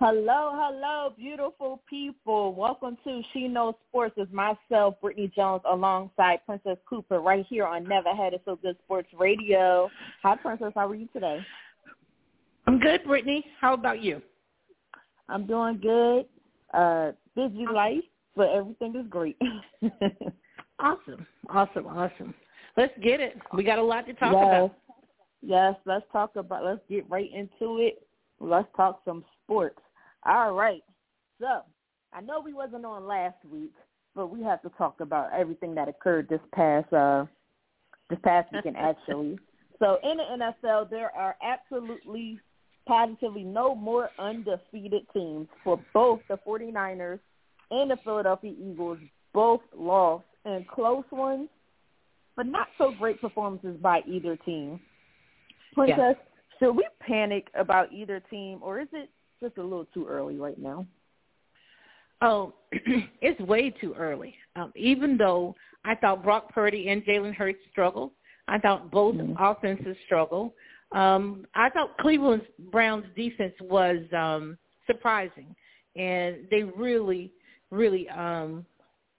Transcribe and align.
Hello, 0.00 0.52
hello, 0.54 1.12
beautiful 1.18 1.82
people. 1.90 2.54
Welcome 2.54 2.96
to 3.02 3.20
She 3.32 3.48
Knows 3.48 3.74
Sports 3.88 4.14
with 4.16 4.32
myself, 4.32 4.94
Britne 5.02 5.34
Jones, 5.34 5.62
alongside 5.68 6.38
Princess 6.46 6.78
Cooper, 6.88 7.18
right 7.18 7.44
here 7.50 7.66
on 7.66 7.82
Never 7.82 8.14
Had 8.14 8.32
It 8.32 8.42
So 8.44 8.54
Good 8.54 8.76
Sports 8.84 9.08
Radio. 9.18 9.90
Hi, 10.22 10.36
Princess. 10.36 10.70
How 10.76 10.86
are 10.86 10.94
you 10.94 11.08
today? 11.12 11.40
I'm 12.68 12.78
good, 12.78 13.02
Britne. 13.02 13.42
How 13.60 13.74
about 13.74 14.00
you? 14.00 14.22
I'm 15.28 15.48
doing 15.48 15.80
good. 15.82 16.26
Uh, 16.72 17.10
busy 17.34 17.66
life, 17.66 18.04
but 18.36 18.50
everything 18.50 18.94
is 18.94 19.06
great. 19.10 19.36
awesome, 20.78 21.26
awesome, 21.50 21.86
awesome. 21.88 22.34
Let's 22.76 22.96
get 23.02 23.18
it. 23.18 23.36
We 23.52 23.64
got 23.64 23.80
a 23.80 23.82
lot 23.82 24.06
to 24.06 24.12
talk 24.12 24.32
yes. 24.32 24.44
about. 24.44 24.76
Yes, 25.42 25.74
let's 25.86 26.06
talk 26.12 26.36
about. 26.36 26.64
Let's 26.64 26.82
get 26.88 27.10
right 27.10 27.32
into 27.34 27.78
it. 27.80 28.06
Let's 28.38 28.68
talk 28.76 29.00
some 29.04 29.24
sports. 29.42 29.80
All 30.24 30.52
right. 30.52 30.82
So 31.40 31.62
I 32.12 32.20
know 32.20 32.40
we 32.40 32.52
wasn't 32.52 32.84
on 32.84 33.06
last 33.06 33.36
week, 33.50 33.72
but 34.14 34.28
we 34.28 34.42
have 34.42 34.62
to 34.62 34.70
talk 34.70 35.00
about 35.00 35.32
everything 35.32 35.74
that 35.74 35.88
occurred 35.88 36.28
this 36.28 36.40
past 36.54 36.92
uh 36.92 37.24
this 38.10 38.18
past 38.24 38.52
weekend 38.52 38.76
actually. 38.78 39.38
So 39.78 39.98
in 40.02 40.16
the 40.16 40.52
NFL 40.62 40.90
there 40.90 41.14
are 41.14 41.36
absolutely 41.42 42.40
positively 42.86 43.44
no 43.44 43.74
more 43.74 44.10
undefeated 44.18 45.02
teams 45.12 45.46
for 45.62 45.78
both 45.92 46.20
the 46.28 46.38
49ers 46.46 47.20
and 47.70 47.90
the 47.90 47.98
Philadelphia 48.02 48.52
Eagles 48.58 48.98
both 49.34 49.60
lost 49.76 50.24
in 50.46 50.64
close 50.72 51.04
ones, 51.12 51.48
but 52.34 52.46
not 52.46 52.68
so 52.78 52.92
great 52.98 53.20
performances 53.20 53.76
by 53.80 54.00
either 54.06 54.36
team. 54.36 54.80
Princess, 55.74 55.98
yeah. 55.98 56.58
should 56.58 56.72
we 56.72 56.86
panic 57.00 57.48
about 57.54 57.92
either 57.92 58.20
team 58.30 58.58
or 58.62 58.80
is 58.80 58.88
it 58.92 59.10
just 59.40 59.58
a 59.58 59.62
little 59.62 59.86
too 59.86 60.06
early 60.06 60.36
right 60.36 60.58
now. 60.58 60.86
Oh, 62.20 62.54
it's 62.72 63.40
way 63.40 63.70
too 63.70 63.94
early. 63.96 64.34
Um, 64.56 64.72
even 64.74 65.16
though 65.16 65.54
I 65.84 65.94
thought 65.94 66.24
Brock 66.24 66.52
Purdy 66.52 66.88
and 66.88 67.04
Jalen 67.04 67.34
Hurts 67.34 67.60
struggled, 67.70 68.10
I 68.48 68.58
thought 68.58 68.90
both 68.90 69.16
mm-hmm. 69.16 69.34
offenses 69.42 69.96
struggled. 70.06 70.52
Um, 70.92 71.46
I 71.54 71.68
thought 71.70 71.96
Cleveland 71.98 72.42
Browns 72.70 73.04
defense 73.14 73.54
was 73.60 73.98
um, 74.16 74.56
surprising, 74.86 75.54
and 75.96 76.36
they 76.50 76.62
really, 76.62 77.30
really 77.70 78.08
um, 78.08 78.64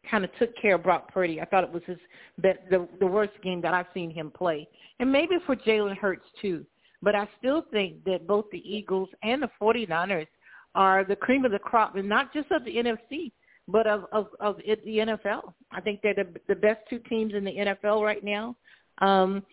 kind 0.09 0.23
of 0.23 0.31
took 0.39 0.55
care 0.57 0.75
of 0.75 0.83
Brock 0.83 1.13
Purdy. 1.13 1.39
I 1.39 1.45
thought 1.45 1.63
it 1.63 1.71
was 1.71 1.83
his 1.85 1.97
the, 2.41 2.53
the 2.69 2.87
the 2.99 3.05
worst 3.05 3.33
game 3.43 3.61
that 3.61 3.73
I've 3.73 3.85
seen 3.93 4.09
him 4.09 4.31
play, 4.31 4.67
and 4.99 5.11
maybe 5.11 5.35
for 5.45 5.55
Jalen 5.55 5.97
Hurts 5.97 6.25
too. 6.41 6.65
But 7.01 7.15
I 7.15 7.27
still 7.37 7.63
think 7.71 8.03
that 8.05 8.27
both 8.27 8.45
the 8.51 8.63
Eagles 8.69 9.09
and 9.23 9.41
the 9.41 9.49
49ers 9.61 10.27
are 10.75 11.03
the 11.03 11.15
cream 11.15 11.45
of 11.45 11.51
the 11.51 11.59
crop, 11.59 11.95
and 11.95 12.07
not 12.07 12.33
just 12.33 12.51
of 12.51 12.63
the 12.65 12.75
NFC, 12.75 13.31
but 13.67 13.87
of 13.87 14.05
of, 14.11 14.27
of 14.39 14.57
it, 14.65 14.83
the 14.83 14.97
NFL. 14.97 15.53
I 15.71 15.81
think 15.81 16.01
they're 16.01 16.13
the, 16.13 16.27
the 16.47 16.55
best 16.55 16.79
two 16.89 16.99
teams 17.09 17.33
in 17.33 17.43
the 17.43 17.51
NFL 17.55 18.03
right 18.03 18.23
now. 18.23 18.55
Um, 18.99 19.43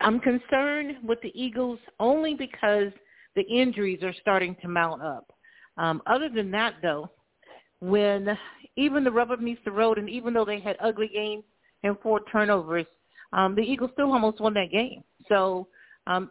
I'm 0.00 0.18
concerned 0.18 0.96
with 1.04 1.20
the 1.22 1.32
Eagles 1.40 1.78
only 2.00 2.34
because 2.34 2.92
the 3.36 3.42
injuries 3.42 4.02
are 4.02 4.14
starting 4.20 4.56
to 4.62 4.68
mount 4.68 5.02
up. 5.02 5.32
Um, 5.76 6.02
other 6.06 6.28
than 6.28 6.50
that, 6.50 6.74
though, 6.82 7.10
when 7.80 8.36
even 8.76 9.04
the 9.04 9.10
rubber 9.10 9.36
meets 9.36 9.60
the 9.64 9.70
road, 9.70 9.98
and 9.98 10.08
even 10.08 10.34
though 10.34 10.44
they 10.44 10.60
had 10.60 10.76
ugly 10.80 11.10
games 11.12 11.44
and 11.82 11.96
four 12.02 12.20
turnovers, 12.30 12.86
um, 13.32 13.54
the 13.54 13.62
Eagles 13.62 13.90
still 13.94 14.12
almost 14.12 14.40
won 14.40 14.54
that 14.54 14.70
game. 14.70 15.02
So 15.28 15.68
um, 16.06 16.30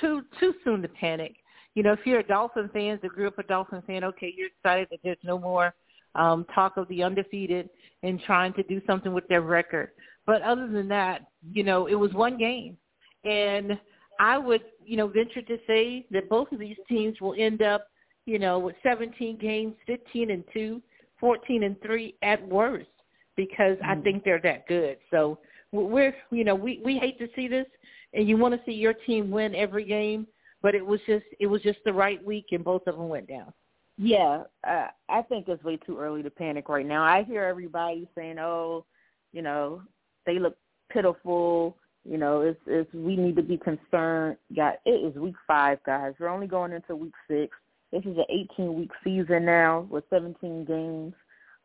too 0.00 0.22
too 0.40 0.54
soon 0.64 0.82
to 0.82 0.88
panic. 0.88 1.34
You 1.74 1.82
know, 1.82 1.92
if 1.92 2.00
you're 2.04 2.20
a 2.20 2.26
Dolphin 2.26 2.70
fan, 2.72 2.98
the 3.02 3.08
group 3.08 3.38
of 3.38 3.48
Dolphin 3.48 3.82
fan, 3.86 4.04
okay, 4.04 4.32
you're 4.36 4.48
excited 4.48 4.88
that 4.90 5.00
there's 5.02 5.18
no 5.24 5.38
more 5.38 5.74
um, 6.14 6.46
talk 6.54 6.76
of 6.76 6.86
the 6.88 7.02
undefeated 7.02 7.68
and 8.02 8.20
trying 8.22 8.52
to 8.54 8.62
do 8.64 8.80
something 8.86 9.12
with 9.12 9.26
their 9.28 9.42
record. 9.42 9.90
But 10.26 10.42
other 10.42 10.68
than 10.68 10.88
that, 10.88 11.22
you 11.52 11.64
know, 11.64 11.86
it 11.86 11.94
was 11.94 12.12
one 12.12 12.38
game, 12.38 12.76
and 13.24 13.78
I 14.18 14.38
would, 14.38 14.62
you 14.84 14.96
know, 14.96 15.08
venture 15.08 15.42
to 15.42 15.58
say 15.66 16.06
that 16.10 16.28
both 16.28 16.52
of 16.52 16.60
these 16.60 16.76
teams 16.88 17.20
will 17.20 17.34
end 17.36 17.62
up, 17.62 17.88
you 18.26 18.38
know, 18.38 18.58
with 18.58 18.76
17 18.82 19.38
games, 19.38 19.74
15 19.86 20.30
and 20.30 20.44
two, 20.52 20.80
14 21.20 21.64
and 21.64 21.80
three 21.82 22.14
at 22.22 22.46
worst, 22.46 22.88
because 23.36 23.76
mm-hmm. 23.78 23.90
I 23.90 24.02
think 24.02 24.24
they're 24.24 24.40
that 24.40 24.66
good. 24.66 24.98
So 25.10 25.38
we're, 25.72 26.14
you 26.30 26.44
know, 26.44 26.54
we 26.54 26.80
we 26.84 26.98
hate 26.98 27.18
to 27.18 27.28
see 27.34 27.48
this, 27.48 27.66
and 28.14 28.28
you 28.28 28.36
want 28.36 28.54
to 28.54 28.60
see 28.64 28.72
your 28.72 28.94
team 28.94 29.30
win 29.30 29.54
every 29.54 29.84
game, 29.84 30.26
but 30.62 30.74
it 30.74 30.84
was 30.84 31.00
just 31.06 31.24
it 31.40 31.46
was 31.46 31.62
just 31.62 31.78
the 31.84 31.92
right 31.92 32.24
week, 32.24 32.46
and 32.52 32.64
both 32.64 32.86
of 32.86 32.96
them 32.96 33.08
went 33.08 33.28
down. 33.28 33.52
Yeah, 33.96 34.44
uh, 34.66 34.88
I 35.08 35.22
think 35.22 35.48
it's 35.48 35.62
way 35.62 35.76
too 35.76 35.98
early 35.98 36.22
to 36.22 36.30
panic 36.30 36.68
right 36.68 36.86
now. 36.86 37.04
I 37.04 37.22
hear 37.22 37.44
everybody 37.44 38.08
saying, 38.14 38.38
"Oh, 38.38 38.84
you 39.32 39.42
know, 39.42 39.82
they 40.26 40.38
look 40.38 40.56
pitiful." 40.90 41.76
You 42.04 42.18
know, 42.18 42.42
it's 42.42 42.60
it's 42.66 42.92
we 42.92 43.16
need 43.16 43.36
to 43.36 43.42
be 43.42 43.56
concerned. 43.56 44.36
Got 44.54 44.76
it 44.84 44.90
is 44.90 45.14
week 45.16 45.36
five, 45.46 45.78
guys. 45.84 46.14
We're 46.18 46.28
only 46.28 46.46
going 46.46 46.72
into 46.72 46.96
week 46.96 47.14
six. 47.28 47.56
This 47.92 48.02
is 48.02 48.16
an 48.18 48.24
18 48.56 48.74
week 48.74 48.90
season 49.04 49.44
now 49.44 49.86
with 49.88 50.02
17 50.10 50.64
games. 50.64 51.14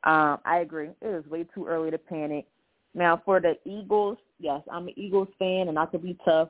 Um, 0.03 0.37
I 0.45 0.59
agree. 0.59 0.89
It 1.01 1.07
is 1.07 1.25
way 1.25 1.43
too 1.43 1.65
early 1.65 1.89
to 1.89 1.97
panic. 1.97 2.45
Now 2.93 3.21
for 3.23 3.39
the 3.39 3.57
Eagles, 3.65 4.17
yes, 4.39 4.61
I'm 4.71 4.87
an 4.87 4.93
Eagles 4.97 5.27
fan, 5.37 5.67
and 5.67 5.77
I 5.77 5.85
could 5.85 6.03
be 6.03 6.17
tough. 6.25 6.49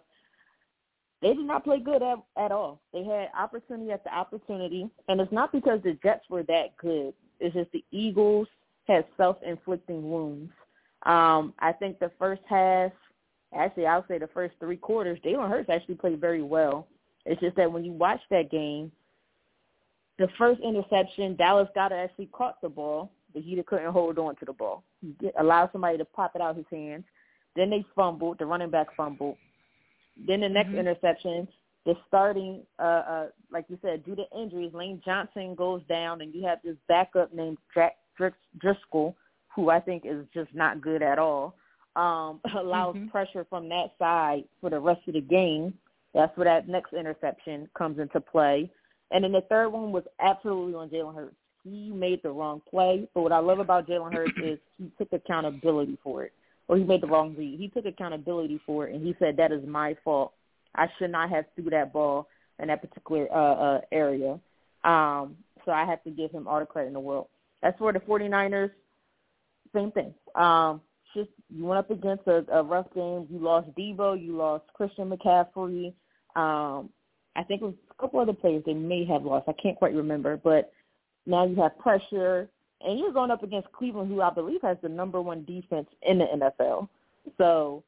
They 1.22 1.34
did 1.34 1.46
not 1.46 1.66
play 1.66 1.80
good 1.80 2.02
at, 2.02 2.18
at 2.38 2.52
all. 2.52 2.80
They 2.94 3.04
had 3.04 3.30
opportunity 3.38 3.92
after 3.92 4.10
opportunity, 4.10 4.90
and 5.10 5.20
it's 5.20 5.32
not 5.32 5.52
because 5.52 5.82
the 5.84 5.98
Jets 6.02 6.24
were 6.30 6.44
that 6.44 6.78
good. 6.78 7.14
It's 7.40 7.54
just 7.54 7.72
the 7.72 7.84
Eagles 7.92 8.48
had 8.88 9.06
self-inflicting 9.18 10.10
wounds. 10.10 10.52
Um, 11.04 11.54
I 11.60 11.74
think 11.74 12.00
the 12.00 12.12
first 12.18 12.42
half, 12.50 12.92
actually, 13.54 13.86
I 13.86 13.98
would 13.98 14.08
say 14.08 14.18
the 14.18 14.28
first 14.28 14.56
three 14.60 14.78
quarters, 14.78 15.20
Jalen 15.26 15.50
Hurts 15.50 15.70
actually 15.70 15.96
played 15.96 16.22
very 16.22 16.42
well. 16.42 16.88
It's 17.26 17.42
just 17.42 17.56
that 17.58 17.72
when 17.72 17.84
you 17.84 17.92
watch 17.92 18.22
that 18.30 18.50
game, 18.50 18.92
the 20.18 20.28
first 20.38 20.62
interception, 20.62 21.36
Dallas 21.36 21.70
Goedert 21.76 22.04
actually 22.04 22.28
caught 22.28 22.62
the 22.62 22.70
ball, 22.70 23.12
but 23.34 23.44
he 23.44 23.62
couldn't 23.64 23.92
hold 23.92 24.18
on 24.18 24.36
to 24.38 24.46
the 24.46 24.54
ball. 24.54 24.84
He 25.02 25.16
allowed 25.40 25.70
somebody 25.72 25.98
to 25.98 26.06
pop 26.06 26.32
it 26.36 26.42
out 26.42 26.52
of 26.52 26.58
his 26.58 26.66
hands. 26.72 27.04
Then 27.56 27.70
they 27.70 27.86
fumbled. 27.96 28.40
The 28.40 28.46
running 28.46 28.70
back 28.70 28.88
fumbled. 28.96 29.38
Then 30.28 30.42
the 30.42 30.50
next 30.50 30.70
mm-hmm. 30.70 30.80
interception, 30.80 31.48
the 31.86 31.96
starting, 32.08 32.62
uh, 32.78 32.82
uh, 32.82 33.28
like 33.52 33.66
you 33.70 33.78
said, 33.82 34.06
due 34.06 34.16
to 34.16 34.24
injuries, 34.38 34.74
Lane 34.74 35.02
Johnson 35.04 35.56
goes 35.56 35.82
down, 35.88 36.22
and 36.22 36.34
you 36.34 36.46
have 36.46 36.60
this 36.64 36.76
backup 36.88 37.34
named 37.34 37.58
Dr- 37.74 38.34
Driscoll, 38.60 39.16
who 39.56 39.70
I 39.70 39.80
think 39.80 40.04
is 40.06 40.26
just 40.34 40.54
not 40.54 40.82
good 40.82 41.02
at 41.02 41.20
all. 41.20 41.56
Um, 41.96 42.42
allows 42.58 42.96
mm-hmm. 42.96 43.08
pressure 43.08 43.46
from 43.50 43.70
that 43.70 43.94
side 43.98 44.44
for 44.62 44.70
the 44.70 44.80
rest 44.80 45.02
of 45.08 45.14
the 45.14 45.22
game. 45.22 45.74
That's 46.14 46.36
where 46.38 46.46
that 46.46 46.68
next 46.68 46.94
interception 46.94 47.70
comes 47.78 48.00
into 48.00 48.20
play. 48.20 48.70
And 49.12 49.24
then 49.24 49.32
the 49.32 49.42
third 49.42 49.70
one 49.70 49.92
was 49.92 50.04
absolutely 50.20 50.76
on 50.76 50.90
Jalen 50.90 51.16
Hurts. 51.16 51.36
He 51.64 51.90
made 51.90 52.22
the 52.24 52.30
wrong 52.30 52.62
play. 52.70 53.08
But 53.14 53.22
what 53.22 53.32
I 53.32 53.40
love 53.40 53.60
about 53.60 53.88
Jalen 53.88 54.14
Hurts 54.14 54.32
is 54.44 54.60
he 54.78 54.92
took 54.98 55.12
accountability 55.14 55.98
for 56.04 56.24
it 56.24 56.34
or 56.70 56.78
he 56.78 56.84
made 56.84 57.02
the 57.02 57.08
wrong 57.08 57.36
read. 57.36 57.60
He 57.60 57.68
took 57.68 57.86
accountability 57.86 58.62
for 58.66 58.88
it, 58.88 58.96
and 58.96 59.06
he 59.06 59.16
said 59.20 59.36
that 59.36 59.52
is 59.52 59.66
my 59.68 59.98
fault. 60.04 60.34
I 60.76 60.88
should 60.98 61.12
not 61.12 61.30
have 61.32 61.46
threw 61.56 61.70
that 61.72 61.92
ball 61.92 62.30
in 62.60 62.68
that 62.68 62.82
particular 62.82 63.28
uh, 63.34 63.54
uh, 63.56 63.82
area. 63.92 64.40
Um, 64.84 65.36
so 65.66 65.72
I 65.72 65.84
have 65.84 66.04
to 66.04 66.12
give 66.12 66.32
him 66.32 66.48
all 66.48 66.60
the 66.60 66.68
credit 66.68 66.90
in 66.90 66.94
the 66.94 67.00
world. 67.00 67.28
As 67.64 67.74
for 67.80 67.92
the 67.92 68.00
49ers, 68.00 68.70
same 69.74 69.92
thing. 69.92 70.14
Um, 70.36 70.80
just 71.16 71.30
you 71.50 71.66
went 71.66 71.80
up 71.80 71.90
against 71.90 72.28
a, 72.28 72.46
a 72.52 72.64
rough 72.64 72.86
game. 72.94 73.28
You 73.32 73.40
lost 73.40 73.68
Deebo. 73.76 74.24
You 74.24 74.38
lost 74.38 74.66
Christian 74.76 75.10
McCaffrey. 75.10 75.88
Um, 76.36 76.90
I 77.36 77.44
think 77.44 77.64
it 77.64 77.66
was 77.66 77.74
a 77.90 78.00
couple 78.00 78.20
other 78.20 78.34
players 78.34 78.64
they 78.66 78.74
may 78.76 79.06
have 79.06 79.24
lost. 79.24 79.50
I 79.50 79.54
can't 79.54 79.76
quite 79.76 79.96
remember, 79.96 80.38
but 80.38 80.72
now 81.30 81.46
you 81.46 81.56
have 81.56 81.78
pressure 81.80 82.50
and 82.82 83.00
you're 83.00 83.12
going 83.12 83.32
up 83.32 83.44
against 83.44 83.72
Cleveland, 83.72 84.10
who 84.10 84.22
I 84.22 84.30
believe 84.30 84.62
has 84.62 84.78
the 84.82 84.90
number 84.90 85.22
one 85.22 85.44
defense 85.46 85.88
in 86.02 86.20
the 86.20 86.26
NFL. 86.26 86.88
So 87.38 87.84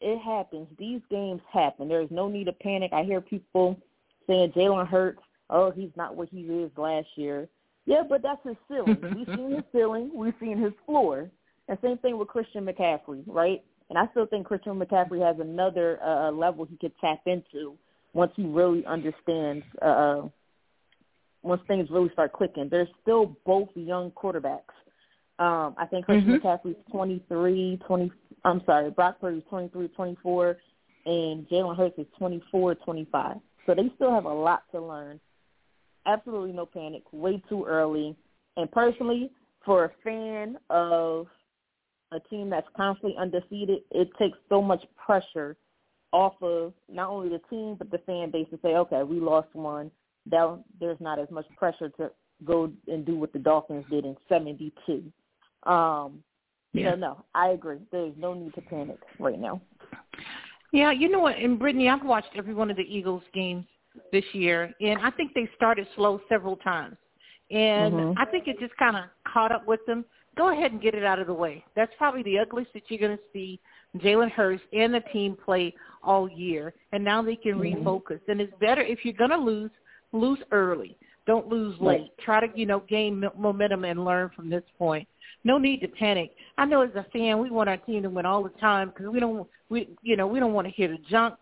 it 0.00 0.18
happens. 0.18 0.66
These 0.78 1.00
games 1.10 1.40
happen. 1.50 1.88
There 1.88 2.02
is 2.02 2.10
no 2.10 2.28
need 2.28 2.44
to 2.44 2.52
panic. 2.52 2.92
I 2.92 3.04
hear 3.04 3.20
people 3.20 3.78
saying 4.26 4.52
Jalen 4.52 4.88
Hurts, 4.88 5.22
oh, 5.48 5.70
he's 5.70 5.90
not 5.96 6.16
what 6.16 6.28
he 6.28 6.40
is 6.40 6.70
last 6.76 7.06
year. 7.16 7.48
Yeah, 7.86 8.02
but 8.08 8.22
that's 8.22 8.40
his 8.44 8.56
ceiling. 8.68 8.98
We've 9.16 9.36
seen 9.36 9.52
his 9.52 9.64
ceiling. 9.72 10.10
We've 10.14 10.34
seen 10.40 10.58
his 10.58 10.72
floor. 10.86 11.30
And 11.68 11.78
same 11.82 11.98
thing 11.98 12.18
with 12.18 12.28
Christian 12.28 12.66
McCaffrey, 12.66 13.22
right? 13.26 13.62
And 13.90 13.98
I 13.98 14.06
still 14.10 14.26
think 14.26 14.46
Christian 14.46 14.78
McCaffrey 14.78 15.24
has 15.24 15.38
another 15.40 16.02
uh, 16.02 16.30
level 16.30 16.64
he 16.64 16.76
could 16.76 16.92
tap 17.00 17.20
into 17.26 17.76
once 18.14 18.32
he 18.36 18.44
really 18.44 18.84
understands, 18.86 19.64
uh, 19.80 20.22
once 21.42 21.62
things 21.66 21.88
really 21.90 22.10
start 22.12 22.32
clicking. 22.32 22.68
They're 22.70 22.88
still 23.02 23.36
both 23.44 23.68
young 23.74 24.10
quarterbacks. 24.12 24.74
Um, 25.38 25.74
I 25.76 25.86
think 25.90 26.06
Christian 26.06 26.38
mm-hmm. 26.38 26.46
McCaffrey's 26.46 26.76
23, 26.90 27.80
20, 27.86 28.12
I'm 28.44 28.62
sorry, 28.64 28.90
Brock 28.90 29.20
Purdy's 29.20 29.42
23, 29.48 29.88
24, 29.88 30.56
and 31.06 31.48
Jalen 31.48 31.76
Hurts 31.76 31.98
is 31.98 32.06
24, 32.18 32.76
25. 32.76 33.36
So 33.66 33.74
they 33.74 33.90
still 33.96 34.12
have 34.12 34.24
a 34.24 34.32
lot 34.32 34.62
to 34.72 34.80
learn. 34.80 35.20
Absolutely 36.06 36.52
no 36.52 36.66
panic. 36.66 37.02
Way 37.12 37.42
too 37.48 37.64
early. 37.64 38.16
And 38.56 38.70
personally, 38.70 39.30
for 39.64 39.84
a 39.84 39.90
fan 40.04 40.58
of 40.70 41.26
a 42.12 42.20
team 42.20 42.50
that's 42.50 42.66
constantly 42.76 43.16
undefeated, 43.18 43.80
it 43.90 44.10
takes 44.18 44.38
so 44.48 44.60
much 44.60 44.82
pressure 45.04 45.56
off 46.12 46.34
of 46.42 46.72
not 46.90 47.08
only 47.08 47.30
the 47.30 47.40
team 47.48 47.74
but 47.78 47.90
the 47.90 47.98
fan 47.98 48.30
base 48.30 48.46
to 48.50 48.58
say, 48.62 48.74
okay, 48.74 49.02
we 49.02 49.18
lost 49.18 49.48
one. 49.54 49.90
That 50.30 50.62
there's 50.80 51.00
not 51.00 51.18
as 51.18 51.30
much 51.30 51.46
pressure 51.56 51.88
to 51.98 52.10
go 52.44 52.70
and 52.88 53.04
do 53.04 53.16
what 53.16 53.32
the 53.32 53.38
Dolphins 53.38 53.84
did 53.90 54.04
in 54.04 54.16
'72. 54.28 55.02
Um, 55.64 56.22
yeah. 56.72 56.92
So 56.92 56.96
no, 56.96 57.24
I 57.34 57.48
agree. 57.48 57.78
There's 57.90 58.14
no 58.16 58.34
need 58.34 58.54
to 58.54 58.60
panic 58.62 58.98
right 59.18 59.38
now. 59.38 59.60
Yeah, 60.72 60.90
you 60.90 61.10
know 61.10 61.20
what? 61.20 61.36
And 61.36 61.58
Britne, 61.58 61.88
I've 61.92 62.04
watched 62.04 62.30
every 62.34 62.54
one 62.54 62.70
of 62.70 62.76
the 62.76 62.82
Eagles 62.82 63.22
games 63.34 63.66
this 64.10 64.24
year, 64.32 64.72
and 64.80 64.98
I 65.00 65.10
think 65.10 65.32
they 65.34 65.48
started 65.54 65.86
slow 65.96 66.20
several 66.28 66.56
times, 66.56 66.96
and 67.50 67.92
mm-hmm. 67.94 68.18
I 68.18 68.24
think 68.26 68.48
it 68.48 68.58
just 68.58 68.74
kind 68.78 68.96
of 68.96 69.04
caught 69.30 69.52
up 69.52 69.66
with 69.66 69.80
them. 69.86 70.04
Go 70.34 70.50
ahead 70.50 70.72
and 70.72 70.80
get 70.80 70.94
it 70.94 71.04
out 71.04 71.18
of 71.18 71.26
the 71.26 71.34
way. 71.34 71.62
That's 71.76 71.92
probably 71.98 72.22
the 72.22 72.38
ugliest 72.38 72.72
that 72.72 72.84
you're 72.88 73.06
going 73.06 73.18
to 73.18 73.22
see 73.34 73.60
Jalen 73.98 74.30
Hurts 74.30 74.62
and 74.72 74.94
the 74.94 75.00
team 75.12 75.36
play 75.44 75.74
all 76.02 76.26
year, 76.30 76.72
and 76.92 77.04
now 77.04 77.20
they 77.20 77.36
can 77.36 77.56
mm-hmm. 77.56 77.86
refocus. 77.86 78.20
And 78.28 78.40
it's 78.40 78.52
better 78.58 78.80
if 78.80 79.04
you're 79.04 79.12
going 79.12 79.28
to 79.28 79.36
lose, 79.36 79.70
lose 80.12 80.38
early. 80.50 80.96
Don't 81.26 81.48
lose 81.48 81.76
late. 81.80 82.10
Try 82.24 82.46
to 82.46 82.58
you 82.58 82.66
know 82.66 82.80
gain 82.88 83.24
momentum 83.38 83.84
and 83.84 84.04
learn 84.04 84.30
from 84.34 84.50
this 84.50 84.64
point 84.78 85.06
no 85.44 85.58
need 85.58 85.80
to 85.80 85.88
panic. 85.88 86.32
I 86.58 86.64
know 86.64 86.82
as 86.82 86.94
a 86.94 87.06
fan, 87.12 87.38
we 87.38 87.50
want 87.50 87.68
our 87.68 87.76
team 87.78 88.02
to 88.02 88.10
win 88.10 88.26
all 88.26 88.42
the 88.42 88.50
time 88.60 88.88
because 88.88 89.12
we 89.12 89.20
don't, 89.20 89.46
we 89.68 89.88
you 90.02 90.16
know, 90.16 90.26
we 90.26 90.40
don't 90.40 90.52
want 90.52 90.66
to 90.66 90.72
hear 90.72 90.88
the 90.88 90.98
junk 91.10 91.34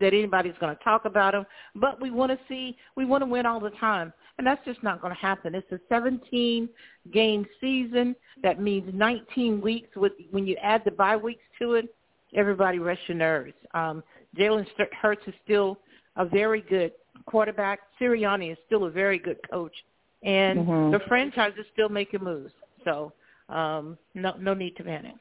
that 0.00 0.14
anybody's 0.14 0.54
going 0.58 0.74
to 0.74 0.82
talk 0.82 1.04
about 1.04 1.32
them. 1.32 1.44
But 1.74 2.00
we 2.00 2.10
want 2.10 2.32
to 2.32 2.38
see, 2.48 2.76
we 2.96 3.04
want 3.04 3.22
to 3.22 3.26
win 3.26 3.44
all 3.44 3.60
the 3.60 3.70
time, 3.70 4.12
and 4.38 4.46
that's 4.46 4.64
just 4.64 4.82
not 4.82 5.02
going 5.02 5.14
to 5.14 5.20
happen. 5.20 5.54
It's 5.54 5.70
a 5.70 5.80
17 5.88 6.68
game 7.12 7.46
season. 7.60 8.16
That 8.42 8.60
means 8.60 8.90
19 8.94 9.60
weeks. 9.60 9.88
With 9.96 10.12
when 10.30 10.46
you 10.46 10.56
add 10.62 10.82
the 10.84 10.92
bye 10.92 11.16
weeks 11.16 11.44
to 11.60 11.74
it, 11.74 11.94
everybody 12.34 12.78
rest 12.78 13.00
your 13.06 13.18
nerves. 13.18 13.54
Um, 13.74 14.02
Jalen 14.38 14.66
Hurts 14.98 15.22
is 15.26 15.34
still 15.44 15.76
a 16.16 16.24
very 16.24 16.62
good 16.62 16.92
quarterback. 17.26 17.80
Sirianni 18.00 18.52
is 18.52 18.58
still 18.66 18.84
a 18.84 18.90
very 18.90 19.18
good 19.18 19.38
coach, 19.50 19.74
and 20.22 20.60
mm-hmm. 20.60 20.92
the 20.92 21.00
franchise 21.08 21.52
is 21.58 21.66
still 21.72 21.88
making 21.88 22.22
moves. 22.22 22.52
So 22.84 23.12
um, 23.48 23.98
no 24.14 24.34
no 24.38 24.54
need 24.54 24.76
to 24.76 24.84
panic. 24.84 25.14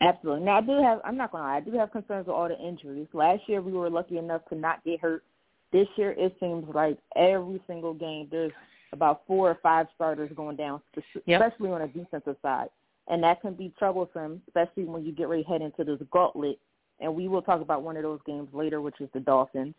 Absolutely. 0.00 0.44
Now 0.44 0.58
I 0.58 0.60
do 0.60 0.82
have 0.82 1.00
I'm 1.04 1.16
not 1.16 1.32
gonna 1.32 1.44
lie, 1.44 1.56
I 1.56 1.60
do 1.60 1.72
have 1.72 1.92
concerns 1.92 2.26
with 2.26 2.34
all 2.34 2.48
the 2.48 2.58
injuries. 2.58 3.08
Last 3.12 3.42
year 3.46 3.62
we 3.62 3.72
were 3.72 3.90
lucky 3.90 4.18
enough 4.18 4.42
to 4.50 4.54
not 4.54 4.84
get 4.84 5.00
hurt. 5.00 5.24
This 5.72 5.88
year 5.96 6.12
it 6.12 6.36
seems 6.38 6.66
like 6.74 6.98
every 7.16 7.60
single 7.66 7.94
game 7.94 8.28
there's 8.30 8.52
about 8.92 9.22
four 9.26 9.50
or 9.50 9.58
five 9.62 9.86
starters 9.94 10.30
going 10.36 10.56
down, 10.56 10.80
especially 10.96 11.22
yep. 11.26 11.52
on 11.60 11.82
a 11.82 11.88
defensive 11.88 12.36
side. 12.42 12.68
And 13.08 13.22
that 13.22 13.40
can 13.40 13.54
be 13.54 13.72
troublesome, 13.78 14.42
especially 14.48 14.84
when 14.84 15.04
you 15.04 15.12
get 15.12 15.28
ready 15.28 15.44
to 15.44 15.48
head 15.48 15.62
into 15.62 15.84
this 15.84 16.04
gauntlet. 16.10 16.58
And 17.00 17.14
we 17.14 17.28
will 17.28 17.42
talk 17.42 17.60
about 17.60 17.82
one 17.82 17.96
of 17.96 18.02
those 18.02 18.20
games 18.26 18.48
later, 18.52 18.80
which 18.80 19.00
is 19.00 19.08
the 19.12 19.20
Dolphins. 19.20 19.74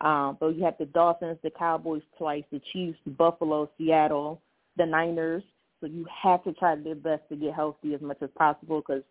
Um, 0.00 0.38
but 0.40 0.48
you 0.48 0.64
have 0.64 0.78
the 0.78 0.86
Dolphins, 0.86 1.38
the 1.42 1.50
Cowboys 1.50 2.02
twice, 2.16 2.44
the 2.50 2.60
Chiefs, 2.72 2.98
Buffalo, 3.18 3.68
Seattle, 3.76 4.40
the 4.76 4.86
Niners, 4.86 5.42
so 5.80 5.86
you 5.86 6.06
have 6.22 6.44
to 6.44 6.52
try 6.54 6.76
their 6.76 6.94
best 6.94 7.22
to 7.30 7.36
get 7.36 7.54
healthy 7.54 7.94
as 7.94 8.00
much 8.00 8.18
as 8.22 8.30
possible 8.36 8.80
because 8.80 9.02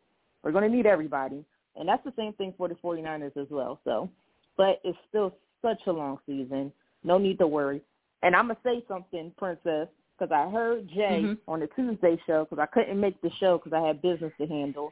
we're 0.43 0.51
going 0.51 0.69
to 0.69 0.75
need 0.75 0.85
everybody. 0.85 1.43
And 1.75 1.87
that's 1.87 2.03
the 2.03 2.13
same 2.17 2.33
thing 2.33 2.53
for 2.57 2.67
the 2.67 2.75
49ers 2.75 3.37
as 3.37 3.47
well. 3.49 3.79
So, 3.83 4.09
but 4.57 4.79
it's 4.83 4.97
still 5.09 5.35
such 5.61 5.79
a 5.87 5.91
long 5.91 6.19
season. 6.25 6.71
No 7.03 7.17
need 7.17 7.39
to 7.39 7.47
worry. 7.47 7.81
And 8.23 8.35
I'm 8.35 8.47
going 8.47 8.57
to 8.57 8.61
say 8.63 8.85
something, 8.87 9.31
Princess, 9.37 9.87
because 10.17 10.31
I 10.33 10.49
heard 10.49 10.87
Jay 10.89 11.21
mm-hmm. 11.23 11.51
on 11.51 11.61
the 11.61 11.69
Tuesday 11.75 12.19
show 12.27 12.45
because 12.45 12.61
I 12.61 12.65
couldn't 12.65 12.99
make 12.99 13.21
the 13.21 13.31
show 13.39 13.57
because 13.57 13.73
I 13.73 13.85
had 13.85 14.01
business 14.01 14.33
to 14.39 14.47
handle, 14.47 14.91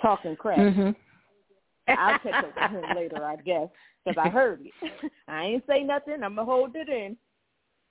talking 0.00 0.36
crap. 0.36 0.58
Mm-hmm. 0.58 0.90
I'll 1.98 2.18
catch 2.18 2.44
up 2.44 2.72
with 2.72 2.84
him 2.84 2.96
later, 2.96 3.24
I 3.24 3.36
guess, 3.36 3.68
because 4.04 4.22
I 4.22 4.28
heard 4.28 4.60
it. 4.64 5.12
I 5.28 5.44
ain't 5.44 5.64
say 5.68 5.82
nothing. 5.82 6.22
I'm 6.22 6.34
going 6.34 6.46
to 6.46 6.52
hold 6.52 6.76
it 6.76 6.88
in. 6.88 7.16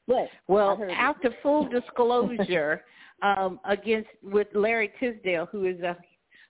But 0.08 0.30
well, 0.48 0.82
after 0.92 1.34
full 1.44 1.70
disclosure, 1.70 2.84
um, 3.22 3.60
against 3.66 4.10
with 4.24 4.48
Larry 4.54 4.92
Tisdale, 5.00 5.48
who 5.52 5.66
is 5.66 5.80
a 5.82 5.96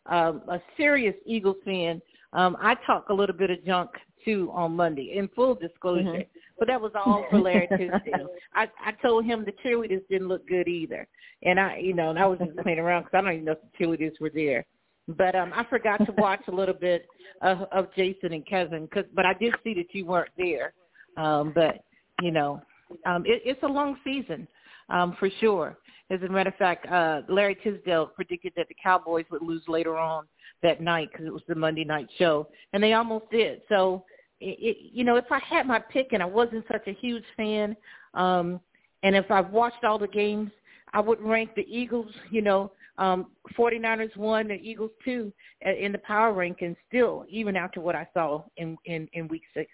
um, 0.07 0.41
a 0.47 0.59
serious 0.77 1.15
Eagles 1.25 1.57
fan. 1.63 2.01
Um, 2.33 2.57
I 2.59 2.75
talk 2.87 3.09
a 3.09 3.13
little 3.13 3.35
bit 3.35 3.51
of 3.51 3.63
junk 3.65 3.91
too 4.23 4.49
on 4.53 4.75
Monday, 4.75 5.13
in 5.15 5.27
full 5.29 5.55
disclosure. 5.55 6.03
Mm-hmm. 6.03 6.37
But 6.57 6.67
that 6.67 6.81
was 6.81 6.91
all 6.95 7.25
for 7.29 7.39
Larry 7.39 7.67
Tisdale. 7.71 8.29
I 8.53 8.67
I 8.83 8.91
told 9.01 9.25
him 9.25 9.45
the 9.45 9.53
cheerleaders 9.63 10.07
didn't 10.09 10.27
look 10.27 10.47
good 10.47 10.67
either, 10.67 11.07
and 11.43 11.59
I 11.59 11.77
you 11.77 11.93
know 11.93 12.09
and 12.09 12.19
I 12.19 12.25
was 12.25 12.39
just 12.39 12.57
playing 12.57 12.79
around 12.79 13.03
because 13.03 13.17
I 13.17 13.21
don't 13.21 13.33
even 13.33 13.45
know 13.45 13.53
if 13.53 13.59
the 13.61 13.85
cheerleaders 13.85 14.19
were 14.19 14.31
there. 14.33 14.65
But 15.07 15.35
um, 15.35 15.51
I 15.55 15.63
forgot 15.65 16.05
to 16.05 16.11
watch 16.17 16.41
a 16.47 16.51
little 16.51 16.75
bit 16.75 17.07
of, 17.41 17.63
of 17.71 17.93
Jason 17.95 18.33
and 18.33 18.45
Kevin, 18.45 18.87
cause, 18.87 19.05
but 19.15 19.25
I 19.25 19.33
did 19.33 19.53
see 19.63 19.73
that 19.73 19.93
you 19.93 20.05
weren't 20.05 20.31
there. 20.37 20.73
Um, 21.17 21.51
but 21.53 21.83
you 22.21 22.31
know, 22.31 22.61
um, 23.05 23.23
it, 23.25 23.41
it's 23.43 23.63
a 23.63 23.67
long 23.67 23.97
season 24.03 24.47
um, 24.89 25.15
for 25.19 25.29
sure. 25.39 25.77
As 26.09 26.21
a 26.21 26.29
matter 26.29 26.49
of 26.49 26.55
fact, 26.55 26.85
uh, 26.87 27.21
Larry 27.29 27.55
Tisdale 27.63 28.07
predicted 28.07 28.53
that 28.57 28.67
the 28.67 28.75
Cowboys 28.81 29.25
would 29.31 29.41
lose 29.41 29.63
later 29.67 29.97
on 29.97 30.25
that 30.61 30.81
night 30.81 31.09
because 31.11 31.25
it 31.25 31.33
was 31.33 31.41
the 31.47 31.55
Monday 31.55 31.85
night 31.85 32.07
show, 32.17 32.47
and 32.73 32.83
they 32.83 32.93
almost 32.93 33.25
did. 33.31 33.61
So, 33.69 34.03
it, 34.39 34.57
it, 34.59 34.77
you 34.91 35.03
know, 35.03 35.15
if 35.15 35.31
I 35.31 35.39
had 35.39 35.65
my 35.67 35.79
pick 35.79 36.13
and 36.13 36.21
I 36.21 36.25
wasn't 36.25 36.65
such 36.69 36.87
a 36.87 36.93
huge 36.93 37.23
fan, 37.37 37.75
um, 38.13 38.59
and 39.03 39.15
if 39.15 39.31
I've 39.31 39.51
watched 39.51 39.83
all 39.83 39.97
the 39.97 40.07
games, 40.07 40.51
I 40.93 40.99
would 40.99 41.21
rank 41.21 41.55
the 41.55 41.65
Eagles, 41.67 42.11
you 42.29 42.41
know, 42.41 42.71
um, 42.97 43.27
49ers 43.57 44.15
one, 44.17 44.49
the 44.49 44.55
Eagles 44.55 44.91
two 45.03 45.31
in 45.61 45.91
the 45.91 45.97
power 45.99 46.33
ranking 46.33 46.75
still, 46.87 47.25
even 47.29 47.55
after 47.55 47.81
what 47.81 47.95
I 47.95 48.07
saw 48.13 48.43
in, 48.57 48.77
in, 48.85 49.07
in 49.13 49.27
week 49.27 49.43
six. 49.53 49.69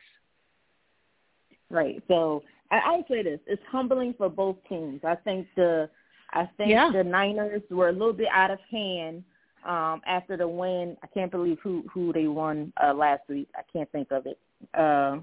Right. 1.69 2.01
So 2.07 2.43
I, 2.71 2.77
I 2.77 2.95
would 2.95 3.05
say 3.09 3.23
this: 3.23 3.39
it's 3.47 3.61
humbling 3.69 4.13
for 4.17 4.29
both 4.29 4.57
teams. 4.69 5.01
I 5.03 5.15
think 5.15 5.47
the 5.55 5.89
I 6.31 6.49
think 6.57 6.71
yeah. 6.71 6.89
the 6.93 7.03
Niners 7.03 7.61
were 7.69 7.89
a 7.89 7.91
little 7.91 8.13
bit 8.13 8.27
out 8.33 8.51
of 8.51 8.59
hand 8.71 9.23
um, 9.65 10.01
after 10.05 10.37
the 10.37 10.47
win. 10.47 10.97
I 11.03 11.07
can't 11.07 11.31
believe 11.31 11.57
who 11.61 11.83
who 11.93 12.13
they 12.13 12.27
won 12.27 12.71
uh, 12.81 12.93
last 12.93 13.23
week. 13.27 13.49
I 13.55 13.61
can't 13.71 13.91
think 13.91 14.11
of 14.11 14.25
it. 14.25 14.39
Uh, 14.73 15.17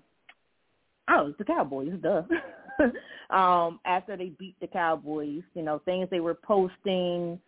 oh, 1.11 1.29
it's 1.29 1.39
the 1.39 1.45
Cowboys, 1.45 1.93
duh. 2.03 2.23
um, 3.31 3.81
after 3.85 4.17
they 4.17 4.31
beat 4.39 4.57
the 4.61 4.67
Cowboys, 4.67 5.43
you 5.55 5.63
know, 5.63 5.81
things 5.85 6.09
they 6.11 6.21
were 6.21 6.35
posting, 6.35 7.39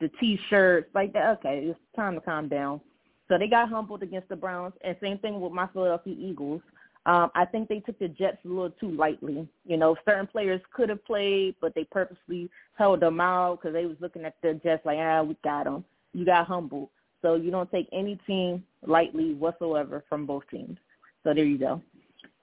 the 0.00 0.08
T-shirts, 0.20 0.88
like 0.94 1.12
that. 1.12 1.38
Okay, 1.38 1.66
it's 1.66 1.78
time 1.96 2.14
to 2.14 2.20
calm 2.20 2.48
down. 2.48 2.80
So 3.28 3.38
they 3.38 3.48
got 3.48 3.68
humbled 3.68 4.02
against 4.02 4.28
the 4.28 4.36
Browns, 4.36 4.74
and 4.82 4.96
same 5.00 5.18
thing 5.18 5.40
with 5.40 5.52
my 5.52 5.66
Philadelphia 5.72 6.14
Eagles. 6.18 6.60
Um, 7.06 7.30
I 7.34 7.44
think 7.44 7.68
they 7.68 7.80
took 7.80 7.98
the 7.98 8.08
Jets 8.08 8.38
a 8.44 8.48
little 8.48 8.70
too 8.70 8.90
lightly. 8.90 9.46
You 9.66 9.76
know, 9.76 9.96
certain 10.06 10.26
players 10.26 10.60
could 10.72 10.88
have 10.88 11.04
played, 11.04 11.54
but 11.60 11.74
they 11.74 11.84
purposely 11.84 12.50
held 12.78 13.00
them 13.00 13.20
out 13.20 13.60
because 13.60 13.74
they 13.74 13.86
was 13.86 13.96
looking 14.00 14.24
at 14.24 14.36
the 14.42 14.54
Jets 14.62 14.86
like, 14.86 14.98
ah, 14.98 15.22
we 15.22 15.36
got 15.44 15.64
them. 15.64 15.84
You 16.12 16.24
got 16.24 16.46
humbled. 16.46 16.88
So 17.20 17.34
you 17.36 17.50
don't 17.50 17.70
take 17.70 17.88
any 17.92 18.18
team 18.26 18.64
lightly 18.86 19.34
whatsoever 19.34 20.04
from 20.08 20.26
both 20.26 20.44
teams. 20.50 20.78
So 21.24 21.34
there 21.34 21.44
you 21.44 21.58
go. 21.58 21.82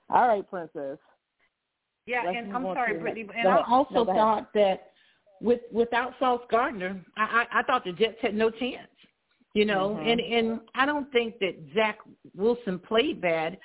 All 0.10 0.28
right, 0.28 0.48
Princess. 0.48 0.98
Yeah, 2.06 2.24
Let's 2.26 2.38
and 2.38 2.56
I'm 2.56 2.64
sorry, 2.64 2.96
Britne, 2.96 3.30
and 3.36 3.48
I 3.48 3.64
also 3.68 4.04
no, 4.04 4.06
thought 4.06 4.54
that 4.54 4.92
with 5.40 5.62
without 5.72 6.14
Sauce 6.20 6.42
Gardner, 6.50 7.00
I, 7.18 7.46
I 7.54 7.60
I 7.60 7.64
thought 7.64 7.84
the 7.84 7.92
Jets 7.94 8.18
had 8.22 8.36
no 8.36 8.50
chance. 8.50 8.88
You 9.54 9.66
know, 9.66 9.98
mm-hmm. 10.00 10.08
and 10.08 10.20
and 10.22 10.60
I 10.76 10.86
don't 10.86 11.12
think 11.12 11.38
that 11.40 11.56
Zach 11.76 12.00
Wilson 12.36 12.80
played 12.80 13.22
bad, 13.22 13.58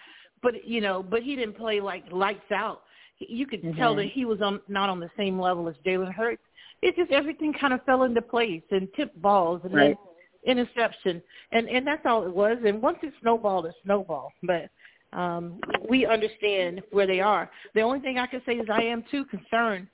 but 0.43 0.67
you 0.67 0.81
know, 0.81 1.03
but 1.03 1.23
he 1.23 1.37
didn't 1.37 1.57
play 1.57 1.81
like 1.81 2.05
lights 2.11 2.51
out. 2.53 2.83
You 3.19 3.47
could 3.47 3.63
mm-hmm. 3.63 3.79
tell 3.79 3.95
that 3.97 4.07
he 4.13 4.25
was 4.25 4.43
on 4.43 4.61
not 4.69 4.89
on 4.89 5.01
the 5.01 5.11
same 5.17 5.41
level 5.41 5.69
as 5.69 5.77
Jalen 5.87 6.13
Hurts. 6.13 6.43
It's 6.83 6.97
just 6.97 7.13
everything 7.13 7.55
kind 7.59 7.73
of 7.73 7.85
fell 7.85 8.03
into 8.03 8.21
place 8.21 8.63
and 8.71 8.89
tipped 8.97 9.21
balls 9.23 9.61
and 9.65 9.75
right. 9.75 9.97
then 10.45 10.57
interception, 10.59 11.23
and 11.53 11.69
and 11.69 11.87
that's 11.87 12.05
all 12.05 12.27
it 12.27 12.35
was. 12.35 12.59
And 12.67 12.83
once 12.83 12.99
it 13.03 13.13
snowballed, 13.23 13.67
it 13.67 13.75
snowballed. 13.85 14.33
But 14.43 14.69
um, 15.17 15.61
we 15.89 16.07
understand 16.07 16.83
where 16.93 17.07
they 17.07 17.21
are. 17.21 17.51
The 17.75 17.81
only 17.81 17.99
thing 17.99 18.19
I 18.19 18.27
can 18.27 18.43
say 18.47 18.53
is 18.53 18.69
I 18.71 18.83
am 18.83 19.03
too 19.11 19.25
concerned 19.25 19.89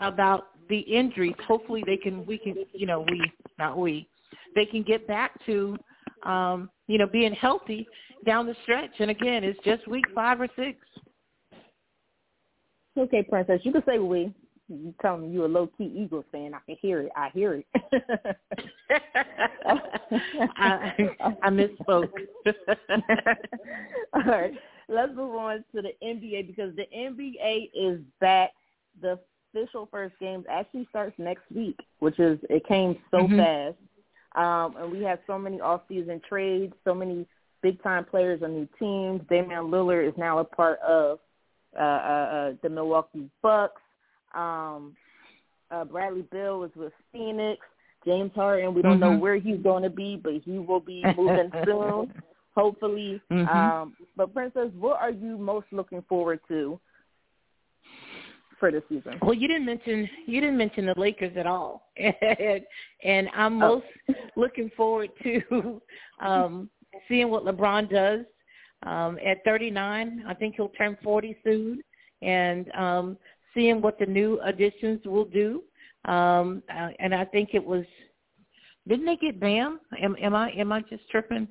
about 0.00 0.48
the 0.68 0.80
injuries. 0.80 1.34
Hopefully 1.46 1.82
they 1.86 1.96
can 1.96 2.26
we 2.26 2.36
can 2.36 2.56
you 2.74 2.86
know 2.86 3.06
we 3.08 3.22
not 3.58 3.78
we 3.78 4.08
they 4.56 4.66
can 4.66 4.82
get 4.82 5.06
back 5.06 5.32
to, 5.46 5.76
um, 6.24 6.70
you 6.88 6.98
know, 6.98 7.06
being 7.06 7.34
healthy 7.34 7.86
down 8.24 8.46
the 8.46 8.56
stretch. 8.62 8.90
And 8.98 9.10
again, 9.10 9.44
it's 9.44 9.58
just 9.64 9.86
week 9.86 10.06
five 10.14 10.40
or 10.40 10.48
six. 10.56 10.78
Okay, 12.98 13.22
Princess, 13.22 13.60
you 13.62 13.72
can 13.72 13.82
say 13.86 13.98
we. 13.98 14.34
You 14.68 14.94
tell 15.00 15.16
me 15.16 15.28
you 15.28 15.44
a 15.44 15.46
low 15.46 15.68
key 15.78 15.92
Eagles 15.96 16.24
fan. 16.32 16.52
I 16.54 16.58
can 16.66 16.76
hear 16.80 17.02
it. 17.02 17.12
I 17.14 17.30
hear 17.32 17.54
it. 17.54 17.66
I, 20.56 20.92
I 21.42 21.50
misspoke. 21.50 22.10
All 24.12 24.22
right, 24.24 24.52
let's 24.88 25.14
move 25.14 25.34
on 25.36 25.64
to 25.74 25.82
the 25.82 25.92
NBA 26.02 26.48
because 26.48 26.74
the 26.74 26.86
NBA 26.96 27.70
is 27.74 28.00
back. 28.20 28.50
The 29.00 29.18
official 29.54 29.88
first 29.90 30.14
games 30.20 30.44
actually 30.50 30.86
starts 30.90 31.14
next 31.18 31.44
week, 31.54 31.78
which 32.00 32.18
is 32.18 32.38
it 32.50 32.66
came 32.66 32.98
so 33.10 33.18
mm-hmm. 33.18 33.38
fast. 33.38 33.76
Um, 34.34 34.82
and 34.82 34.92
we 34.92 35.02
have 35.04 35.18
so 35.26 35.38
many 35.38 35.60
off-season 35.60 36.20
trades, 36.28 36.74
so 36.84 36.94
many 36.94 37.26
big-time 37.62 38.04
players 38.04 38.42
on 38.42 38.52
new 38.52 38.68
teams. 38.78 39.22
Damian 39.30 39.70
Lillard 39.70 40.06
is 40.06 40.14
now 40.18 40.38
a 40.38 40.44
part 40.44 40.78
of 40.80 41.20
uh, 41.78 41.82
uh, 41.82 41.82
uh, 41.82 42.52
the 42.62 42.68
Milwaukee 42.68 43.30
Bucks. 43.42 43.80
Um, 44.36 44.96
uh, 45.70 45.84
Bradley 45.84 46.24
Beal 46.30 46.60
was 46.60 46.70
with 46.76 46.92
Phoenix. 47.12 47.60
James 48.04 48.30
Harden, 48.34 48.72
we 48.72 48.82
don't 48.82 49.00
mm-hmm. 49.00 49.14
know 49.14 49.18
where 49.18 49.36
he's 49.36 49.58
going 49.62 49.82
to 49.82 49.90
be, 49.90 50.16
but 50.22 50.34
he 50.44 50.58
will 50.58 50.80
be 50.80 51.02
moving 51.16 51.50
soon, 51.64 52.12
hopefully. 52.54 53.20
Mm-hmm. 53.32 53.48
Um, 53.48 53.96
but 54.16 54.32
Princess, 54.32 54.68
what 54.78 55.00
are 55.00 55.10
you 55.10 55.36
most 55.36 55.66
looking 55.72 56.04
forward 56.08 56.38
to 56.48 56.78
for 58.60 58.70
the 58.70 58.82
season? 58.88 59.18
Well, 59.22 59.34
you 59.34 59.48
didn't 59.48 59.66
mention 59.66 60.08
you 60.26 60.40
didn't 60.40 60.56
mention 60.56 60.86
the 60.86 60.94
Lakers 60.96 61.36
at 61.36 61.46
all, 61.46 61.88
and, 61.96 62.62
and 63.02 63.28
I'm 63.34 63.60
oh. 63.60 63.76
most 63.76 63.86
oh. 64.08 64.14
looking 64.36 64.70
forward 64.76 65.10
to 65.24 65.80
um, 66.20 66.70
seeing 67.08 67.28
what 67.28 67.44
LeBron 67.44 67.90
does. 67.90 68.20
Um, 68.82 69.18
at 69.26 69.42
39, 69.44 70.24
I 70.28 70.34
think 70.34 70.54
he'll 70.56 70.68
turn 70.68 70.96
40 71.02 71.36
soon, 71.42 71.82
and 72.22 72.70
um, 72.72 73.16
seeing 73.56 73.80
what 73.82 73.98
the 73.98 74.06
new 74.06 74.38
additions 74.44 75.00
will 75.04 75.24
do. 75.24 75.64
Um, 76.04 76.62
uh, 76.70 76.90
and 77.00 77.12
I 77.12 77.24
think 77.24 77.50
it 77.54 77.64
was, 77.64 77.84
didn't 78.86 79.06
they 79.06 79.16
get 79.16 79.40
Bam? 79.40 79.80
Am, 80.00 80.14
am 80.22 80.36
I 80.36 80.50
am 80.52 80.70
I 80.70 80.82
just 80.82 81.08
tripping? 81.10 81.48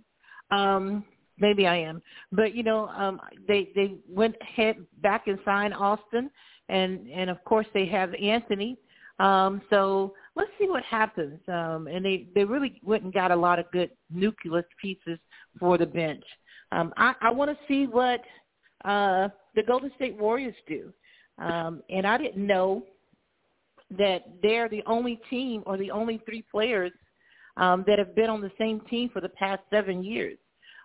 Um, 0.51 1.03
maybe 1.37 1.67
I 1.67 1.75
am. 1.75 2.01
But 2.31 2.55
you 2.55 2.63
know, 2.63 2.87
um, 2.87 3.19
they 3.47 3.71
they 3.75 3.95
went 4.07 4.41
head 4.41 4.77
back 5.01 5.27
and 5.27 5.37
signed 5.43 5.73
Austin, 5.73 6.29
and 6.69 7.09
and 7.09 7.29
of 7.29 7.43
course 7.43 7.67
they 7.73 7.85
have 7.87 8.13
Anthony. 8.13 8.77
Um, 9.19 9.61
so 9.69 10.13
let's 10.35 10.51
see 10.59 10.69
what 10.69 10.83
happens. 10.83 11.39
Um, 11.49 11.87
and 11.87 12.05
they 12.05 12.27
they 12.33 12.45
really 12.45 12.79
went 12.83 13.03
and 13.03 13.13
got 13.13 13.31
a 13.31 13.35
lot 13.35 13.59
of 13.59 13.69
good 13.71 13.89
nucleus 14.09 14.65
pieces 14.81 15.19
for 15.59 15.77
the 15.77 15.85
bench. 15.85 16.23
Um, 16.71 16.93
I, 16.95 17.13
I 17.21 17.31
want 17.31 17.51
to 17.51 17.57
see 17.67 17.85
what 17.87 18.21
uh, 18.85 19.29
the 19.55 19.63
Golden 19.63 19.91
State 19.95 20.17
Warriors 20.17 20.55
do. 20.67 20.93
Um, 21.37 21.83
and 21.89 22.07
I 22.07 22.17
didn't 22.17 22.45
know 22.45 22.83
that 23.97 24.25
they're 24.41 24.69
the 24.69 24.83
only 24.85 25.19
team 25.29 25.63
or 25.65 25.77
the 25.77 25.91
only 25.91 26.21
three 26.25 26.43
players 26.51 26.91
um, 27.57 27.83
that 27.87 27.99
have 27.99 28.15
been 28.15 28.29
on 28.29 28.41
the 28.41 28.51
same 28.57 28.81
team 28.81 29.09
for 29.09 29.21
the 29.21 29.29
past 29.29 29.61
seven 29.69 30.03
years. 30.03 30.37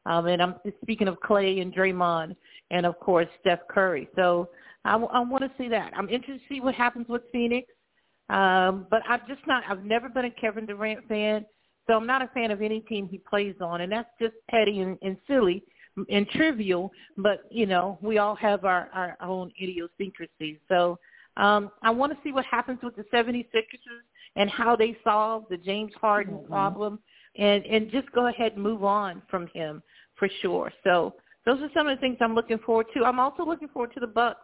Um, 0.07 0.27
and 0.27 0.43
I'm 0.43 0.55
speaking 0.83 1.09
of 1.09 1.19
Klay 1.21 1.61
and 1.61 1.75
Draymond 1.75 2.37
and, 2.71 2.87
of 2.87 2.99
course, 3.01 3.27
Steph 3.41 3.61
Curry. 3.69 4.09
So 4.17 4.49
I, 4.85 4.93
w- 4.93 5.11
I 5.13 5.21
want 5.21 5.45
to 5.45 5.51
see 5.59 5.69
that. 5.69 5.93
I'm 5.97 6.09
interested 6.09 6.41
to 6.49 6.55
see 6.55 6.61
what 6.61 6.75
happens 6.75 7.07
with 7.09 7.23
Phoenix. 7.33 7.69
Um, 8.31 8.87
but 8.91 9.03
I'm 9.09 9.21
just 9.29 9.45
not, 9.47 9.65
I've 9.69 9.85
never 9.85 10.09
been 10.09 10.27
a 10.27 10.31
Kevin 10.31 10.65
Durant 10.65 11.07
fan. 11.09 11.45
So 11.87 11.95
I'm 11.95 12.07
not 12.07 12.23
a 12.23 12.29
fan 12.29 12.51
of 12.51 12.63
any 12.63 12.81
team 12.81 13.09
he 13.09 13.19
plays 13.19 13.57
on. 13.61 13.81
And 13.83 13.93
that's 13.93 14.09
just 14.21 14.35
petty 14.51 14.81
and, 14.81 14.97
and 15.03 15.17
silly 15.27 15.65
and 16.09 16.29
trivial, 16.29 16.93
but 17.17 17.45
you 17.51 17.67
know, 17.67 17.99
we 18.01 18.19
all 18.19 18.35
have 18.37 18.65
our, 18.65 18.89
our 18.93 19.17
own 19.21 19.53
idiosyncrasies. 19.61 20.59
So 20.69 20.99
um, 21.37 21.71
I 21.83 21.91
want 21.91 22.13
to 22.13 22.19
see 22.23 22.33
what 22.33 22.45
happens 22.45 22.79
with 22.83 22.97
the 22.97 23.05
76ers 23.13 23.45
and 24.37 24.49
how 24.51 24.77
they 24.77 24.97
solve 25.05 25.45
the 25.51 25.57
James 25.57 25.93
Harden 26.01 26.35
mm-hmm. 26.35 26.53
problem 26.53 26.99
and, 27.37 27.65
and 27.65 27.91
just 27.91 28.11
go 28.13 28.29
ahead 28.29 28.53
and 28.53 28.63
move 28.63 28.85
on 28.85 29.23
from 29.31 29.49
him 29.49 29.83
for 30.17 30.29
sure. 30.43 30.73
So 30.85 31.15
those 31.47 31.61
are 31.61 31.71
some 31.75 31.89
of 31.89 31.97
the 31.97 32.01
things 32.01 32.19
I'm 32.21 32.35
looking 32.35 32.59
forward 32.59 32.87
to. 32.95 33.05
I'm 33.05 33.19
also 33.19 33.45
looking 33.45 33.69
forward 33.69 33.93
to 33.95 34.01
the 34.01 34.07
Bucks 34.07 34.41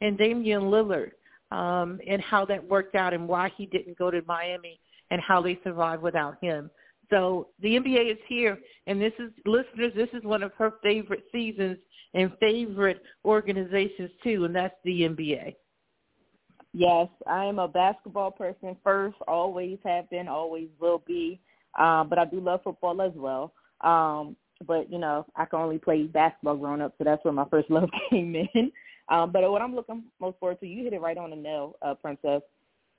and 0.00 0.16
Damian 0.16 0.62
Lillard 0.62 1.12
um, 1.50 1.98
and 2.06 2.20
how 2.22 2.44
that 2.46 2.66
worked 2.66 2.94
out 2.94 3.12
and 3.12 3.26
why 3.28 3.50
he 3.56 3.66
didn't 3.66 3.98
go 3.98 4.10
to 4.10 4.22
Miami 4.26 4.78
and 5.10 5.20
how 5.20 5.42
they 5.42 5.58
survived 5.64 6.02
without 6.02 6.36
him. 6.40 6.70
So 7.10 7.48
the 7.60 7.76
NBA 7.76 8.12
is 8.12 8.18
here, 8.28 8.58
and 8.86 9.00
this 9.00 9.12
is 9.18 9.30
listeners. 9.44 9.92
This 9.94 10.08
is 10.12 10.24
one 10.24 10.42
of 10.42 10.52
her 10.54 10.74
favorite 10.82 11.24
seasons 11.32 11.78
and 12.14 12.32
favorite 12.40 13.02
organizations 13.24 14.10
too, 14.24 14.44
and 14.44 14.54
that's 14.54 14.74
the 14.84 15.02
NBA. 15.02 15.54
Yes, 16.72 17.08
I 17.26 17.44
am 17.44 17.58
a 17.58 17.68
basketball 17.68 18.30
person 18.30 18.76
first. 18.84 19.16
Always 19.26 19.78
have 19.84 20.10
been, 20.10 20.28
always 20.28 20.68
will 20.80 21.02
be. 21.06 21.40
Um, 21.78 22.08
but 22.08 22.18
I 22.18 22.24
do 22.24 22.40
love 22.40 22.60
football 22.64 23.00
as 23.02 23.12
well. 23.14 23.52
Um, 23.82 24.36
but 24.66 24.90
you 24.90 24.98
know, 24.98 25.26
I 25.36 25.44
can 25.44 25.60
only 25.60 25.78
play 25.78 26.04
basketball 26.04 26.56
growing 26.56 26.80
up, 26.80 26.94
so 26.98 27.04
that's 27.04 27.24
where 27.24 27.32
my 27.32 27.46
first 27.50 27.70
love 27.70 27.88
came 28.10 28.34
in. 28.34 28.72
Um, 29.08 29.30
but 29.30 29.48
what 29.50 29.62
I'm 29.62 29.74
looking 29.74 30.04
most 30.20 30.38
forward 30.38 30.60
to, 30.60 30.66
you 30.66 30.84
hit 30.84 30.92
it 30.92 31.00
right 31.00 31.16
on 31.16 31.30
the 31.30 31.36
nail, 31.36 31.76
uh, 31.82 31.94
Princess. 31.94 32.42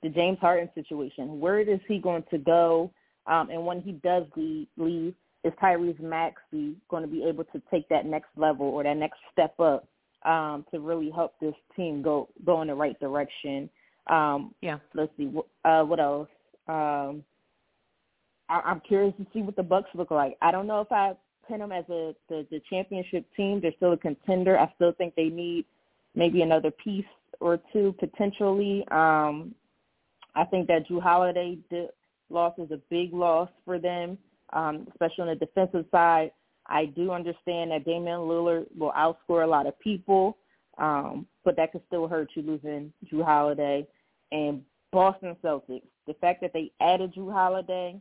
The 0.02 0.08
James 0.08 0.38
Harden 0.40 0.70
situation. 0.76 1.40
Where 1.40 1.58
is 1.58 1.80
he 1.88 1.98
going 1.98 2.22
to 2.30 2.38
go? 2.38 2.92
Um, 3.28 3.50
and 3.50 3.64
when 3.64 3.80
he 3.80 3.92
does 3.92 4.24
leave, 4.36 4.66
leave, 4.76 5.14
is 5.44 5.52
Tyrese 5.62 6.00
Maxey 6.00 6.74
going 6.88 7.02
to 7.02 7.08
be 7.08 7.24
able 7.24 7.44
to 7.44 7.62
take 7.70 7.88
that 7.90 8.06
next 8.06 8.30
level 8.36 8.66
or 8.66 8.82
that 8.82 8.96
next 8.96 9.18
step 9.32 9.58
up 9.60 9.86
um, 10.24 10.64
to 10.72 10.80
really 10.80 11.10
help 11.10 11.34
this 11.40 11.54
team 11.76 12.02
go 12.02 12.28
go 12.44 12.60
in 12.62 12.68
the 12.68 12.74
right 12.74 12.98
direction? 12.98 13.70
Um, 14.08 14.54
yeah. 14.62 14.78
Let's 14.94 15.12
see. 15.16 15.30
Uh, 15.64 15.82
what 15.82 16.00
else? 16.00 16.28
Um, 16.66 17.22
I, 18.48 18.60
I'm 18.64 18.80
curious 18.80 19.14
to 19.18 19.26
see 19.32 19.42
what 19.42 19.56
the 19.56 19.62
Bucks 19.62 19.90
look 19.94 20.10
like. 20.10 20.36
I 20.42 20.50
don't 20.50 20.66
know 20.66 20.80
if 20.80 20.90
I 20.90 21.12
pin 21.46 21.60
them 21.60 21.72
as 21.72 21.84
a 21.88 22.14
the, 22.28 22.46
the 22.50 22.60
championship 22.68 23.24
team. 23.36 23.60
They're 23.60 23.72
still 23.76 23.92
a 23.92 23.98
contender. 23.98 24.58
I 24.58 24.72
still 24.74 24.92
think 24.92 25.14
they 25.14 25.28
need 25.28 25.66
maybe 26.14 26.42
another 26.42 26.70
piece 26.70 27.04
or 27.40 27.60
two 27.72 27.94
potentially. 27.98 28.84
Um, 28.90 29.54
I 30.34 30.44
think 30.44 30.66
that 30.68 30.88
Jrue 30.88 31.02
Holiday 31.02 31.58
did, 31.70 31.88
loss 32.30 32.54
is 32.58 32.70
a 32.70 32.80
big 32.90 33.12
loss 33.12 33.48
for 33.64 33.78
them, 33.78 34.18
um, 34.52 34.86
especially 34.90 35.22
on 35.22 35.28
the 35.28 35.34
defensive 35.34 35.86
side. 35.90 36.30
I 36.66 36.86
do 36.86 37.12
understand 37.12 37.70
that 37.70 37.84
Damian 37.84 38.20
Lillard 38.20 38.66
will 38.76 38.92
outscore 38.92 39.44
a 39.44 39.46
lot 39.46 39.66
of 39.66 39.78
people, 39.80 40.36
um, 40.76 41.26
but 41.44 41.56
that 41.56 41.72
could 41.72 41.82
still 41.86 42.06
hurt 42.06 42.30
you 42.34 42.42
losing 42.42 42.92
Jrue 43.10 43.24
Holiday. 43.24 43.86
And 44.32 44.62
Boston 44.92 45.36
Celtics, 45.42 45.82
the 46.06 46.14
fact 46.14 46.40
that 46.42 46.52
they 46.52 46.70
added 46.80 47.14
Jrue 47.14 47.32
Holiday 47.32 48.00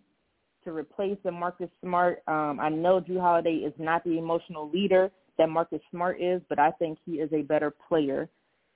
to 0.64 0.72
replace 0.72 1.18
the 1.24 1.32
Marcus 1.32 1.70
Smart, 1.82 2.22
um, 2.28 2.60
I 2.60 2.70
know 2.70 3.00
Jrue 3.00 3.22
Holiday 3.22 3.56
is 3.56 3.74
not 3.78 4.04
the 4.04 4.18
emotional 4.18 4.70
leader 4.70 5.12
that 5.38 5.50
Marcus 5.50 5.82
Smart 5.92 6.20
is, 6.22 6.42
but 6.50 6.60
I 6.60 6.72
think 6.72 6.98
he 7.06 7.14
is 7.14 7.32
a 7.32 7.44
better 7.44 7.72
player. 7.72 8.28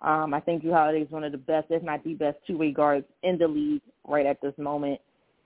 Um, 0.02 0.34
I 0.34 0.40
think 0.40 0.64
Jrue 0.64 0.74
Holiday 0.74 1.02
is 1.02 1.12
one 1.12 1.24
of 1.24 1.32
the 1.32 1.38
best, 1.38 1.68
if 1.70 1.84
not 1.84 2.04
the 2.04 2.14
best, 2.14 2.38
two-way 2.48 2.72
guards 2.72 3.06
in 3.24 3.38
the 3.38 3.48
league 3.48 3.82
right 4.08 4.26
at 4.26 4.42
this 4.42 4.54
moment. 4.58 5.00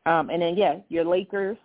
Um, 0.05 0.29
and 0.29 0.41
then 0.41 0.55
yeah, 0.55 0.75
your 0.89 1.05
Lakers. 1.05 1.57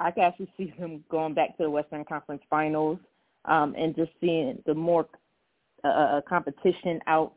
I 0.00 0.12
can 0.12 0.22
actually 0.22 0.52
see 0.56 0.72
them 0.78 1.02
going 1.10 1.34
back 1.34 1.56
to 1.56 1.64
the 1.64 1.70
Western 1.70 2.04
Conference 2.04 2.42
Finals 2.48 2.98
um, 3.46 3.74
and 3.76 3.96
just 3.96 4.12
seeing 4.20 4.62
the 4.64 4.74
more 4.74 5.08
uh, 5.84 5.88
uh, 5.88 5.90
uh 5.90 6.20
competition 6.28 7.00
out 7.06 7.32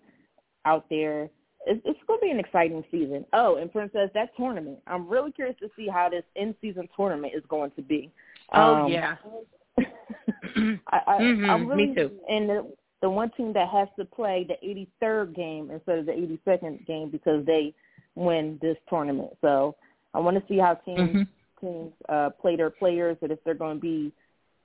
out 0.66 0.86
there. 0.90 1.30
It's, 1.66 1.82
it's 1.86 2.00
going 2.08 2.20
to 2.20 2.26
be 2.26 2.32
an 2.32 2.40
exciting 2.40 2.84
season. 2.92 3.26
Oh, 3.34 3.58
and 3.58 3.72
Princess, 3.72 4.10
that 4.14 4.36
tournament. 4.36 4.80
I'm 4.88 5.08
really 5.08 5.32
curious 5.32 5.56
to 5.60 5.70
see 5.76 5.88
how 5.88 6.10
this 6.10 6.24
in-season 6.36 6.90
tournament 6.96 7.34
is 7.36 7.44
going 7.50 7.72
to 7.76 7.82
be. 7.82 8.12
Oh 8.54 8.86
um, 8.86 8.92
yeah. 8.92 9.16
I, 9.78 11.00
I, 11.08 11.18
mm-hmm, 11.20 11.50
I'm 11.50 11.68
really, 11.68 11.88
me 11.88 11.96
too. 11.96 12.12
And 12.28 12.50
the, 12.50 12.72
the 13.02 13.10
one 13.10 13.32
team 13.38 13.54
that 13.54 13.70
has 13.70 13.88
to 13.98 14.06
play 14.06 14.48
the 14.48 14.88
83rd 15.04 15.36
game 15.36 15.72
instead 15.72 16.00
of 16.00 16.06
the 16.06 16.12
82nd 16.12 16.86
game 16.86 17.10
because 17.10 17.46
they 17.46 17.74
win 18.16 18.60
this 18.62 18.78
tournament. 18.90 19.32
So 19.42 19.76
I 20.14 20.20
want 20.20 20.38
to 20.38 20.44
see 20.48 20.60
how 20.60 20.76
teams 20.76 21.00
mm-hmm. 21.00 21.66
teams 21.66 21.94
uh, 22.10 22.30
play 22.42 22.56
their 22.56 22.70
players, 22.70 23.18
and 23.22 23.32
if 23.32 23.44
they're 23.44 23.54
going 23.54 23.78
to 23.78 23.82
be 23.82 24.12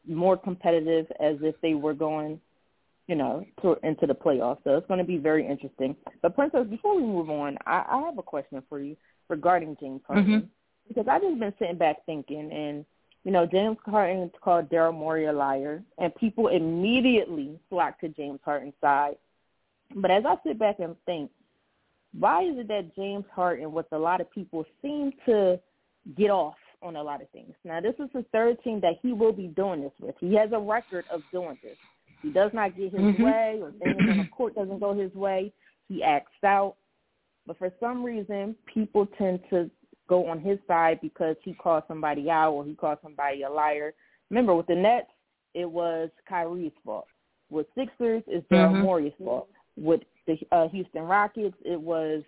more 0.07 0.37
competitive 0.37 1.07
as 1.21 1.37
if 1.43 1.55
they 1.61 1.75
were 1.75 1.95
going, 1.95 2.41
you 3.09 3.15
know, 3.15 3.45
to, 3.63 3.77
into 3.83 4.07
the 4.07 4.15
playoffs. 4.15 4.59
So 4.65 4.77
it's 4.77 4.87
going 4.87 4.99
to 4.99 5.05
be 5.05 5.19
very 5.19 5.47
interesting. 5.47 5.97
But 6.23 6.35
Princess, 6.35 6.67
before 6.69 6.97
we 6.97 7.03
move 7.03 7.31
on, 7.31 7.59
I, 7.67 7.85
I 7.89 8.01
have 8.03 8.19
a 8.19 8.23
question 8.23 8.63
for 8.69 8.81
you 8.81 8.97
regarding 9.29 9.77
James 9.81 10.03
Harden 10.07 10.25
mm-hmm. 10.25 10.47
because 10.89 11.09
I've 11.09 11.23
just 11.23 11.39
been 11.39 11.55
sitting 11.59 11.79
back 11.79 12.05
thinking, 12.07 12.51
and 12.53 12.85
you 13.25 13.33
know, 13.33 13.47
James 13.47 13.79
Harden 13.85 14.31
called 14.41 14.71
Daryl 14.71 14.95
Morey 14.95 15.27
a 15.27 15.33
liar, 15.33 15.83
and 15.99 16.15
people 16.15 16.49
immediately 16.49 17.59
flocked 17.69 18.01
to 18.03 18.09
James 18.09 18.41
Harden's 18.45 18.75
side. 18.81 19.17
But 19.95 20.11
as 20.11 20.25
I 20.25 20.37
sit 20.45 20.59
back 20.59 20.79
and 20.79 20.97
think, 21.07 21.31
why 22.19 22.45
is 22.45 22.59
it 22.59 22.69
that 22.69 22.95
James 22.97 23.25
Harden, 23.35 23.73
with 23.73 23.87
a 23.93 23.99
lot 23.99 24.21
of 24.21 24.31
people, 24.31 24.65
seem 24.83 25.13
to 25.27 25.59
get 26.17 26.31
off 26.31 26.55
on 26.83 26.97
a 26.97 27.03
lot 27.03 27.23
of 27.23 27.29
things. 27.31 27.55
Now, 27.65 27.81
this 27.81 27.95
is 27.99 28.09
his 28.13 28.25
third 28.33 28.63
team 28.63 28.81
that 28.81 28.95
he 29.03 29.13
will 29.13 29.33
be 29.33 29.49
doing 29.49 29.83
this 29.83 29.93
with. 30.01 30.15
He 30.21 30.35
has 30.35 30.51
a 30.53 30.59
record 30.59 31.05
of 31.11 31.23
doing 31.33 31.59
this. 31.63 31.77
He 32.23 32.31
does 32.31 32.51
not 32.55 32.77
get 32.77 32.93
his 32.93 33.01
mm-hmm. 33.01 33.23
way, 33.23 33.59
or 33.61 33.73
things 33.73 33.97
on 34.11 34.19
the 34.19 34.29
court 34.37 34.55
doesn't 34.55 34.81
go 34.81 34.95
his 34.95 35.13
way. 35.15 35.53
He 35.89 36.03
acts 36.03 36.33
out. 36.45 36.77
But 37.47 37.59
for 37.59 37.73
some 37.79 38.03
reason, 38.03 38.57
people 38.73 39.07
tend 39.19 39.41
to 39.51 39.71
go 40.09 40.27
on 40.27 40.41
his 40.41 40.59
side 40.67 41.01
because 41.03 41.37
he 41.43 41.55
called 41.55 41.85
somebody 41.89 42.31
out 42.31 42.53
or 42.53 42.65
he 42.65 42.75
called 42.75 42.99
somebody 43.03 43.43
a 43.43 43.51
liar. 43.51 43.95
Remember, 44.31 44.55
with 44.55 44.67
the 44.67 44.75
Nets, 44.75 45.07
it 45.55 45.69
was 45.69 46.11
Kyrie's 46.29 46.73
fault. 46.85 47.07
With 47.51 47.67
Sixers, 47.77 48.23
it's 48.27 48.47
Daryl 48.49 48.73
mm-hmm. 48.73 48.83
Morey's 48.83 49.13
fault. 49.23 49.49
With 49.77 50.01
the 50.27 50.39
uh, 50.53 50.69
Houston 50.69 51.03
Rockets, 51.03 51.57
it 51.65 51.81
was 51.81 52.23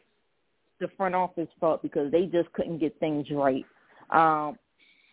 the 0.80 0.88
front 0.96 1.14
office 1.14 1.48
fault 1.58 1.82
because 1.82 2.12
they 2.12 2.26
just 2.26 2.52
couldn't 2.52 2.78
get 2.78 2.98
things 3.00 3.26
right. 3.30 3.64
Um, 4.10 4.58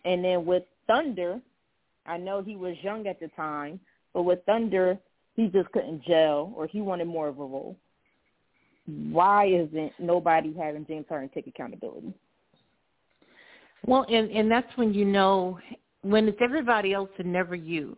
and 0.04 0.24
then 0.24 0.44
with 0.44 0.62
Thunder, 0.86 1.40
I 2.06 2.16
know 2.16 2.42
he 2.42 2.56
was 2.56 2.76
young 2.82 3.06
at 3.06 3.18
the 3.20 3.28
time, 3.28 3.80
but 4.14 4.22
with 4.22 4.44
Thunder, 4.46 4.98
he 5.34 5.48
just 5.48 5.70
couldn't 5.72 6.04
gel 6.04 6.52
or 6.56 6.66
he 6.66 6.80
wanted 6.80 7.06
more 7.06 7.28
of 7.28 7.38
a 7.38 7.44
role. 7.44 7.76
Why 8.86 9.46
isn't 9.46 9.92
nobody 9.98 10.54
having 10.56 10.86
James 10.86 11.06
Harden 11.08 11.28
take 11.34 11.48
accountability? 11.48 12.14
Well, 13.84 14.06
and 14.08 14.30
and 14.30 14.50
that's 14.50 14.70
when 14.76 14.94
you 14.94 15.04
know 15.04 15.58
when 16.02 16.28
it's 16.28 16.38
everybody 16.40 16.92
else 16.92 17.10
and 17.18 17.32
never 17.32 17.54
you 17.54 17.96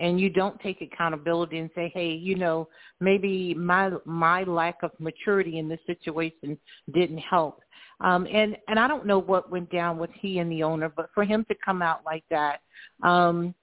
and 0.00 0.18
you 0.18 0.30
don't 0.30 0.58
take 0.60 0.80
accountability 0.80 1.58
and 1.58 1.70
say, 1.74 1.92
hey, 1.94 2.10
you 2.10 2.34
know, 2.34 2.68
maybe 3.00 3.54
my 3.54 3.90
my 4.04 4.42
lack 4.44 4.82
of 4.82 4.90
maturity 4.98 5.58
in 5.58 5.68
this 5.68 5.78
situation 5.86 6.58
didn't 6.92 7.18
help. 7.18 7.60
Um, 8.00 8.26
and 8.26 8.56
and 8.68 8.78
I 8.78 8.88
don't 8.88 9.06
know 9.06 9.18
what 9.18 9.50
went 9.50 9.70
down 9.70 9.98
with 9.98 10.10
he 10.18 10.38
and 10.38 10.50
the 10.50 10.62
owner, 10.62 10.88
but 10.88 11.10
for 11.14 11.22
him 11.22 11.44
to 11.48 11.54
come 11.62 11.82
out 11.82 12.00
like 12.04 12.24
that 12.30 12.60
um, 13.02 13.54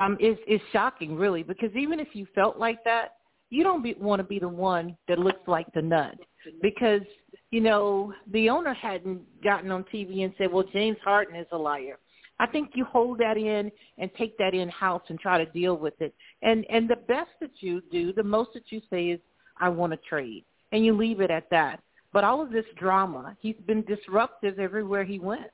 um, 0.00 0.16
is 0.18 0.38
is 0.48 0.60
shocking, 0.72 1.14
really, 1.14 1.42
because 1.42 1.70
even 1.76 2.00
if 2.00 2.08
you 2.14 2.26
felt 2.34 2.56
like 2.56 2.82
that, 2.84 3.16
you 3.50 3.62
don't 3.62 3.98
want 4.00 4.18
to 4.18 4.24
be 4.24 4.38
the 4.38 4.48
one 4.48 4.96
that 5.08 5.18
looks 5.18 5.46
like 5.46 5.66
the 5.74 5.82
nut, 5.82 6.16
because 6.62 7.02
you 7.50 7.60
know 7.60 8.14
the 8.32 8.48
owner 8.48 8.72
hadn't 8.72 9.20
gotten 9.44 9.70
on 9.70 9.84
TV 9.92 10.24
and 10.24 10.32
said, 10.38 10.50
well, 10.50 10.64
James 10.72 10.96
Harden 11.04 11.36
is 11.36 11.46
a 11.52 11.58
liar 11.58 11.98
I 12.40 12.46
think 12.46 12.70
you 12.74 12.84
hold 12.84 13.18
that 13.18 13.36
in 13.36 13.70
and 13.98 14.10
take 14.16 14.36
that 14.38 14.54
in 14.54 14.68
house 14.68 15.02
and 15.08 15.18
try 15.18 15.38
to 15.42 15.50
deal 15.52 15.76
with 15.76 16.00
it. 16.00 16.14
And 16.42 16.64
and 16.70 16.88
the 16.88 16.96
best 16.96 17.30
that 17.40 17.50
you 17.60 17.82
do, 17.92 18.12
the 18.12 18.22
most 18.22 18.50
that 18.54 18.64
you 18.70 18.80
say 18.90 19.06
is, 19.06 19.20
I 19.58 19.68
want 19.68 19.92
to 19.92 19.98
trade, 20.08 20.44
and 20.72 20.84
you 20.84 20.96
leave 20.96 21.20
it 21.20 21.30
at 21.30 21.48
that. 21.50 21.80
But 22.12 22.24
all 22.24 22.42
of 22.42 22.50
this 22.50 22.66
drama, 22.76 23.36
he's 23.40 23.56
been 23.66 23.82
disruptive 23.84 24.58
everywhere 24.58 25.04
he 25.04 25.18
went. 25.18 25.50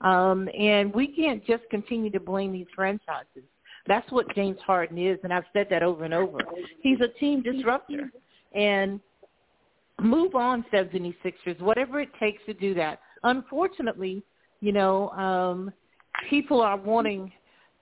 Um, 0.00 0.48
and 0.58 0.92
we 0.92 1.06
can't 1.06 1.46
just 1.46 1.62
continue 1.70 2.10
to 2.10 2.18
blame 2.18 2.52
these 2.52 2.66
franchises. 2.74 3.44
That's 3.86 4.10
what 4.10 4.32
James 4.34 4.58
Harden 4.64 4.98
is, 4.98 5.18
and 5.22 5.32
I've 5.32 5.44
said 5.52 5.68
that 5.70 5.82
over 5.82 6.04
and 6.04 6.14
over. 6.14 6.38
He's 6.80 6.98
a 7.00 7.08
team 7.18 7.42
disruptor. 7.42 8.10
And 8.52 9.00
move 10.00 10.34
on, 10.34 10.64
76ers, 10.72 11.60
whatever 11.60 12.00
it 12.00 12.10
takes 12.20 12.44
to 12.46 12.54
do 12.54 12.74
that. 12.74 13.00
Unfortunately, 13.22 14.22
you 14.60 14.72
know, 14.72 15.10
um, 15.10 15.72
people 16.28 16.60
are 16.60 16.76
wanting 16.76 17.32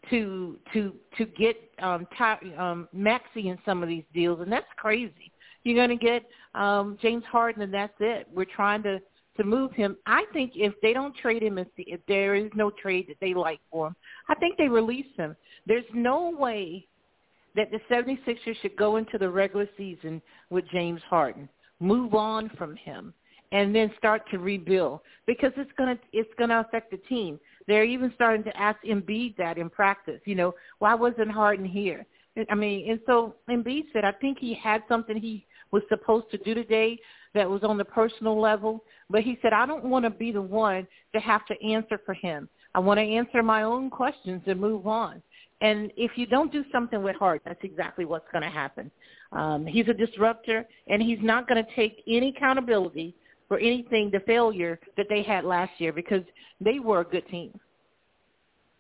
to 0.09 0.59
to 0.73 0.95
to 1.19 1.27
get 1.27 1.57
um, 1.81 2.07
Ty, 2.17 2.39
um, 2.59 2.89
Maxey 2.93 3.49
in 3.49 3.59
some 3.65 3.83
of 3.83 3.89
these 3.89 4.05
deals, 4.15 4.41
and 4.41 4.51
that's 4.51 4.67
crazy. 4.77 5.33
You're 5.63 5.77
going 5.87 5.99
to 5.99 6.05
get 6.05 6.25
um, 6.55 6.99
James 7.03 7.25
Harden, 7.31 7.63
and 7.63 7.73
that's 7.73 7.93
it. 8.01 8.27
We're 8.33 8.47
trying 8.47 8.83
to 8.85 9.01
to 9.37 9.45
move 9.45 9.73
him. 9.73 9.97
I 10.07 10.25
think 10.33 10.53
if 10.55 10.75
they 10.83 10.93
don't 10.93 11.17
trade 11.17 11.43
him, 11.43 11.59
if, 11.59 11.69
if 11.77 12.01
there 12.09 12.35
is 12.35 12.51
no 12.55 12.71
trade 12.71 13.07
that 13.09 13.17
they 13.21 13.35
like 13.35 13.61
for 13.71 13.89
him, 13.89 13.97
I 14.29 14.35
think 14.35 14.57
they 14.59 14.69
release 14.69 15.07
him. 15.17 15.37
There's 15.67 15.85
no 15.95 16.31
way 16.31 16.87
that 17.57 17.71
the 17.71 17.81
76ers 17.91 18.57
should 18.61 18.77
go 18.77 18.97
into 18.97 19.19
the 19.19 19.29
regular 19.29 19.69
season 19.77 20.21
with 20.51 20.65
James 20.71 21.01
Harden. 21.09 21.49
Move 21.81 22.15
on 22.15 22.51
from 22.59 22.77
him 22.77 23.15
and 23.53 23.75
then 23.75 23.91
start 23.99 24.23
to 24.31 24.39
rebuild 24.39 25.01
because 25.27 25.53
it's 25.57 25.71
going 25.77 25.97
to 25.97 26.03
it's 26.13 26.31
going 26.39 26.51
to 26.51 26.61
affect 26.61 26.91
the 26.91 26.99
team. 27.09 27.41
They're 27.67 27.85
even 27.85 28.13
starting 28.15 28.45
to 28.45 28.57
ask 28.57 28.79
Embiid 28.85 29.37
that 29.37 29.59
in 29.59 29.71
practice. 29.71 30.21
You 30.25 30.35
know, 30.35 30.55
why 30.79 30.95
wasn't 30.95 31.31
Harden 31.31 31.65
here? 31.65 32.07
I 32.49 32.55
mean, 32.55 32.91
and 32.91 33.01
so 33.07 33.37
Embiid 33.49 33.85
said, 33.93 34.05
I 34.05 34.13
think 34.13 34.39
he 34.39 34.55
had 34.55 34.83
something 34.89 35.17
he 35.17 35.47
was 35.73 35.83
supposed 35.89 36.31
to 36.31 36.39
do 36.39 36.55
today 36.55 36.99
that 37.35 37.49
was 37.49 37.63
on 37.63 37.79
the 37.79 37.85
personal 37.85 38.41
level, 38.41 38.85
but 39.09 39.23
he 39.23 39.39
said, 39.41 39.53
I 39.53 39.67
don't 39.67 39.85
want 39.85 40.05
to 40.05 40.11
be 40.11 40.33
the 40.33 40.43
one 40.43 40.87
to 41.15 41.21
have 41.21 41.47
to 41.47 41.65
answer 41.65 42.01
for 42.05 42.15
him. 42.15 42.49
I 42.75 42.81
want 42.81 42.99
to 42.99 43.05
answer 43.05 43.43
my 43.43 43.63
own 43.63 43.91
questions 43.91 44.43
and 44.47 44.61
move 44.61 44.87
on. 44.87 45.23
And 45.61 45.93
if 45.97 46.13
you 46.17 46.27
don't 46.27 46.51
do 46.51 46.65
something 46.73 47.03
with 47.03 47.17
Hart, 47.17 47.43
that's 47.45 47.63
exactly 47.63 48.05
what's 48.05 48.31
going 48.33 48.43
to 48.43 48.51
happen. 48.51 48.91
Um, 49.33 49.67
he's 49.67 49.89
a 49.89 49.95
disruptor, 49.95 50.67
and 50.89 51.03
he's 51.03 51.19
not 51.21 51.49
going 51.49 51.63
to 51.63 51.75
take 51.75 52.03
any 52.09 52.31
accountability 52.31 53.15
for 53.51 53.59
anything 53.59 54.13
the 54.13 54.21
failure 54.21 54.79
that 54.97 55.07
they 55.09 55.25
had 55.25 55.45
last 55.45 55.73
year 55.79 55.93
because 55.93 56.23
they 56.61 56.79
were 56.79 57.01
a 57.01 57.05
good 57.05 57.27
team. 57.29 57.59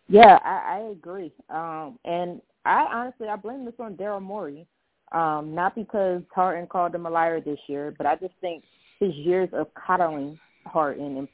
Yeah, 0.08 0.38
I, 0.44 0.76
I 0.76 0.78
agree. 0.92 1.32
Um, 1.48 1.98
and 2.04 2.40
I 2.64 2.86
honestly 2.92 3.26
I 3.26 3.34
blame 3.34 3.64
this 3.64 3.74
on 3.80 3.96
Daryl 3.96 4.22
Morey. 4.22 4.68
Um, 5.10 5.56
not 5.56 5.74
because 5.74 6.22
Harden 6.32 6.68
called 6.68 6.94
him 6.94 7.04
a 7.04 7.10
liar 7.10 7.40
this 7.40 7.58
year, 7.66 7.92
but 7.98 8.06
I 8.06 8.14
just 8.14 8.34
think 8.40 8.62
his 9.00 9.12
years 9.16 9.48
of 9.52 9.66
coddling 9.74 10.38
Harden 10.66 11.16
and 11.16 11.28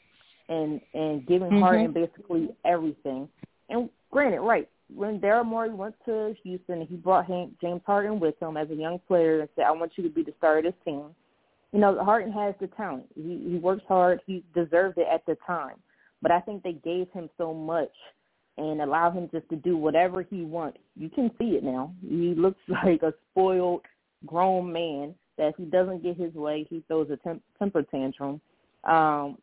and 0.48 0.80
and 0.94 1.26
giving 1.26 1.48
mm-hmm. 1.48 1.60
Harden 1.60 1.92
basically 1.92 2.48
everything. 2.64 3.28
And 3.68 3.90
granted, 4.10 4.40
right 4.40 4.66
when 4.88 5.20
Daryl 5.20 5.44
Morey 5.44 5.74
went 5.74 5.94
to 6.06 6.34
Houston, 6.42 6.86
he 6.86 6.96
brought 6.96 7.26
Hank, 7.26 7.52
James 7.60 7.82
Harden 7.84 8.18
with 8.18 8.40
him 8.40 8.56
as 8.56 8.70
a 8.70 8.74
young 8.74 8.98
player 9.06 9.40
and 9.40 9.48
said, 9.56 9.66
"I 9.66 9.72
want 9.72 9.92
you 9.96 10.04
to 10.04 10.10
be 10.10 10.22
the 10.22 10.32
star 10.38 10.56
of 10.56 10.64
this 10.64 10.72
team." 10.86 11.10
You 11.76 11.82
know, 11.82 12.02
Harden 12.02 12.32
has 12.32 12.54
the 12.58 12.68
talent. 12.68 13.04
He 13.14 13.50
he 13.50 13.58
works 13.58 13.84
hard. 13.86 14.20
He 14.26 14.42
deserved 14.54 14.96
it 14.96 15.06
at 15.12 15.26
the 15.26 15.36
time. 15.46 15.74
But 16.22 16.30
I 16.30 16.40
think 16.40 16.62
they 16.62 16.72
gave 16.72 17.06
him 17.12 17.28
so 17.36 17.52
much 17.52 17.92
and 18.56 18.80
allow 18.80 19.10
him 19.10 19.28
just 19.30 19.46
to 19.50 19.56
do 19.56 19.76
whatever 19.76 20.22
he 20.22 20.40
wants. 20.40 20.78
You 20.96 21.10
can 21.10 21.30
see 21.38 21.50
it 21.50 21.62
now. 21.62 21.92
He 22.00 22.34
looks 22.34 22.60
like 22.68 23.02
a 23.02 23.12
spoiled 23.30 23.82
grown 24.24 24.72
man 24.72 25.14
that 25.36 25.48
if 25.48 25.56
he 25.56 25.64
doesn't 25.64 26.02
get 26.02 26.16
his 26.16 26.32
way, 26.32 26.66
he 26.70 26.82
throws 26.88 27.10
a 27.10 27.18
temp- 27.18 27.42
temper 27.58 27.82
tantrum. 27.82 28.40
Um, 28.84 29.36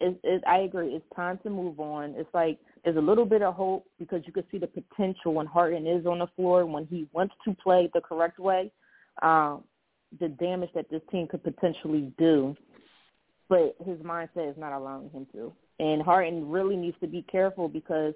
it, 0.00 0.20
it, 0.22 0.44
I 0.46 0.58
agree. 0.58 0.88
It's 0.88 1.16
time 1.16 1.38
to 1.44 1.48
move 1.48 1.80
on. 1.80 2.14
It's 2.14 2.28
like 2.34 2.58
there's 2.84 2.98
a 2.98 3.00
little 3.00 3.24
bit 3.24 3.40
of 3.40 3.54
hope 3.54 3.86
because 3.98 4.20
you 4.26 4.34
can 4.34 4.44
see 4.52 4.58
the 4.58 4.66
potential 4.66 5.32
when 5.32 5.46
Harden 5.46 5.86
is 5.86 6.04
on 6.04 6.18
the 6.18 6.26
floor 6.36 6.66
when 6.66 6.84
he 6.84 7.08
wants 7.14 7.32
to 7.46 7.54
play 7.54 7.88
the 7.94 8.02
correct 8.02 8.38
way. 8.38 8.70
Um, 9.22 9.64
the 10.18 10.28
damage 10.28 10.70
that 10.74 10.90
this 10.90 11.02
team 11.10 11.26
could 11.28 11.42
potentially 11.42 12.12
do, 12.18 12.56
but 13.48 13.76
his 13.84 13.98
mindset 13.98 14.50
is 14.50 14.56
not 14.58 14.72
allowing 14.72 15.10
him 15.10 15.26
to. 15.32 15.52
And 15.78 16.02
Harden 16.02 16.48
really 16.50 16.76
needs 16.76 16.96
to 17.00 17.06
be 17.06 17.22
careful 17.30 17.68
because 17.68 18.14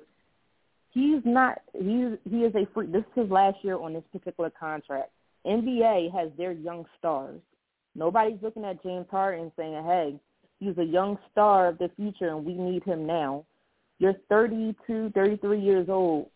he's 0.91 1.21
not 1.25 1.61
he's 1.73 2.19
he 2.29 2.39
is 2.39 2.55
a 2.55 2.67
free 2.75 2.87
this 2.87 3.01
is 3.17 3.23
his 3.23 3.31
last 3.31 3.59
year 3.63 3.79
on 3.79 3.93
this 3.93 4.05
particular 4.13 4.51
contract. 4.51 5.11
NBA 5.47 6.13
has 6.13 6.31
their 6.37 6.53
young 6.53 6.85
stars. 6.99 7.41
Nobody's 7.95 8.39
looking 8.43 8.65
at 8.65 8.83
James 8.83 9.07
Harden 9.11 9.53
saying, 9.57 9.85
Hey, 9.85 10.21
he's 10.59 10.77
a 10.79 10.85
young 10.85 11.19
star 11.31 11.69
of 11.69 11.79
the 11.79 11.91
future 11.97 12.29
and 12.29 12.45
we 12.45 12.55
need 12.55 12.83
him 12.85 13.07
now. 13.07 13.45
You're 13.99 14.15
32, 14.29 15.13
33 15.15 15.61
years 15.61 15.89
old. 15.89 16.29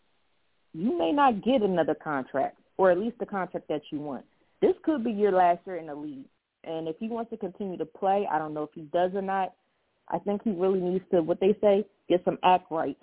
You 0.73 0.97
may 0.97 1.11
not 1.11 1.43
get 1.43 1.61
another 1.61 1.95
contract, 1.95 2.57
or 2.77 2.91
at 2.91 2.99
least 2.99 3.17
the 3.19 3.25
contract 3.25 3.67
that 3.67 3.81
you 3.91 3.99
want 3.99 4.25
this 4.61 4.75
could 4.83 5.03
be 5.03 5.11
your 5.11 5.31
last 5.31 5.59
year 5.65 5.77
in 5.77 5.87
the 5.87 5.95
league. 5.95 6.25
And 6.63 6.87
if 6.87 6.97
he 6.99 7.07
wants 7.07 7.31
to 7.31 7.37
continue 7.37 7.77
to 7.77 7.85
play, 7.85 8.27
I 8.29 8.37
don't 8.37 8.53
know 8.53 8.63
if 8.63 8.71
he 8.73 8.81
does 8.81 9.11
or 9.13 9.21
not. 9.21 9.53
I 10.09 10.19
think 10.19 10.41
he 10.43 10.51
really 10.51 10.79
needs 10.79 11.03
to, 11.11 11.21
what 11.21 11.39
they 11.39 11.55
say, 11.61 11.85
get 12.09 12.23
some 12.25 12.37
act 12.43 12.65
right. 12.71 12.97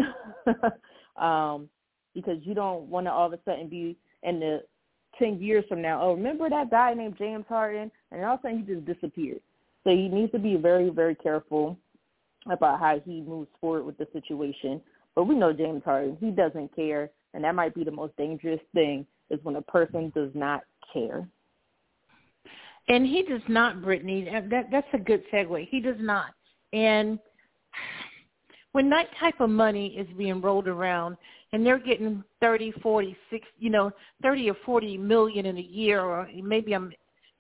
um, 1.17 1.69
because 2.15 2.39
you 2.43 2.55
don't 2.55 2.89
want 2.89 3.07
to 3.07 3.13
all 3.13 3.27
of 3.27 3.33
a 3.33 3.39
sudden 3.45 3.69
be 3.69 3.97
in 4.23 4.41
the 4.41 4.63
10 5.19 5.41
years 5.41 5.65
from 5.69 5.81
now, 5.81 6.03
oh, 6.03 6.15
remember 6.15 6.51
that 6.51 6.71
guy 6.71 6.93
named 6.95 7.17
James 7.19 7.45
Harden? 7.49 7.91
And 8.11 8.25
all 8.25 8.35
of 8.35 8.41
a 8.41 8.43
sudden 8.43 8.67
he 8.67 8.75
just 8.75 8.87
disappeared. 8.87 9.41
So 9.85 9.91
he 9.91 10.09
needs 10.09 10.33
to 10.33 10.39
be 10.39 10.57
very, 10.57 10.91
very 10.91 11.15
careful 11.15 11.79
about 12.51 12.81
how 12.81 13.01
he 13.05 13.23
moves 13.23 13.49
forward 13.61 13.85
with 13.85 13.99
the 13.99 14.09
situation. 14.13 14.81
But 15.15 15.25
we 15.25 15.35
know 15.35 15.53
James 15.53 15.83
Harden, 15.85 16.17
he 16.21 16.31
doesn't 16.31 16.75
care. 16.75 17.11
And 17.35 17.45
that 17.45 17.55
might 17.55 17.75
be 17.75 17.85
the 17.85 17.91
most 17.91 18.17
dangerous 18.17 18.61
thing 18.75 19.07
is 19.31 19.39
when 19.43 19.57
a 19.57 19.63
person 19.63 20.13
does 20.15 20.31
not 20.35 20.63
care. 20.93 21.27
And 22.89 23.07
he 23.07 23.23
does 23.23 23.43
not, 23.49 23.77
Britne. 23.77 24.29
Uh, 24.29 24.49
that 24.51 24.67
that's 24.71 24.87
a 24.93 24.99
good 24.99 25.23
segue. 25.33 25.69
He 25.69 25.81
does 25.81 25.97
not. 25.99 26.33
And 26.73 27.19
when 28.73 28.89
that 28.91 29.07
type 29.19 29.41
of 29.41 29.51
money 29.51 29.97
is 29.97 30.07
being 30.17 30.41
rolled 30.41 30.69
around 30.69 31.17
and 31.53 31.65
they're 31.65 31.79
getting 31.79 32.23
thirty, 32.41 32.73
forty, 32.83 33.17
six, 33.31 33.47
you 33.59 33.71
know, 33.71 33.91
30 34.23 34.51
or 34.51 34.57
40 34.65 34.99
million 34.99 35.47
in 35.47 35.57
a 35.57 35.63
year 35.63 36.01
or 36.01 36.29
maybe 36.43 36.75
I'm 36.75 36.93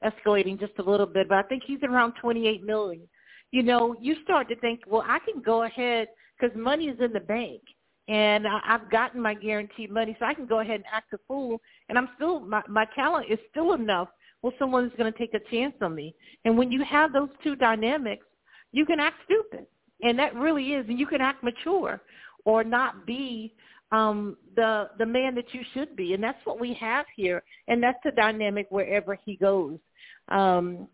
escalating 0.04 0.58
just 0.58 0.72
a 0.78 0.82
little 0.82 1.06
bit, 1.06 1.28
but 1.28 1.38
I 1.38 1.42
think 1.42 1.62
he's 1.66 1.82
around 1.82 2.14
28 2.20 2.64
million. 2.64 3.08
You 3.52 3.62
know, 3.62 3.96
you 4.00 4.16
start 4.24 4.48
to 4.48 4.56
think, 4.56 4.80
well, 4.86 5.04
I 5.06 5.18
can 5.20 5.42
go 5.42 5.62
ahead 5.62 6.08
because 6.38 6.56
money 6.56 6.86
is 6.86 6.98
in 7.00 7.12
the 7.12 7.20
bank 7.20 7.62
and 8.08 8.46
I've 8.46 8.90
gotten 8.90 9.20
my 9.20 9.34
guaranteed 9.34 9.90
money, 9.90 10.16
so 10.18 10.26
I 10.26 10.34
can 10.34 10.46
go 10.46 10.60
ahead 10.60 10.76
and 10.76 10.84
act 10.92 11.12
a 11.12 11.18
fool, 11.26 11.60
and 11.88 11.98
I'm 11.98 12.08
still 12.14 12.40
my 12.40 12.62
my 12.68 12.86
talent 12.94 13.26
is 13.30 13.38
still 13.50 13.72
enough. 13.72 14.08
Well, 14.46 14.54
someone's 14.60 14.92
going 14.96 15.12
to 15.12 15.18
take 15.18 15.34
a 15.34 15.40
chance 15.50 15.74
on 15.80 15.96
me, 15.96 16.14
and 16.44 16.56
when 16.56 16.70
you 16.70 16.84
have 16.84 17.12
those 17.12 17.30
two 17.42 17.56
dynamics, 17.56 18.24
you 18.70 18.86
can 18.86 19.00
act 19.00 19.16
stupid, 19.24 19.66
and 20.02 20.16
that 20.20 20.36
really 20.36 20.74
is, 20.74 20.86
and 20.88 21.00
you 21.00 21.06
can 21.08 21.20
act 21.20 21.42
mature, 21.42 22.00
or 22.44 22.62
not 22.62 23.04
be 23.04 23.52
um 23.90 24.36
the 24.54 24.88
the 25.00 25.04
man 25.04 25.34
that 25.34 25.52
you 25.52 25.62
should 25.74 25.96
be. 25.96 26.14
And 26.14 26.22
that's 26.22 26.38
what 26.44 26.60
we 26.60 26.74
have 26.74 27.06
here. 27.16 27.42
And 27.66 27.82
that's 27.82 27.98
the 28.04 28.12
dynamic 28.12 28.68
wherever 28.70 29.18
he 29.24 29.34
goes. 29.34 29.80
Um 30.28 30.86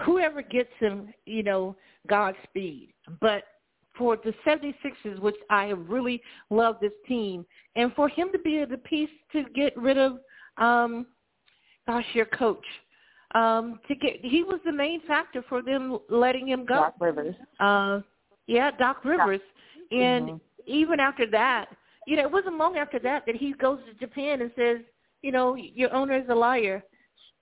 whoever 0.00 0.40
gets 0.40 0.72
him 0.78 1.12
you 1.26 1.42
know 1.42 1.76
godspeed 2.08 2.94
but 3.20 3.42
for 3.98 4.16
the 4.16 4.32
76ers, 4.46 5.18
which 5.20 5.36
I 5.50 5.68
really 5.68 6.22
love 6.50 6.76
this 6.80 6.92
team, 7.06 7.44
and 7.76 7.92
for 7.94 8.08
him 8.08 8.28
to 8.32 8.38
be 8.38 8.64
the 8.64 8.76
piece 8.76 9.08
to 9.32 9.44
get 9.54 9.74
rid 9.76 9.96
of, 9.96 10.18
um, 10.58 11.06
gosh, 11.86 12.04
your 12.12 12.26
coach, 12.26 12.64
um, 13.34 13.80
to 13.88 13.94
get 13.94 14.16
he 14.22 14.42
was 14.42 14.60
the 14.64 14.72
main 14.72 15.00
factor 15.06 15.44
for 15.48 15.62
them 15.62 15.98
letting 16.08 16.48
him 16.48 16.64
go. 16.64 16.74
Doc 16.74 16.94
Rivers. 17.00 17.34
Uh, 17.60 18.00
yeah, 18.46 18.70
Doc 18.70 19.04
Rivers, 19.04 19.40
and 19.90 20.28
mm-hmm. 20.28 20.36
even 20.66 21.00
after 21.00 21.26
that, 21.30 21.66
you 22.06 22.16
know, 22.16 22.22
it 22.22 22.30
wasn't 22.30 22.58
long 22.58 22.76
after 22.76 22.98
that 23.00 23.26
that 23.26 23.36
he 23.36 23.52
goes 23.54 23.80
to 23.86 24.06
Japan 24.06 24.40
and 24.42 24.50
says, 24.56 24.78
you 25.22 25.32
know, 25.32 25.54
your 25.56 25.92
owner 25.94 26.16
is 26.16 26.28
a 26.28 26.34
liar. 26.34 26.82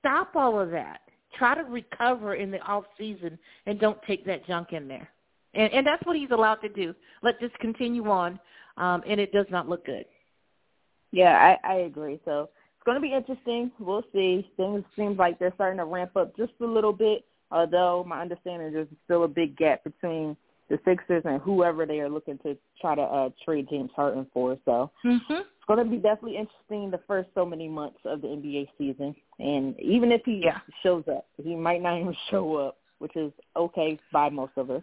Stop 0.00 0.34
all 0.34 0.58
of 0.58 0.70
that. 0.70 1.00
Try 1.38 1.54
to 1.54 1.64
recover 1.64 2.34
in 2.34 2.50
the 2.50 2.60
off 2.60 2.84
season 2.96 3.38
and 3.66 3.80
don't 3.80 3.98
take 4.06 4.24
that 4.26 4.46
junk 4.46 4.72
in 4.72 4.88
there 4.88 5.10
and 5.54 5.72
and 5.72 5.86
that's 5.86 6.04
what 6.04 6.16
he's 6.16 6.30
allowed 6.30 6.56
to 6.56 6.68
do. 6.68 6.94
Let 7.22 7.40
this 7.40 7.50
continue 7.60 8.10
on, 8.10 8.38
um, 8.76 9.02
and 9.06 9.20
it 9.20 9.32
does 9.32 9.46
not 9.50 9.68
look 9.68 9.86
good. 9.86 10.04
Yeah, 11.12 11.56
I, 11.64 11.68
I 11.68 11.74
agree. 11.80 12.20
So 12.24 12.50
going 12.84 12.96
to 12.96 13.00
be 13.00 13.14
interesting. 13.14 13.70
We'll 13.78 14.04
see. 14.12 14.48
Things 14.56 14.84
seems 14.96 15.18
like 15.18 15.38
they're 15.38 15.52
starting 15.54 15.78
to 15.78 15.84
ramp 15.84 16.16
up 16.16 16.36
just 16.36 16.52
a 16.60 16.66
little 16.66 16.92
bit. 16.92 17.24
Although 17.50 18.04
my 18.06 18.20
understanding 18.20 18.68
is 18.68 18.74
there's 18.74 18.88
still 19.04 19.24
a 19.24 19.28
big 19.28 19.56
gap 19.56 19.84
between 19.84 20.36
the 20.70 20.78
Sixers 20.84 21.22
and 21.24 21.40
whoever 21.42 21.86
they 21.86 22.00
are 22.00 22.08
looking 22.08 22.38
to 22.38 22.56
try 22.80 22.94
to 22.94 23.02
uh, 23.02 23.30
trade 23.44 23.68
James 23.70 23.90
Harden 23.94 24.26
for. 24.32 24.56
So 24.64 24.90
mm-hmm. 25.04 25.32
it's 25.32 25.66
going 25.68 25.84
to 25.84 25.90
be 25.90 25.98
definitely 25.98 26.38
interesting 26.38 26.90
the 26.90 27.00
first 27.06 27.28
so 27.34 27.44
many 27.44 27.68
months 27.68 27.98
of 28.04 28.22
the 28.22 28.28
NBA 28.28 28.68
season. 28.78 29.14
And 29.38 29.78
even 29.78 30.10
if 30.10 30.22
he 30.24 30.42
yeah. 30.44 30.58
shows 30.82 31.04
up, 31.10 31.26
he 31.42 31.54
might 31.54 31.82
not 31.82 31.98
even 32.00 32.16
show 32.30 32.56
up, 32.56 32.78
which 32.98 33.14
is 33.14 33.32
okay 33.56 33.98
by 34.12 34.30
most 34.30 34.52
of 34.56 34.70
us. 34.70 34.82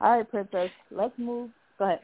All 0.00 0.16
right, 0.16 0.30
Princess. 0.30 0.70
Let's 0.90 1.14
move. 1.18 1.50
Go 1.78 1.86
ahead. 1.86 2.00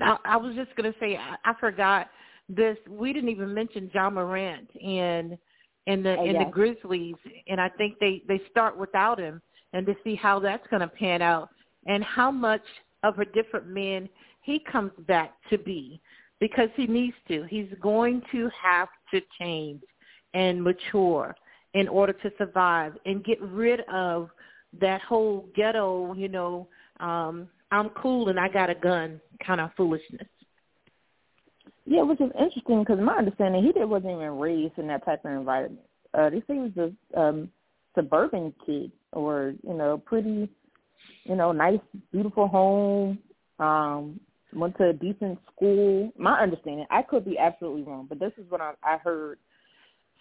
I, 0.00 0.16
I 0.24 0.36
was 0.36 0.54
just 0.54 0.74
going 0.76 0.92
to 0.92 0.98
say 1.00 1.16
I, 1.16 1.36
I 1.44 1.54
forgot 1.58 2.08
this. 2.48 2.76
We 2.88 3.12
didn't 3.12 3.30
even 3.30 3.52
mention 3.52 3.90
Ja 3.92 4.10
Morant 4.10 4.68
and 4.80 5.38
and 5.86 6.04
the 6.04 6.16
oh, 6.16 6.24
and 6.24 6.34
yes. 6.34 6.44
the 6.44 6.50
Grizzlies, 6.50 7.16
and 7.48 7.60
I 7.60 7.68
think 7.70 7.98
they 7.98 8.22
they 8.28 8.40
start 8.50 8.78
without 8.78 9.18
him, 9.18 9.40
and 9.72 9.86
to 9.86 9.94
see 10.04 10.14
how 10.14 10.38
that's 10.38 10.66
going 10.68 10.80
to 10.80 10.88
pan 10.88 11.22
out, 11.22 11.50
and 11.86 12.04
how 12.04 12.30
much 12.30 12.62
of 13.02 13.18
a 13.18 13.24
different 13.26 13.66
man 13.66 14.08
he 14.42 14.60
comes 14.70 14.92
back 15.06 15.34
to 15.50 15.58
be, 15.58 16.00
because 16.40 16.68
he 16.76 16.86
needs 16.86 17.16
to. 17.28 17.44
He's 17.44 17.68
going 17.80 18.22
to 18.32 18.50
have 18.62 18.88
to 19.12 19.20
change 19.40 19.82
and 20.34 20.62
mature 20.62 21.34
in 21.74 21.88
order 21.88 22.12
to 22.12 22.30
survive 22.38 22.92
and 23.06 23.24
get 23.24 23.40
rid 23.40 23.80
of 23.92 24.30
that 24.80 25.00
whole 25.02 25.46
ghetto, 25.54 26.14
you 26.14 26.28
know, 26.28 26.68
um, 27.00 27.48
I'm 27.70 27.90
cool 27.90 28.28
and 28.28 28.38
I 28.38 28.48
got 28.48 28.70
a 28.70 28.74
gun 28.74 29.20
kind 29.44 29.60
of 29.60 29.70
foolishness. 29.76 30.26
Yeah, 31.84 32.02
which 32.02 32.20
is 32.20 32.30
interesting 32.38 32.80
because 32.80 33.00
my 33.00 33.16
understanding 33.16 33.64
he 33.64 33.72
did 33.72 33.84
wasn't 33.88 34.12
even 34.12 34.38
raised 34.38 34.78
in 34.78 34.86
that 34.88 35.04
type 35.04 35.24
of 35.24 35.32
environment. 35.32 35.84
Uh, 36.14 36.30
they 36.30 36.40
say 36.40 36.54
he 36.54 36.70
was 36.74 36.92
a 37.14 37.20
um, 37.20 37.50
suburban 37.94 38.54
kid 38.64 38.92
or 39.12 39.54
you 39.66 39.74
know 39.74 39.98
pretty, 39.98 40.48
you 41.24 41.34
know, 41.34 41.52
nice, 41.52 41.80
beautiful 42.12 42.46
home. 42.46 43.18
Um, 43.58 44.20
went 44.52 44.76
to 44.78 44.90
a 44.90 44.92
decent 44.92 45.38
school. 45.54 46.12
My 46.16 46.40
understanding, 46.40 46.86
I 46.90 47.02
could 47.02 47.24
be 47.24 47.38
absolutely 47.38 47.82
wrong, 47.82 48.06
but 48.08 48.18
this 48.18 48.32
is 48.36 48.44
what 48.50 48.60
I, 48.60 48.74
I 48.82 48.98
heard 48.98 49.38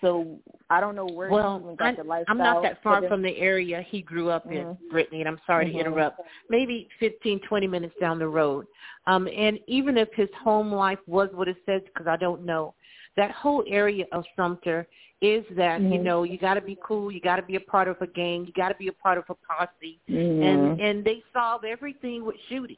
so 0.01 0.39
I 0.69 0.79
don't 0.81 0.95
know 0.95 1.05
where 1.05 1.29
well, 1.29 1.59
he 1.59 1.63
even 1.63 1.75
got 1.75 1.87
I'm, 1.89 1.95
the 1.95 2.03
lifestyle. 2.03 2.25
I'm 2.33 2.37
not 2.37 2.63
that 2.63 2.81
far 2.83 3.07
from 3.07 3.21
the 3.21 3.37
area 3.37 3.85
he 3.89 4.01
grew 4.01 4.29
up 4.29 4.45
in, 4.47 4.65
mm-hmm. 4.65 4.95
Britne, 4.95 5.19
and 5.19 5.27
I'm 5.27 5.39
sorry 5.45 5.67
mm-hmm. 5.67 5.77
to 5.77 5.85
interrupt. 5.85 6.21
Maybe 6.49 6.89
15, 6.99 7.41
20 7.47 7.67
minutes 7.67 7.93
down 7.99 8.19
the 8.19 8.27
road. 8.27 8.65
Um, 9.07 9.27
and 9.27 9.59
even 9.67 9.97
if 9.97 10.09
his 10.13 10.29
home 10.43 10.71
life 10.71 10.99
was 11.07 11.29
what 11.33 11.47
it 11.47 11.57
says, 11.65 11.81
because 11.85 12.07
I 12.07 12.17
don't 12.17 12.45
know, 12.45 12.73
that 13.15 13.31
whole 13.31 13.63
area 13.67 14.05
of 14.11 14.23
Sumter 14.35 14.87
is 15.21 15.43
that 15.55 15.79
mm-hmm. 15.79 15.93
you 15.93 16.03
know 16.03 16.23
you 16.23 16.37
got 16.39 16.55
to 16.55 16.61
be 16.61 16.77
cool, 16.83 17.11
you 17.11 17.21
got 17.21 17.35
to 17.35 17.43
be 17.43 17.55
a 17.55 17.61
part 17.61 17.87
of 17.87 17.97
a 18.01 18.07
gang, 18.07 18.45
you 18.45 18.53
got 18.53 18.69
to 18.69 18.75
be 18.75 18.87
a 18.87 18.93
part 18.93 19.17
of 19.17 19.25
a 19.29 19.35
posse, 19.35 19.99
mm-hmm. 20.09 20.41
and 20.41 20.81
and 20.81 21.05
they 21.05 21.21
solve 21.33 21.63
everything 21.63 22.25
with 22.25 22.35
shooting 22.49 22.77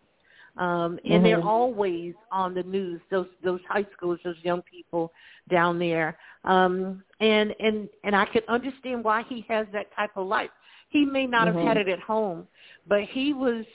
um, 0.57 0.99
and 1.03 1.13
mm-hmm. 1.13 1.23
they're 1.23 1.41
always 1.41 2.13
on 2.31 2.53
the 2.53 2.63
news. 2.63 3.01
Those 3.09 3.27
those 3.43 3.59
high 3.67 3.85
schools, 3.95 4.19
those 4.23 4.35
young 4.43 4.61
people 4.61 5.11
down 5.49 5.79
there, 5.79 6.17
um, 6.43 7.03
and 7.19 7.55
and 7.59 7.89
and 8.03 8.15
I 8.15 8.25
can 8.25 8.43
understand 8.47 9.03
why 9.03 9.23
he 9.27 9.45
has 9.49 9.65
that 9.73 9.87
type 9.95 10.11
of 10.15 10.27
life. 10.27 10.51
He 10.89 11.05
may 11.05 11.25
not 11.25 11.47
mm-hmm. 11.47 11.57
have 11.57 11.67
had 11.67 11.77
it 11.77 11.87
at 11.87 11.99
home, 11.99 12.47
but 12.87 13.01
he 13.03 13.33
was 13.33 13.65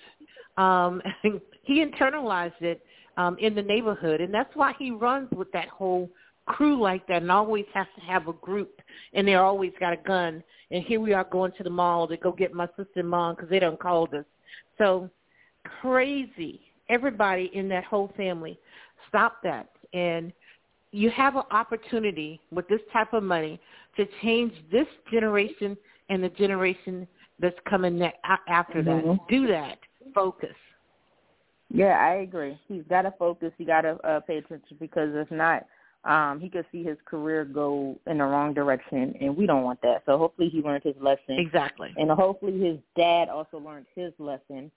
um, 0.56 1.02
he 1.62 1.84
internalized 1.84 2.60
it 2.62 2.80
um, 3.16 3.36
in 3.40 3.56
the 3.56 3.62
neighborhood, 3.62 4.20
and 4.20 4.32
that's 4.32 4.54
why 4.54 4.72
he 4.78 4.92
runs 4.92 5.28
with 5.32 5.50
that 5.52 5.68
whole 5.68 6.08
crew 6.46 6.80
like 6.80 7.06
that, 7.08 7.22
and 7.22 7.30
always 7.30 7.66
has 7.74 7.88
to 7.96 8.00
have 8.02 8.28
a 8.28 8.32
group, 8.34 8.80
and 9.14 9.26
they 9.26 9.34
always 9.34 9.72
got 9.80 9.92
a 9.92 9.96
gun. 9.96 10.44
And 10.70 10.84
here 10.84 11.00
we 11.00 11.12
are 11.12 11.24
going 11.24 11.52
to 11.56 11.64
the 11.64 11.70
mall 11.70 12.06
to 12.06 12.16
go 12.16 12.30
get 12.30 12.52
my 12.52 12.66
sister 12.76 13.00
and 13.00 13.08
mom 13.08 13.34
because 13.34 13.50
they 13.50 13.58
don't 13.58 13.80
call 13.80 14.04
us. 14.14 14.24
So 14.76 15.10
crazy 15.80 16.67
everybody 16.88 17.50
in 17.54 17.68
that 17.68 17.84
whole 17.84 18.12
family. 18.16 18.58
Stop 19.08 19.42
that. 19.42 19.68
And 19.92 20.32
you 20.92 21.10
have 21.10 21.36
an 21.36 21.42
opportunity 21.50 22.40
with 22.50 22.68
this 22.68 22.80
type 22.92 23.12
of 23.12 23.22
money 23.22 23.60
to 23.96 24.06
change 24.22 24.52
this 24.70 24.86
generation 25.10 25.76
and 26.08 26.22
the 26.22 26.30
generation 26.30 27.06
that's 27.40 27.56
coming 27.68 27.98
ne- 27.98 28.14
after 28.48 28.82
mm-hmm. 28.82 29.08
that. 29.08 29.18
Do 29.28 29.46
that. 29.48 29.78
Focus. 30.14 30.54
Yeah, 31.70 31.98
I 31.98 32.16
agree. 32.16 32.58
He's 32.66 32.82
got 32.88 33.02
to 33.02 33.12
focus. 33.18 33.52
He 33.58 33.64
got 33.64 33.82
to 33.82 33.98
uh, 34.02 34.20
pay 34.20 34.38
attention 34.38 34.76
because 34.80 35.10
if 35.14 35.30
not, 35.30 35.66
um, 36.04 36.40
he 36.40 36.48
could 36.48 36.64
see 36.72 36.82
his 36.82 36.96
career 37.04 37.44
go 37.44 37.98
in 38.06 38.18
the 38.18 38.24
wrong 38.24 38.54
direction, 38.54 39.14
and 39.20 39.36
we 39.36 39.46
don't 39.46 39.64
want 39.64 39.82
that. 39.82 40.02
So 40.06 40.16
hopefully 40.16 40.48
he 40.48 40.62
learned 40.62 40.84
his 40.84 40.94
lesson. 41.00 41.38
Exactly. 41.38 41.92
And 41.96 42.10
hopefully 42.10 42.58
his 42.58 42.78
dad 42.96 43.28
also 43.28 43.58
learned 43.58 43.86
his 43.94 44.12
lesson 44.18 44.70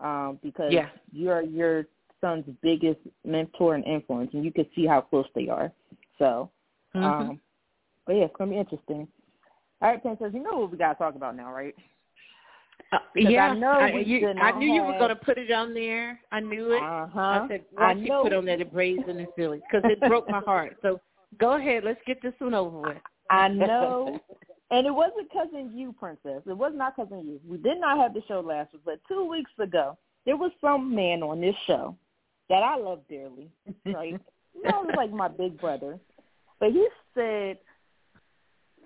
um, 0.00 0.38
because 0.42 0.72
yeah. 0.72 0.88
you're 1.12 1.42
your 1.42 1.86
son's 2.20 2.44
biggest 2.62 3.00
mentor 3.24 3.74
and 3.74 3.84
influence, 3.84 4.30
and 4.32 4.44
you 4.44 4.52
can 4.52 4.66
see 4.74 4.86
how 4.86 5.00
close 5.00 5.26
they 5.34 5.48
are. 5.48 5.72
So, 6.18 6.50
mm-hmm. 6.94 7.04
um, 7.04 7.40
but 8.06 8.14
yeah, 8.14 8.24
it's 8.24 8.34
gonna 8.36 8.50
be 8.50 8.58
interesting. 8.58 9.08
All 9.80 9.90
right, 9.90 10.02
Princess, 10.02 10.30
you 10.32 10.42
know 10.42 10.58
what 10.58 10.72
we 10.72 10.78
gotta 10.78 10.98
talk 10.98 11.14
about 11.14 11.36
now, 11.36 11.52
right? 11.52 11.74
Uh, 12.90 12.98
yeah, 13.16 13.48
I 13.48 13.54
know 13.54 13.70
I, 13.70 13.88
you, 13.98 14.26
I 14.28 14.58
knew 14.58 14.72
you 14.72 14.82
were 14.82 14.98
going 14.98 15.10
to 15.10 15.16
put 15.16 15.36
it 15.36 15.50
on 15.50 15.74
there. 15.74 16.18
I 16.32 16.40
knew 16.40 16.72
it. 16.72 16.82
Uh-huh. 16.82 17.20
I 17.20 17.46
said, 17.48 17.64
I 17.76 17.92
why 17.92 18.02
she 18.02 18.08
put 18.08 18.32
on 18.32 18.46
there 18.46 18.56
the 18.56 18.64
Braves 18.64 19.02
and 19.06 19.18
the 19.18 19.26
Phillies? 19.36 19.60
Because 19.70 19.90
it 19.90 20.00
broke 20.00 20.28
my 20.30 20.38
heart. 20.46 20.78
So 20.80 20.98
go 21.38 21.56
ahead. 21.56 21.84
Let's 21.84 22.00
get 22.06 22.22
this 22.22 22.32
one 22.38 22.54
over 22.54 22.80
with. 22.80 22.96
I 23.30 23.48
know. 23.48 24.18
and 24.70 24.86
it 24.86 24.94
wasn't 24.94 25.32
cousin 25.32 25.72
you, 25.74 25.94
Princess. 25.98 26.42
It 26.46 26.56
was 26.56 26.72
not 26.74 26.96
cousin 26.96 27.26
you. 27.26 27.40
We 27.48 27.58
did 27.58 27.80
not 27.80 27.98
have 27.98 28.14
the 28.14 28.22
show 28.28 28.40
last 28.40 28.72
week, 28.72 28.82
but 28.84 29.00
two 29.08 29.26
weeks 29.28 29.50
ago, 29.58 29.96
there 30.26 30.36
was 30.36 30.50
some 30.60 30.94
man 30.94 31.22
on 31.22 31.40
this 31.40 31.54
show 31.66 31.96
that 32.48 32.62
I 32.62 32.76
love 32.76 33.00
dearly. 33.08 33.50
Like, 33.86 34.20
you 34.54 34.62
know, 34.64 34.82
was 34.82 34.94
like 34.96 35.12
my 35.12 35.28
big 35.28 35.60
brother. 35.60 35.98
But 36.60 36.72
he 36.72 36.86
said 37.14 37.58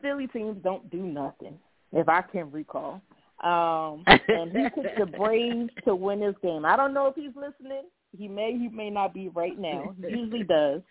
Philly 0.01 0.27
teams 0.29 0.59
don't 0.63 0.89
do 0.91 0.99
nothing, 0.99 1.59
if 1.93 2.09
I 2.09 2.23
can 2.23 2.51
recall. 2.51 3.01
Um, 3.43 4.05
and 4.07 4.53
he 4.53 4.65
took 4.75 4.95
the 4.99 5.07
Braves 5.07 5.71
to 5.85 5.97
win 5.97 6.21
this 6.21 6.35
game. 6.43 6.65
I 6.65 6.77
don't 6.77 6.95
know 6.95 7.07
if 7.07 7.15
he's 7.17 7.35
listening. 7.35 7.85
He 8.17 8.29
may, 8.29 8.53
he 8.53 8.69
may 8.69 8.91
not 8.91 9.15
be 9.15 9.31
right 9.31 9.59
now. 9.59 9.95
He 10.01 10.17
usually 10.17 10.45
does. 10.45 10.83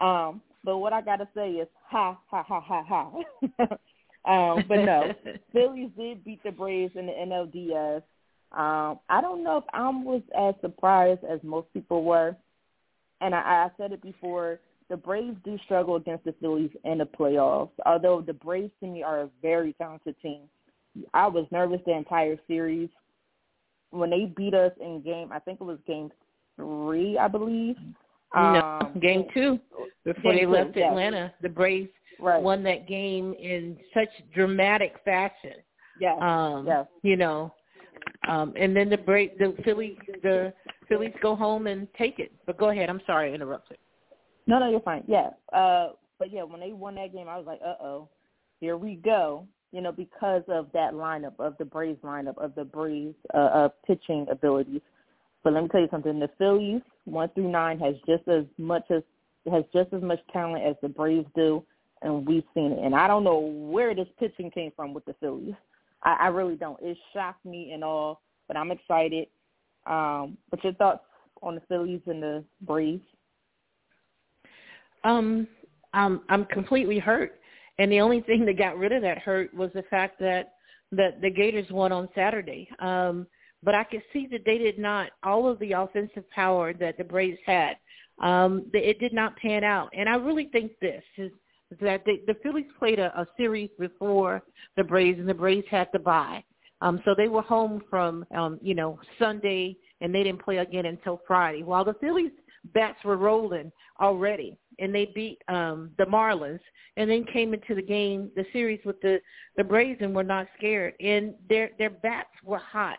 Um, 0.00 0.42
but 0.64 0.78
what 0.78 0.92
I 0.92 1.00
gotta 1.00 1.26
say 1.34 1.50
is 1.52 1.68
ha 1.88 2.18
ha 2.30 2.42
ha 2.42 2.60
ha 2.60 2.84
ha. 2.84 3.76
um, 4.24 4.64
but 4.68 4.76
no, 4.76 5.12
Phillies 5.52 5.90
did 5.96 6.24
beat 6.24 6.42
the 6.42 6.50
Braves 6.50 6.94
in 6.96 7.06
the 7.06 7.12
NLDS. 7.12 8.02
Um, 8.52 8.98
I 9.08 9.20
don't 9.20 9.44
know 9.44 9.58
if 9.58 9.64
I 9.72 9.88
was 9.90 10.22
as 10.38 10.54
surprised 10.60 11.24
as 11.24 11.40
most 11.42 11.72
people 11.72 12.04
were. 12.04 12.36
And 13.20 13.34
I, 13.34 13.38
I 13.38 13.70
said 13.76 13.92
it 13.92 14.02
before, 14.02 14.60
the 14.88 14.96
Braves 14.96 15.36
do 15.44 15.58
struggle 15.64 15.96
against 15.96 16.24
the 16.24 16.34
Phillies 16.40 16.70
in 16.84 16.98
the 16.98 17.04
playoffs. 17.04 17.70
Although 17.84 18.22
the 18.22 18.32
Braves 18.32 18.72
to 18.80 18.86
me 18.86 19.02
are 19.02 19.22
a 19.22 19.30
very 19.42 19.74
talented 19.74 20.16
team. 20.22 20.42
I 21.12 21.26
was 21.26 21.46
nervous 21.50 21.80
the 21.84 21.96
entire 21.96 22.38
series. 22.46 22.88
When 23.90 24.10
they 24.10 24.32
beat 24.36 24.54
us 24.54 24.72
in 24.80 25.02
game, 25.02 25.30
I 25.32 25.38
think 25.38 25.60
it 25.60 25.64
was 25.64 25.78
game 25.86 26.10
three, 26.56 27.18
I 27.18 27.28
believe. 27.28 27.76
No, 28.34 28.78
um, 28.82 28.98
game 29.00 29.24
two 29.32 29.58
before 30.04 30.32
game 30.32 30.40
they 30.40 30.46
left 30.46 30.74
two, 30.74 30.82
Atlanta. 30.82 31.32
The 31.40 31.48
Braves 31.48 31.90
right. 32.20 32.42
won 32.42 32.62
that 32.64 32.88
game 32.88 33.34
in 33.34 33.76
such 33.94 34.08
dramatic 34.34 34.94
fashion. 35.04 35.54
Yeah. 36.00 36.16
Um, 36.20 36.66
yes. 36.66 36.86
You 37.02 37.16
know, 37.16 37.54
um, 38.28 38.52
and 38.56 38.76
then 38.76 38.88
the 38.88 38.98
break, 38.98 39.38
the 39.38 39.54
Phillies, 39.64 39.96
the 40.22 40.52
Phillies 40.88 41.12
go 41.22 41.34
home 41.34 41.66
and 41.66 41.86
take 41.96 42.18
it. 42.18 42.32
But 42.46 42.58
go 42.58 42.70
ahead. 42.70 42.88
I'm 42.88 43.00
sorry, 43.06 43.30
I 43.30 43.34
interrupted. 43.34 43.78
No, 44.46 44.58
no, 44.58 44.70
you're 44.70 44.80
fine. 44.80 45.04
Yeah. 45.06 45.30
Uh, 45.52 45.90
but 46.18 46.32
yeah, 46.32 46.42
when 46.42 46.60
they 46.60 46.72
won 46.72 46.94
that 46.96 47.12
game, 47.12 47.28
I 47.28 47.36
was 47.36 47.46
like, 47.46 47.60
uh 47.64 47.74
oh, 47.82 48.08
here 48.60 48.76
we 48.76 48.96
go. 48.96 49.46
You 49.72 49.82
know, 49.82 49.92
because 49.92 50.42
of 50.48 50.68
that 50.72 50.94
lineup 50.94 51.38
of 51.38 51.56
the 51.58 51.64
Braves 51.64 52.00
lineup 52.02 52.38
of 52.38 52.54
the 52.54 52.64
Braves 52.64 53.14
uh, 53.34 53.38
uh, 53.38 53.68
pitching 53.86 54.26
abilities. 54.30 54.80
But 55.44 55.52
let 55.52 55.62
me 55.62 55.68
tell 55.68 55.80
you 55.80 55.88
something: 55.90 56.18
the 56.18 56.30
Phillies 56.38 56.80
one 57.04 57.28
through 57.34 57.50
nine 57.50 57.78
has 57.80 57.94
just 58.06 58.26
as 58.28 58.44
much 58.56 58.84
as 58.90 59.02
has 59.50 59.64
just 59.72 59.92
as 59.92 60.02
much 60.02 60.18
talent 60.32 60.64
as 60.64 60.76
the 60.82 60.88
Braves 60.88 61.26
do, 61.34 61.62
and 62.02 62.26
we've 62.26 62.44
seen 62.54 62.72
it. 62.72 62.84
And 62.84 62.94
I 62.94 63.06
don't 63.06 63.24
know 63.24 63.38
where 63.38 63.94
this 63.94 64.08
pitching 64.18 64.50
came 64.50 64.72
from 64.74 64.94
with 64.94 65.04
the 65.04 65.14
Phillies. 65.20 65.54
I, 66.02 66.16
I 66.20 66.26
really 66.28 66.56
don't. 66.56 66.78
It 66.82 66.96
shocked 67.12 67.44
me 67.44 67.72
and 67.72 67.82
all, 67.82 68.22
but 68.46 68.56
I'm 68.56 68.70
excited. 68.70 69.28
Um, 69.86 70.36
but 70.50 70.62
your 70.62 70.74
thoughts 70.74 71.02
on 71.42 71.54
the 71.54 71.62
Phillies 71.68 72.00
and 72.06 72.22
the 72.22 72.44
Braves? 72.62 73.02
Um, 75.04 75.46
I'm 75.94 76.22
I'm 76.28 76.44
completely 76.46 76.98
hurt, 76.98 77.40
and 77.78 77.90
the 77.90 78.00
only 78.00 78.20
thing 78.20 78.44
that 78.46 78.58
got 78.58 78.76
rid 78.76 78.92
of 78.92 79.02
that 79.02 79.18
hurt 79.18 79.54
was 79.54 79.70
the 79.74 79.84
fact 79.84 80.18
that 80.20 80.54
that 80.92 81.20
the 81.20 81.30
Gators 81.30 81.70
won 81.70 81.92
on 81.92 82.08
Saturday. 82.14 82.68
Um, 82.80 83.26
but 83.62 83.74
I 83.74 83.84
could 83.84 84.02
see 84.12 84.28
that 84.30 84.44
they 84.44 84.58
did 84.58 84.78
not 84.78 85.10
all 85.22 85.48
of 85.48 85.58
the 85.58 85.72
offensive 85.72 86.28
power 86.30 86.72
that 86.74 86.96
the 86.98 87.04
Braves 87.04 87.38
had. 87.44 87.76
Um, 88.20 88.66
it 88.72 88.98
did 88.98 89.12
not 89.12 89.36
pan 89.36 89.64
out, 89.64 89.90
and 89.96 90.08
I 90.08 90.16
really 90.16 90.48
think 90.52 90.72
this 90.80 91.02
is 91.16 91.30
that 91.80 92.04
the, 92.04 92.20
the 92.26 92.36
Phillies 92.42 92.66
played 92.78 92.98
a, 92.98 93.18
a 93.18 93.26
series 93.36 93.70
before 93.78 94.42
the 94.76 94.84
Braves, 94.84 95.18
and 95.18 95.28
the 95.28 95.34
Braves 95.34 95.66
had 95.70 95.90
to 95.92 95.98
buy. 95.98 96.42
Um, 96.80 97.00
so 97.04 97.14
they 97.16 97.28
were 97.28 97.42
home 97.42 97.82
from 97.90 98.24
um, 98.34 98.58
you 98.62 98.74
know 98.74 98.98
Sunday, 99.18 99.76
and 100.00 100.14
they 100.14 100.22
didn't 100.22 100.44
play 100.44 100.58
again 100.58 100.86
until 100.86 101.20
Friday. 101.26 101.62
While 101.62 101.84
the 101.84 101.94
Phillies 102.00 102.30
bats 102.74 103.02
were 103.04 103.16
rolling 103.16 103.72
already, 104.00 104.56
and 104.78 104.94
they 104.94 105.06
beat 105.14 105.38
um, 105.48 105.90
the 105.98 106.04
Marlins, 106.04 106.60
and 106.96 107.10
then 107.10 107.24
came 107.32 107.52
into 107.52 107.74
the 107.74 107.82
game, 107.82 108.30
the 108.36 108.46
series 108.52 108.80
with 108.84 109.00
the 109.00 109.20
the 109.56 109.64
Braves, 109.64 109.98
and 110.00 110.14
were 110.14 110.24
not 110.24 110.46
scared. 110.56 110.94
And 111.00 111.34
their 111.48 111.70
their 111.78 111.90
bats 111.90 112.30
were 112.44 112.58
hot. 112.58 112.98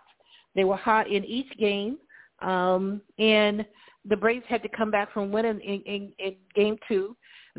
They 0.56 0.64
were 0.64 0.78
hot 0.78 1.10
in 1.10 1.24
each 1.26 1.52
game, 1.58 1.98
um, 2.42 3.02
and 3.18 3.66
the 4.06 4.18
Braves 4.18 4.46
had 4.48 4.64
to 4.64 4.70
come 4.70 4.92
back 4.92 5.14
from 5.14 5.32
winning 5.32 5.60
in, 5.62 5.82
in, 5.82 6.14
in 6.20 6.36
game 6.56 6.78
two. 6.88 7.16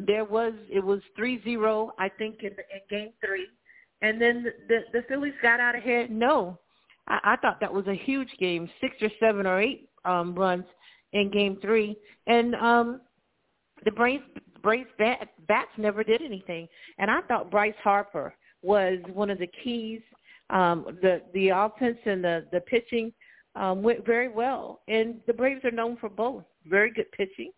There 0.06 0.24
was 0.24 0.52
it 0.70 0.84
was 0.84 1.00
three 1.16 1.42
zero, 1.42 1.92
I 1.98 2.08
think, 2.08 2.40
in, 2.40 2.50
in 2.50 2.80
game 2.88 3.12
three, 3.24 3.46
and 4.02 4.20
then 4.20 4.46
the, 4.68 4.80
the 4.92 5.02
Phillies 5.08 5.34
got 5.42 5.60
out 5.60 5.74
ahead. 5.74 6.10
No, 6.10 6.58
I, 7.08 7.18
I 7.24 7.36
thought 7.36 7.60
that 7.60 7.72
was 7.72 7.86
a 7.86 7.94
huge 7.94 8.30
game, 8.38 8.68
six 8.80 8.96
or 9.02 9.10
seven 9.18 9.46
or 9.46 9.60
eight 9.60 9.88
um, 10.04 10.34
runs 10.34 10.64
in 11.12 11.30
game 11.30 11.58
three, 11.60 11.96
and 12.26 12.54
um, 12.56 13.00
the 13.84 13.90
Braves 13.90 14.24
Braves 14.62 14.90
bat, 14.98 15.28
bats 15.48 15.70
never 15.78 16.04
did 16.04 16.22
anything. 16.22 16.68
And 16.98 17.10
I 17.10 17.20
thought 17.22 17.50
Bryce 17.50 17.74
Harper 17.82 18.34
was 18.62 18.98
one 19.12 19.30
of 19.30 19.38
the 19.38 19.48
keys 19.64 20.02
um, 20.50 20.98
the 21.00 21.22
the 21.32 21.48
offense 21.48 21.98
and 22.04 22.22
the 22.22 22.46
the 22.52 22.60
pitching 22.60 23.12
um, 23.56 23.82
went 23.82 24.04
very 24.04 24.28
well, 24.28 24.80
and 24.88 25.20
the 25.26 25.32
Braves 25.32 25.64
are 25.64 25.70
known 25.70 25.96
for 25.96 26.08
both 26.08 26.44
very 26.66 26.92
good 26.92 27.10
pitching 27.12 27.52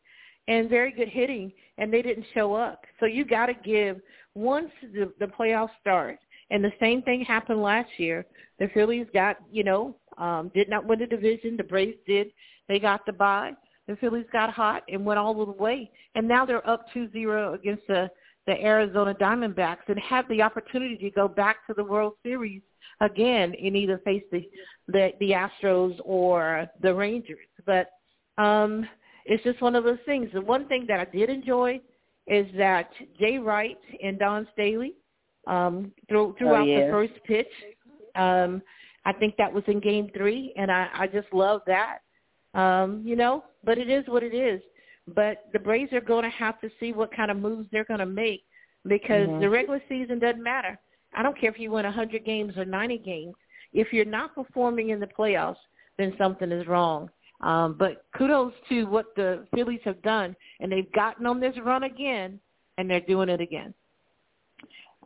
and 0.48 0.68
very 0.68 0.92
good 0.92 1.08
hitting, 1.08 1.52
and 1.78 1.92
they 1.92 2.02
didn't 2.02 2.26
show 2.34 2.54
up. 2.54 2.82
So 3.00 3.06
you 3.06 3.24
got 3.24 3.46
to 3.46 3.54
give 3.54 4.00
once 4.34 4.70
the, 4.82 5.12
the 5.18 5.26
playoffs 5.26 5.70
start, 5.80 6.18
and 6.50 6.64
the 6.64 6.72
same 6.80 7.02
thing 7.02 7.24
happened 7.24 7.62
last 7.62 7.90
year. 7.98 8.26
The 8.58 8.68
Phillies 8.74 9.06
got 9.12 9.36
you 9.50 9.64
know 9.64 9.96
um, 10.18 10.50
did 10.54 10.68
not 10.68 10.86
win 10.86 10.98
the 10.98 11.06
division. 11.06 11.56
The 11.56 11.64
Braves 11.64 11.98
did. 12.06 12.28
They 12.68 12.78
got 12.78 13.06
the 13.06 13.12
bye. 13.12 13.52
The 13.88 13.96
Phillies 13.96 14.26
got 14.32 14.52
hot 14.52 14.82
and 14.88 15.04
went 15.04 15.18
all 15.18 15.34
the 15.34 15.52
way, 15.52 15.90
and 16.14 16.26
now 16.26 16.46
they're 16.46 16.68
up 16.68 16.86
two 16.92 17.10
zero 17.12 17.54
against 17.54 17.86
the 17.86 18.10
the 18.46 18.60
Arizona 18.60 19.14
Diamondbacks 19.14 19.88
and 19.88 19.98
have 20.00 20.28
the 20.28 20.42
opportunity 20.42 20.96
to 20.96 21.10
go 21.10 21.28
back 21.28 21.64
to 21.66 21.74
the 21.74 21.84
World 21.84 22.14
Series 22.24 22.62
again 23.00 23.54
and 23.62 23.76
either 23.76 23.98
face 23.98 24.24
the 24.32 24.48
the, 24.88 25.10
the 25.20 25.30
Astros 25.30 25.98
or 26.04 26.66
the 26.80 26.92
Rangers. 26.92 27.38
But 27.64 27.90
um, 28.38 28.88
it's 29.26 29.42
just 29.44 29.60
one 29.60 29.74
of 29.74 29.84
those 29.84 29.98
things. 30.06 30.30
The 30.32 30.40
one 30.40 30.66
thing 30.68 30.86
that 30.88 31.00
I 31.00 31.04
did 31.04 31.30
enjoy 31.30 31.80
is 32.26 32.46
that 32.56 32.90
Jay 33.18 33.38
Wright 33.38 33.78
and 34.02 34.18
Dawn 34.18 34.46
Staley 34.52 34.94
um, 35.46 35.92
through, 36.08 36.34
throughout 36.38 36.62
oh, 36.62 36.64
yeah. 36.64 36.86
the 36.86 36.92
first 36.92 37.12
pitch. 37.24 37.52
Um, 38.14 38.62
I 39.04 39.12
think 39.12 39.36
that 39.36 39.52
was 39.52 39.64
in 39.66 39.80
Game 39.80 40.10
Three, 40.16 40.52
and 40.56 40.70
I, 40.70 40.88
I 40.94 41.06
just 41.06 41.32
love 41.32 41.62
that. 41.66 41.98
Um, 42.54 43.02
you 43.04 43.16
know, 43.16 43.44
but 43.64 43.78
it 43.78 43.88
is 43.88 44.04
what 44.06 44.22
it 44.22 44.34
is. 44.34 44.60
But 45.08 45.46
the 45.52 45.58
Braves 45.58 45.92
are 45.92 46.00
going 46.00 46.24
to 46.24 46.30
have 46.30 46.60
to 46.60 46.70
see 46.78 46.92
what 46.92 47.14
kind 47.14 47.30
of 47.30 47.36
moves 47.36 47.66
they're 47.72 47.84
going 47.84 48.00
to 48.00 48.06
make 48.06 48.44
because 48.86 49.26
mm-hmm. 49.28 49.40
the 49.40 49.50
regular 49.50 49.80
season 49.88 50.18
doesn't 50.18 50.42
matter. 50.42 50.78
I 51.14 51.22
don't 51.22 51.38
care 51.38 51.50
if 51.50 51.58
you 51.58 51.70
win 51.70 51.84
100 51.84 52.24
games 52.24 52.56
or 52.56 52.64
90 52.64 52.98
games. 52.98 53.34
If 53.72 53.92
you're 53.92 54.04
not 54.04 54.34
performing 54.34 54.90
in 54.90 55.00
the 55.00 55.06
playoffs, 55.06 55.56
then 55.98 56.14
something 56.18 56.50
is 56.52 56.66
wrong. 56.66 57.10
Um, 57.42 57.74
but 57.78 58.04
kudos 58.16 58.52
to 58.68 58.84
what 58.84 59.14
the 59.16 59.46
Phillies 59.54 59.80
have 59.84 60.00
done, 60.02 60.36
and 60.60 60.70
they've 60.70 60.92
gotten 60.92 61.26
on 61.26 61.40
this 61.40 61.54
run 61.62 61.82
again, 61.82 62.38
and 62.78 62.88
they're 62.88 63.00
doing 63.00 63.28
it 63.28 63.40
again. 63.40 63.74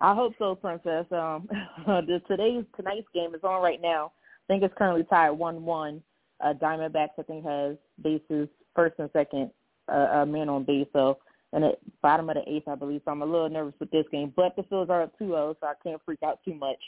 I 0.01 0.15
hope 0.15 0.35
so, 0.39 0.55
Princess. 0.55 1.07
Um, 1.11 1.49
the, 1.87 2.21
today's 2.29 2.65
tonight's 2.77 3.09
game 3.15 3.35
is 3.35 3.43
on 3.43 3.63
right 3.63 3.81
now. 3.81 4.13
I 4.17 4.53
think 4.53 4.63
it's 4.63 4.75
currently 4.77 5.05
tied 5.05 5.31
one-one. 5.31 6.03
Uh, 6.45 6.53
Diamondbacks, 6.53 7.19
I 7.19 7.23
think, 7.23 7.47
has 7.47 7.77
bases 8.03 8.49
first 8.75 8.97
and 8.99 9.09
second, 9.13 9.51
uh, 9.91 10.09
uh, 10.13 10.27
man 10.27 10.51
on 10.51 10.65
base. 10.65 10.87
So 10.93 11.19
in 11.55 11.63
the 11.63 11.73
bottom 12.03 12.29
of 12.29 12.37
the 12.37 12.43
eighth, 12.47 12.69
I 12.69 12.75
believe. 12.75 13.01
So 13.05 13.11
I'm 13.11 13.23
a 13.23 13.27
little 13.27 13.49
nervous 13.49 13.75
with 13.81 13.91
this 13.91 14.05
game. 14.13 14.35
But 14.37 14.55
the 14.55 14.63
Phils 14.65 14.91
are 14.91 15.03
up 15.03 15.19
2-0, 15.19 15.57
so 15.59 15.67
I 15.67 15.73
can't 15.83 16.01
freak 16.05 16.23
out 16.23 16.41
too 16.45 16.55
much. 16.55 16.79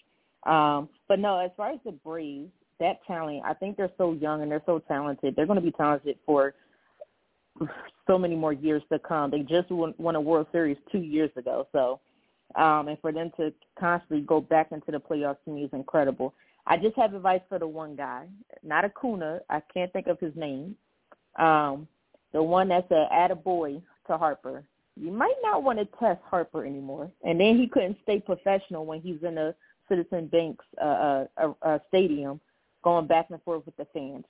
Um, 0.47 0.91
but 1.09 1.19
no, 1.19 1.39
as 1.39 1.51
far 1.57 1.71
as 1.71 1.81
the 1.85 1.93
Braves, 1.93 2.51
that 2.81 3.05
talent, 3.07 3.43
I 3.45 3.55
think 3.55 3.77
they're 3.77 3.91
so 3.99 4.13
young 4.13 4.43
and 4.43 4.51
they're 4.51 4.63
so 4.67 4.81
talented. 4.81 5.35
They're 5.35 5.47
going 5.47 5.59
to 5.59 5.65
be 5.65 5.73
talented 5.73 6.19
for 6.25 6.55
so 8.07 8.19
many 8.19 8.37
more 8.37 8.53
years 8.53 8.83
to 8.93 8.99
come. 8.99 9.31
They 9.31 9.41
just 9.41 9.71
won, 9.71 9.95
won 9.99 10.17
a 10.17 10.21
World 10.21 10.47
Series 10.53 10.77
two 10.91 11.01
years 11.01 11.31
ago. 11.37 11.67
So, 11.73 12.01
um, 12.55 12.89
and 12.89 12.99
for 13.01 13.13
them 13.13 13.31
to 13.37 13.53
constantly 13.79 14.25
go 14.25 14.41
back 14.41 14.73
into 14.73 14.91
the 14.91 14.99
playoffs 14.99 15.39
to 15.45 15.51
me 15.51 15.65
is 15.65 15.71
incredible. 15.73 16.35
I 16.67 16.77
just 16.77 16.97
have 16.97 17.15
advice 17.15 17.41
for 17.49 17.59
the 17.59 17.67
one 17.67 17.97
guy, 17.97 18.27
not 18.63 18.85
Acuna. 18.85 19.41
I 19.49 19.63
can't 19.73 19.93
think 19.93 20.07
of 20.07 20.21
his 20.21 20.35
name. 20.37 20.77
Um, 21.39 21.89
the 22.33 22.43
one 22.43 22.69
that's 22.69 22.91
uh 22.91 23.07
add 23.11 23.31
a 23.31 23.35
attaboy 23.35 23.83
to 24.07 24.19
Harper. 24.19 24.65
You 24.97 25.11
might 25.11 25.37
not 25.43 25.63
want 25.63 25.79
to 25.79 25.87
test 25.99 26.21
Harper 26.29 26.67
anymore. 26.67 27.11
And 27.25 27.41
then 27.41 27.57
he 27.57 27.69
couldn't 27.69 27.97
stay 28.03 28.21
professional 28.21 28.85
when 28.85 29.01
he's 29.01 29.23
in 29.23 29.39
a 29.39 29.55
Citizen 29.89 30.27
Banks 30.27 30.65
uh, 30.83 31.25
uh, 31.37 31.53
uh, 31.63 31.79
stadium 31.89 32.41
going 32.83 33.07
back 33.07 33.27
and 33.31 33.43
forth 33.43 33.65
with 33.67 33.77
the 33.77 33.87
fans. 33.93 34.25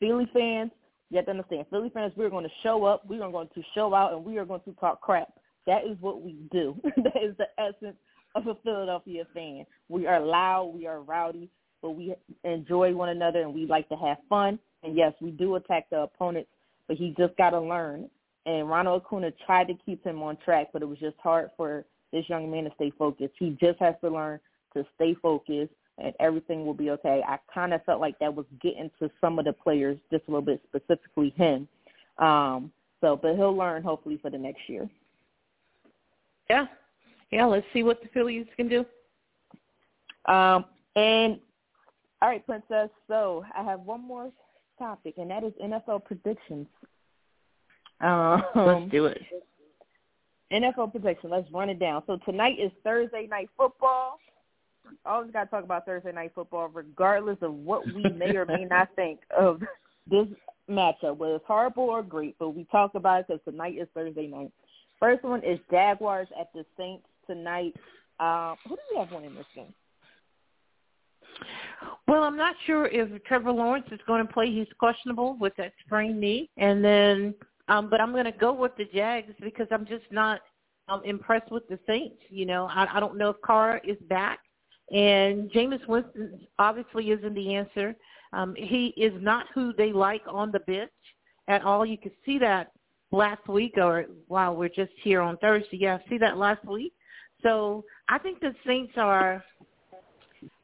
Philly 0.00 0.28
fans, 0.32 0.70
you 1.10 1.16
have 1.16 1.26
to 1.26 1.30
understand, 1.32 1.66
Philly 1.70 1.90
fans, 1.92 2.12
we're 2.16 2.30
going 2.30 2.44
to 2.44 2.54
show 2.62 2.84
up, 2.84 3.06
we 3.06 3.20
are 3.20 3.30
going 3.30 3.48
to 3.54 3.62
show 3.74 3.94
out, 3.94 4.12
and 4.12 4.24
we 4.24 4.38
are 4.38 4.44
going 4.44 4.62
to 4.62 4.72
talk 4.74 5.00
crap. 5.00 5.28
That 5.66 5.84
is 5.84 5.96
what 6.00 6.22
we 6.22 6.36
do. 6.50 6.76
that 6.82 7.22
is 7.22 7.36
the 7.38 7.48
essence 7.58 7.96
of 8.34 8.46
a 8.46 8.54
Philadelphia 8.62 9.24
fan. 9.32 9.66
We 9.88 10.06
are 10.06 10.20
loud, 10.20 10.72
we 10.74 10.86
are 10.86 11.00
rowdy, 11.00 11.48
but 11.82 11.90
we 11.90 12.14
enjoy 12.44 12.94
one 12.94 13.10
another 13.10 13.42
and 13.42 13.54
we 13.54 13.66
like 13.66 13.88
to 13.90 13.96
have 13.96 14.18
fun. 14.28 14.58
And 14.82 14.96
yes, 14.96 15.12
we 15.20 15.30
do 15.30 15.56
attack 15.56 15.90
the 15.90 16.02
opponents, 16.02 16.50
but 16.88 16.96
he 16.96 17.14
just 17.16 17.36
got 17.36 17.50
to 17.50 17.60
learn 17.60 18.08
and 18.46 18.70
Ronald 18.70 19.02
Acuna 19.02 19.32
tried 19.44 19.66
to 19.66 19.74
keep 19.84 20.04
him 20.04 20.22
on 20.22 20.38
track, 20.42 20.68
but 20.72 20.80
it 20.80 20.86
was 20.86 20.98
just 20.98 21.16
hard 21.20 21.50
for 21.56 21.84
this 22.12 22.24
young 22.28 22.50
man 22.50 22.64
to 22.64 22.70
stay 22.76 22.92
focused. 22.96 23.34
He 23.38 23.50
just 23.60 23.78
has 23.80 23.96
to 24.02 24.08
learn 24.08 24.38
to 24.74 24.86
stay 24.94 25.14
focused, 25.20 25.72
and 25.98 26.12
everything 26.20 26.66
will 26.66 26.74
be 26.74 26.90
okay. 26.90 27.22
I 27.26 27.38
kind 27.52 27.72
of 27.72 27.84
felt 27.84 28.00
like 28.00 28.18
that 28.18 28.34
was 28.34 28.46
getting 28.60 28.90
to 28.98 29.10
some 29.20 29.38
of 29.38 29.44
the 29.44 29.52
players, 29.52 29.98
just 30.10 30.24
a 30.28 30.30
little 30.30 30.42
bit 30.42 30.62
specifically 30.68 31.30
him. 31.36 31.68
Um, 32.18 32.72
so, 33.00 33.16
but 33.16 33.36
he'll 33.36 33.56
learn 33.56 33.82
hopefully 33.82 34.18
for 34.20 34.30
the 34.30 34.38
next 34.38 34.68
year. 34.68 34.88
Yeah, 36.48 36.66
yeah. 37.30 37.44
Let's 37.44 37.66
see 37.72 37.82
what 37.82 38.02
the 38.02 38.08
Phillies 38.14 38.46
can 38.56 38.68
do. 38.68 38.84
Um, 40.32 40.64
and 40.94 41.38
all 42.22 42.28
right, 42.28 42.44
Princess. 42.44 42.90
So 43.08 43.44
I 43.56 43.62
have 43.62 43.80
one 43.80 44.00
more 44.00 44.30
topic, 44.78 45.14
and 45.18 45.30
that 45.30 45.44
is 45.44 45.52
NFL 45.62 46.04
predictions. 46.04 46.66
Um, 48.00 48.42
Let's 48.54 48.90
do 48.90 49.06
it. 49.06 49.22
NFL 50.52 50.92
prediction. 50.92 51.30
Let's 51.30 51.50
run 51.50 51.70
it 51.70 51.80
down. 51.80 52.02
So 52.06 52.18
tonight 52.24 52.58
is 52.60 52.70
Thursday 52.84 53.26
night 53.26 53.50
football. 53.56 54.18
Always 55.04 55.30
got 55.30 55.44
to 55.44 55.50
talk 55.50 55.64
about 55.64 55.86
Thursday 55.86 56.12
night 56.12 56.32
football, 56.34 56.68
regardless 56.68 57.38
of 57.42 57.54
what 57.54 57.84
we 57.86 58.04
may 58.10 58.36
or 58.36 58.46
may 58.46 58.64
not 58.64 58.88
think 58.96 59.20
of 59.36 59.60
this 60.10 60.26
matchup, 60.70 61.16
whether 61.16 61.36
it's 61.36 61.44
horrible 61.46 61.84
or 61.84 62.02
great, 62.02 62.36
but 62.38 62.50
we 62.50 62.64
talk 62.70 62.94
about 62.94 63.20
it 63.20 63.26
because 63.28 63.42
tonight 63.44 63.76
is 63.78 63.88
Thursday 63.94 64.26
night. 64.26 64.50
First 64.98 65.22
one 65.24 65.42
is 65.42 65.58
Jaguars 65.70 66.28
at 66.38 66.52
the 66.54 66.64
Saints 66.76 67.06
tonight. 67.26 67.74
Um, 68.18 68.56
who 68.68 68.76
do 68.76 68.82
we 68.92 68.98
have 68.98 69.12
winning 69.12 69.34
this 69.34 69.46
game? 69.54 69.74
Well, 72.08 72.22
I'm 72.22 72.36
not 72.36 72.54
sure 72.66 72.86
if 72.86 73.22
Trevor 73.24 73.52
Lawrence 73.52 73.86
is 73.90 74.00
going 74.06 74.26
to 74.26 74.32
play. 74.32 74.50
He's 74.50 74.68
questionable 74.78 75.36
with 75.38 75.54
that 75.56 75.72
sprained 75.84 76.20
knee, 76.20 76.48
and 76.56 76.82
then, 76.82 77.34
um, 77.68 77.90
but 77.90 78.00
I'm 78.00 78.12
going 78.12 78.24
to 78.24 78.32
go 78.32 78.52
with 78.52 78.76
the 78.76 78.86
Jags 78.86 79.32
because 79.40 79.66
I'm 79.70 79.84
just 79.86 80.04
not 80.10 80.40
um, 80.88 81.02
impressed 81.04 81.50
with 81.50 81.68
the 81.68 81.78
Saints. 81.86 82.16
You 82.30 82.46
know, 82.46 82.66
I, 82.66 82.86
I 82.96 83.00
don't 83.00 83.18
know 83.18 83.30
if 83.30 83.40
Carr 83.42 83.80
is 83.84 83.98
back, 84.08 84.38
and 84.90 85.50
Jameis 85.50 85.86
Winston 85.88 86.40
obviously 86.58 87.10
isn't 87.10 87.34
the 87.34 87.54
answer. 87.54 87.94
Um, 88.32 88.54
he 88.56 88.94
is 88.96 89.12
not 89.20 89.46
who 89.54 89.72
they 89.72 89.92
like 89.92 90.22
on 90.28 90.52
the 90.52 90.60
bench 90.60 90.90
at 91.48 91.62
all. 91.62 91.84
You 91.84 91.98
could 91.98 92.12
see 92.24 92.38
that 92.38 92.72
last 93.10 93.46
week, 93.48 93.74
or 93.76 94.06
while 94.28 94.54
we're 94.54 94.68
just 94.68 94.92
here 95.02 95.20
on 95.20 95.36
Thursday. 95.38 95.78
Yeah, 95.78 95.98
see 96.08 96.18
that 96.18 96.36
last 96.36 96.64
week. 96.64 96.92
So 97.42 97.84
I 98.08 98.18
think 98.18 98.40
the 98.40 98.54
Saints 98.66 98.92
are, 98.96 99.42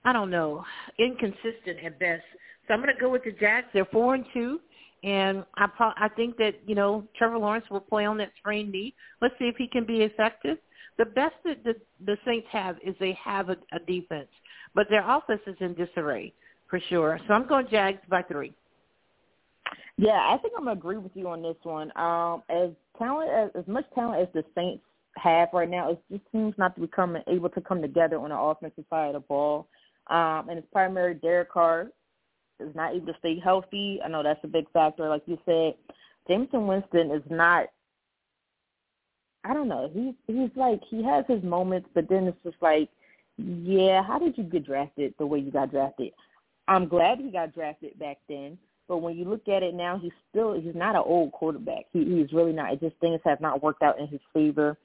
I 0.05 0.13
don't 0.13 0.31
know, 0.31 0.65
inconsistent 0.99 1.79
at 1.85 1.99
best. 1.99 2.23
So 2.67 2.75
I'm 2.75 2.81
going 2.81 2.95
to 2.95 3.01
go 3.01 3.11
with 3.11 3.25
the 3.25 3.33
Jags. 3.33 3.67
They're 3.73 3.85
four 3.87 4.15
and 4.15 4.25
two, 4.33 4.61
and 5.03 5.45
I 5.57 5.67
pro- 5.67 5.93
I 5.97 6.09
think 6.15 6.37
that 6.37 6.53
you 6.67 6.75
know 6.75 7.07
Trevor 7.17 7.39
Lawrence 7.39 7.67
will 7.71 7.81
play 7.81 8.05
on 8.05 8.19
that 8.19 8.31
sprained 8.39 8.71
knee. 8.71 8.95
Let's 9.21 9.35
see 9.39 9.47
if 9.47 9.57
he 9.57 9.67
can 9.67 9.85
be 9.85 10.03
effective. 10.03 10.59
The 10.99 11.07
best 11.07 11.35
that 11.45 11.65
the, 11.65 11.75
the 12.05 12.17
Saints 12.25 12.47
have 12.51 12.77
is 12.85 12.95
they 13.01 13.17
have 13.23 13.49
a, 13.49 13.57
a 13.73 13.79
defense, 13.87 14.29
but 14.75 14.87
their 14.91 15.09
offense 15.09 15.41
is 15.47 15.57
in 15.61 15.75
disarray 15.75 16.33
for 16.69 16.81
sure. 16.89 17.19
So 17.27 17.35
I'm 17.35 17.47
going 17.47 17.67
Jags 17.71 18.01
by 18.09 18.23
three. 18.23 18.53
Yeah, 19.99 20.13
I 20.13 20.39
think 20.39 20.55
I'm 20.57 20.65
gonna 20.65 20.79
agree 20.79 20.97
with 20.97 21.13
you 21.15 21.29
on 21.29 21.43
this 21.43 21.57
one. 21.63 21.97
Um, 21.97 22.43
as 22.49 22.71
talent 22.99 23.31
as, 23.31 23.51
as 23.55 23.67
much 23.69 23.85
talent 23.95 24.23
as 24.23 24.29
the 24.33 24.45
Saints 24.55 24.83
have 25.17 25.49
right 25.53 25.69
now, 25.69 25.91
it 25.91 26.03
just 26.11 26.25
seems 26.33 26.55
not 26.57 26.75
to 26.75 26.81
be 26.81 26.87
coming 26.87 27.23
able 27.29 27.51
to 27.51 27.61
come 27.61 27.83
together 27.83 28.19
on 28.19 28.31
the 28.31 28.39
offensive 28.39 28.85
side 28.89 29.09
of 29.09 29.15
the 29.15 29.21
ball. 29.21 29.69
Um, 30.09 30.49
and 30.49 30.59
it's 30.59 30.67
primary 30.73 31.15
Derek 31.15 31.53
Carr 31.53 31.89
is 32.59 32.75
not 32.75 32.95
able 32.95 33.07
to 33.07 33.19
stay 33.19 33.39
healthy. 33.39 34.01
I 34.05 34.09
know 34.09 34.23
that's 34.23 34.43
a 34.45 34.49
big 34.49 34.71
factor, 34.73 35.09
like 35.09 35.23
you 35.27 35.39
said. 35.45 35.75
Jameis 36.29 36.53
Winston 36.53 37.11
is 37.11 37.23
not. 37.31 37.67
I 39.45 39.55
don't 39.55 39.69
know. 39.69 39.91
He's 39.93 40.15
he's 40.27 40.51
like 40.57 40.81
he 40.89 41.03
has 41.03 41.25
his 41.29 41.43
moments, 41.43 41.89
but 41.95 42.09
then 42.09 42.27
it's 42.27 42.39
just 42.45 42.57
like, 42.61 42.89
yeah, 43.37 44.03
how 44.03 44.19
did 44.19 44.39
you 44.39 44.45
get 44.45 44.67
drafted 44.67 45.15
the 45.19 45.27
way 45.27 45.41
you 45.41 45.51
got 45.51 45.71
drafted? 45.71 46.13
I'm 46.69 46.87
glad 46.89 47.19
he 47.19 47.31
got 47.31 47.55
drafted 47.55 47.99
back 47.99 48.19
then, 48.29 48.57
but 48.89 48.99
when 48.99 49.17
you 49.17 49.25
look 49.25 49.49
at 49.49 49.63
it 49.63 49.75
now, 49.75 49.99
he's 49.99 50.13
still 50.31 50.55
he's 50.55 50.75
not 50.75 50.95
an 50.95 51.03
old 51.05 51.33
quarterback. 51.33 51.87
He 51.93 52.05
he's 52.05 52.33
really 52.33 52.53
not. 52.53 52.73
It 52.73 52.81
just 52.81 52.97
things 53.01 53.21
have 53.25 53.41
not 53.41 53.63
worked 53.63 53.83
out 53.83 53.99
in 53.99 54.07
his 54.07 54.21
favor. 54.33 54.79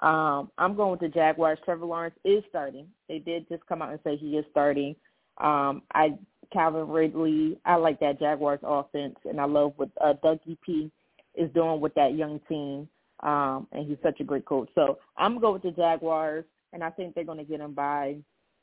Um, 0.00 0.50
I'm 0.58 0.74
going 0.76 0.90
with 0.92 1.00
the 1.00 1.08
Jaguars. 1.08 1.58
Trevor 1.64 1.86
Lawrence 1.86 2.16
is 2.24 2.42
starting. 2.48 2.86
They 3.08 3.18
did 3.18 3.48
just 3.48 3.66
come 3.66 3.82
out 3.82 3.90
and 3.90 4.00
say 4.04 4.16
he 4.16 4.36
is 4.36 4.44
starting. 4.50 4.94
Um, 5.38 5.82
I 5.92 6.16
Calvin 6.52 6.88
Ridley. 6.88 7.58
I 7.64 7.76
like 7.76 7.98
that 8.00 8.20
Jaguars 8.20 8.60
offense, 8.62 9.16
and 9.24 9.40
I 9.40 9.44
love 9.44 9.72
what 9.76 9.90
uh, 10.00 10.14
Dougie 10.22 10.58
P 10.64 10.90
is 11.34 11.50
doing 11.52 11.80
with 11.80 11.94
that 11.94 12.14
young 12.14 12.40
team. 12.48 12.88
Um, 13.22 13.66
and 13.72 13.86
he's 13.86 13.98
such 14.02 14.20
a 14.20 14.24
great 14.24 14.44
coach. 14.44 14.68
So 14.74 14.98
I'm 15.16 15.38
going 15.40 15.54
with 15.54 15.62
the 15.62 15.70
Jaguars, 15.70 16.44
and 16.72 16.82
I 16.82 16.90
think 16.90 17.14
they're 17.14 17.24
going 17.24 17.38
to 17.38 17.44
get 17.44 17.60
him 17.60 17.72
by 17.72 18.16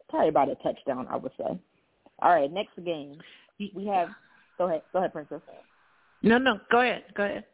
probably 0.10 0.30
about 0.30 0.50
a 0.50 0.56
touchdown. 0.56 1.08
I 1.10 1.18
would 1.18 1.32
say. 1.38 1.58
All 2.22 2.32
right, 2.32 2.52
next 2.52 2.76
game 2.84 3.18
we 3.76 3.86
have. 3.88 4.10
Go 4.58 4.68
ahead, 4.68 4.82
go 4.94 5.00
ahead, 5.00 5.14
Princess. 5.14 5.42
No, 6.22 6.38
no, 6.38 6.60
go 6.72 6.82
ahead, 6.82 7.04
go 7.16 7.24
ahead. 7.24 7.46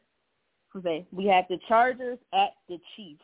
Jose, 0.74 1.08
we 1.12 1.26
have 1.26 1.46
the 1.50 1.58
Chargers 1.68 2.18
at 2.34 2.50
the 2.68 2.78
Chiefs. 2.96 3.22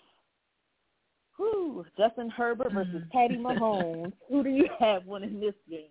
Who? 1.38 1.86
Justin 1.98 2.30
Herbert 2.30 2.72
versus 2.72 3.04
mm. 3.04 3.10
Patty 3.10 3.36
Mahomes. 3.38 4.14
Who 4.30 4.44
do 4.44 4.50
you 4.50 4.68
have 4.80 5.06
winning 5.06 5.40
this 5.40 5.56
game? 5.70 5.90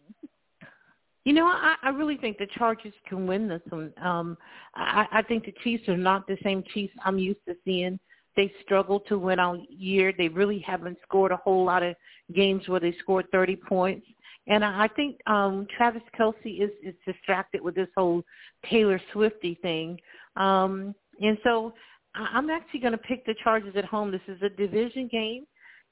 You 1.24 1.32
know, 1.32 1.46
I, 1.46 1.76
I 1.82 1.90
really 1.90 2.16
think 2.16 2.38
the 2.38 2.48
Chargers 2.58 2.94
can 3.08 3.26
win 3.26 3.48
this 3.48 3.62
one. 3.68 3.92
Um, 4.02 4.36
I, 4.74 5.06
I 5.12 5.22
think 5.22 5.44
the 5.44 5.54
Chiefs 5.62 5.88
are 5.88 5.96
not 5.96 6.26
the 6.26 6.36
same 6.42 6.64
Chiefs 6.74 6.94
I'm 7.04 7.18
used 7.18 7.40
to 7.46 7.54
seeing. 7.64 7.98
They 8.34 8.52
struggle 8.64 9.00
to 9.08 9.18
win 9.18 9.38
all 9.38 9.62
year. 9.68 10.12
They 10.16 10.28
really 10.28 10.58
haven't 10.60 10.98
scored 11.06 11.32
a 11.32 11.36
whole 11.36 11.64
lot 11.64 11.82
of 11.82 11.94
games 12.34 12.66
where 12.66 12.80
they 12.80 12.94
scored 13.00 13.26
30 13.30 13.56
points. 13.56 14.06
And 14.48 14.64
I 14.64 14.88
think 14.88 15.18
um 15.28 15.68
Travis 15.76 16.02
Kelce 16.18 16.60
is 16.60 16.70
is 16.82 16.94
distracted 17.06 17.60
with 17.60 17.76
this 17.76 17.88
whole 17.96 18.24
Taylor 18.68 19.00
Swifty 19.12 19.56
thing. 19.62 20.00
Um 20.36 20.94
and 21.20 21.38
so 21.44 21.74
I'm 22.14 22.50
actually 22.50 22.80
going 22.80 22.92
to 22.92 22.98
pick 22.98 23.24
the 23.24 23.34
Chargers 23.42 23.74
at 23.76 23.84
home. 23.84 24.10
This 24.10 24.20
is 24.26 24.42
a 24.42 24.48
division 24.48 25.08
game 25.08 25.46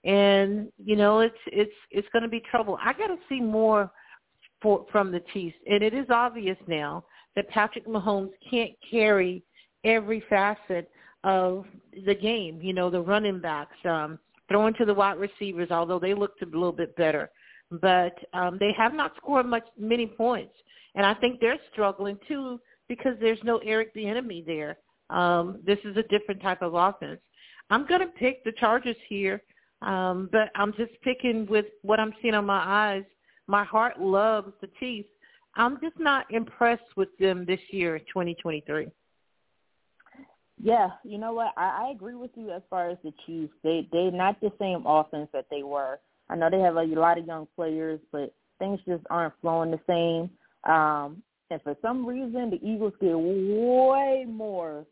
and 0.05 0.73
you 0.83 0.97
know 0.97 1.21
it's 1.21 1.35
it's 1.47 1.73
it's 1.91 2.09
going 2.13 2.23
to 2.23 2.29
be 2.29 2.43
trouble. 2.51 2.79
I 2.83 2.93
got 2.93 3.09
to 3.09 3.19
see 3.29 3.41
more 3.41 3.91
for, 4.63 4.87
from 4.91 5.11
the 5.11 5.23
Chiefs. 5.33 5.57
And 5.69 5.83
it 5.83 5.95
is 5.95 6.07
obvious 6.11 6.59
now 6.67 7.05
that 7.37 7.49
Patrick 7.49 7.87
Mahomes 7.87 8.33
can't 8.49 8.73
carry 8.91 9.43
every 9.85 10.23
facet 10.29 10.91
of 11.25 11.67
the 12.07 12.15
game, 12.15 12.61
you 12.63 12.73
know, 12.73 12.91
the 12.91 13.01
running 13.01 13.41
backs, 13.41 13.77
um 13.85 14.19
throwing 14.49 14.75
to 14.75 14.85
the 14.85 14.93
wide 14.93 15.17
receivers 15.17 15.71
although 15.71 16.01
they 16.01 16.13
looked 16.13 16.43
a 16.43 16.47
little 16.47 16.73
bit 16.73 16.97
better 16.97 17.31
but 17.71 18.19
um, 18.33 18.57
they 18.59 18.73
have 18.73 18.95
not 18.95 19.13
scored 19.17 19.47
much 19.47 19.67
many 19.79 20.07
points, 20.07 20.55
and 20.95 21.07
I 21.07 21.15
think 21.15 21.41
they're 21.41 21.59
struggling 21.73 22.19
too 22.27 22.61
because 22.89 23.15
there's 23.21 23.39
no 23.45 23.59
Eric 23.59 23.95
Bieniemy 23.95 24.45
there. 24.45 24.79
Um, 25.11 25.61
this 25.65 25.79
is 25.85 25.97
a 25.97 26.03
different 26.05 26.43
type 26.43 26.63
of 26.63 26.75
offense. 26.75 27.21
I'm 27.71 27.87
going 27.87 28.01
to 28.01 28.09
pick 28.09 28.43
the 28.43 28.53
Chargers 28.53 28.97
here, 29.09 29.43
um, 29.83 30.29
but 30.33 30.51
I'm 30.57 30.73
just 30.73 30.93
picking 31.03 31.47
with 31.47 31.67
what 31.83 32.01
I'm 32.01 32.13
seeing 32.21 32.35
on 32.35 32.47
my 32.47 32.63
eyes. 32.65 33.05
My 33.51 33.65
heart 33.65 34.01
loves 34.01 34.53
the 34.61 34.69
Chiefs. 34.79 35.09
I'm 35.57 35.81
just 35.81 35.99
not 35.99 36.33
impressed 36.33 36.97
with 36.97 37.09
them 37.19 37.45
this 37.45 37.59
year, 37.71 37.99
2023. 37.99 38.89
Yeah, 40.63 40.91
you 41.03 41.19
know 41.19 41.33
what? 41.33 41.53
I, 41.57 41.87
I 41.87 41.91
agree 41.91 42.15
with 42.15 42.31
you 42.37 42.53
as 42.53 42.63
far 42.71 42.91
as 42.91 42.99
the 43.03 43.13
Chiefs. 43.27 43.53
They 43.65 43.89
they're 43.91 44.13
not 44.13 44.41
the 44.41 44.53
same 44.61 44.85
offense 44.87 45.29
that 45.33 45.47
they 45.51 45.65
were 45.65 45.99
I 46.31 46.37
know 46.37 46.49
they 46.49 46.61
have 46.61 46.77
a 46.77 46.85
lot 46.85 47.19
of 47.19 47.27
young 47.27 47.49
players, 47.57 47.99
but 48.13 48.33
things 48.61 48.79
just 48.87 49.03
aren't 49.11 49.35
flowing 49.41 49.73
the 49.73 49.81
same. 49.87 50.31
Um, 50.73 51.23
and 51.51 51.61
for 51.63 51.75
some 51.83 52.07
reason, 52.07 52.51
the 52.51 52.61
Eagles 52.65 52.93
get 53.01 53.19
way 53.19 54.25
more 54.29 54.87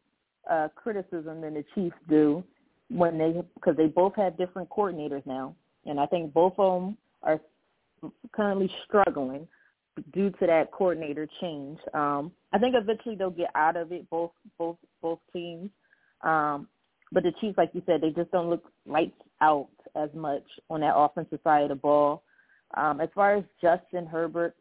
uh, 0.50 0.66
criticism 0.74 1.40
than 1.40 1.54
the 1.54 1.64
Chiefs 1.76 1.94
do 2.08 2.42
when 2.90 3.18
they 3.18 3.40
because 3.54 3.76
they 3.76 3.86
both 3.86 4.16
have 4.16 4.36
different 4.36 4.68
coordinators 4.70 5.24
now, 5.26 5.54
and 5.86 6.00
I 6.00 6.06
think 6.06 6.34
both 6.34 6.54
of 6.58 6.82
them 6.82 6.96
are 7.22 7.40
currently 8.32 8.70
struggling 8.86 9.46
due 10.12 10.30
to 10.30 10.46
that 10.46 10.70
coordinator 10.72 11.28
change. 11.40 11.78
Um, 11.94 12.32
I 12.52 12.58
think 12.58 12.74
eventually 12.76 13.16
they'll 13.16 13.30
get 13.30 13.50
out 13.54 13.76
of 13.76 13.92
it, 13.92 14.08
both 14.10 14.30
both 14.58 14.76
both 15.02 15.18
teams. 15.32 15.70
Um, 16.22 16.68
but 17.12 17.22
the 17.22 17.32
Chiefs, 17.40 17.56
like 17.56 17.70
you 17.72 17.82
said, 17.86 18.00
they 18.00 18.10
just 18.10 18.30
don't 18.30 18.50
look 18.50 18.64
lights 18.86 19.20
out 19.40 19.68
as 19.96 20.10
much 20.14 20.44
on 20.68 20.80
that 20.80 20.94
offensive 20.94 21.40
side 21.42 21.62
of 21.62 21.68
the 21.70 21.74
ball. 21.74 22.22
Um, 22.76 23.00
as 23.00 23.08
far 23.14 23.36
as 23.36 23.44
Justin 23.62 24.06
Herbert, 24.06 24.54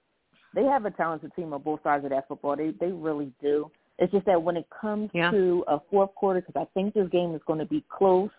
they 0.56 0.64
have 0.64 0.86
a 0.86 0.92
talented 0.92 1.32
team 1.36 1.54
on 1.54 1.62
both 1.62 1.84
sides 1.84 2.06
of 2.06 2.12
that 2.12 2.28
football. 2.28 2.56
They 2.56 2.72
they 2.80 2.92
really 2.92 3.32
do. 3.42 3.70
It's 4.00 4.12
just 4.12 4.26
that 4.28 4.42
when 4.42 4.58
it 4.58 4.68
comes 4.82 5.10
yeah. 5.14 5.32
to 5.32 5.64
a 5.68 5.80
fourth 5.90 6.14
quarter, 6.16 6.42
because 6.42 6.60
I 6.60 6.68
think 6.74 6.94
this 6.94 7.10
game 7.10 7.34
is 7.34 7.42
going 7.48 7.60
to 7.60 7.66
be 7.66 7.84
close. 7.90 8.30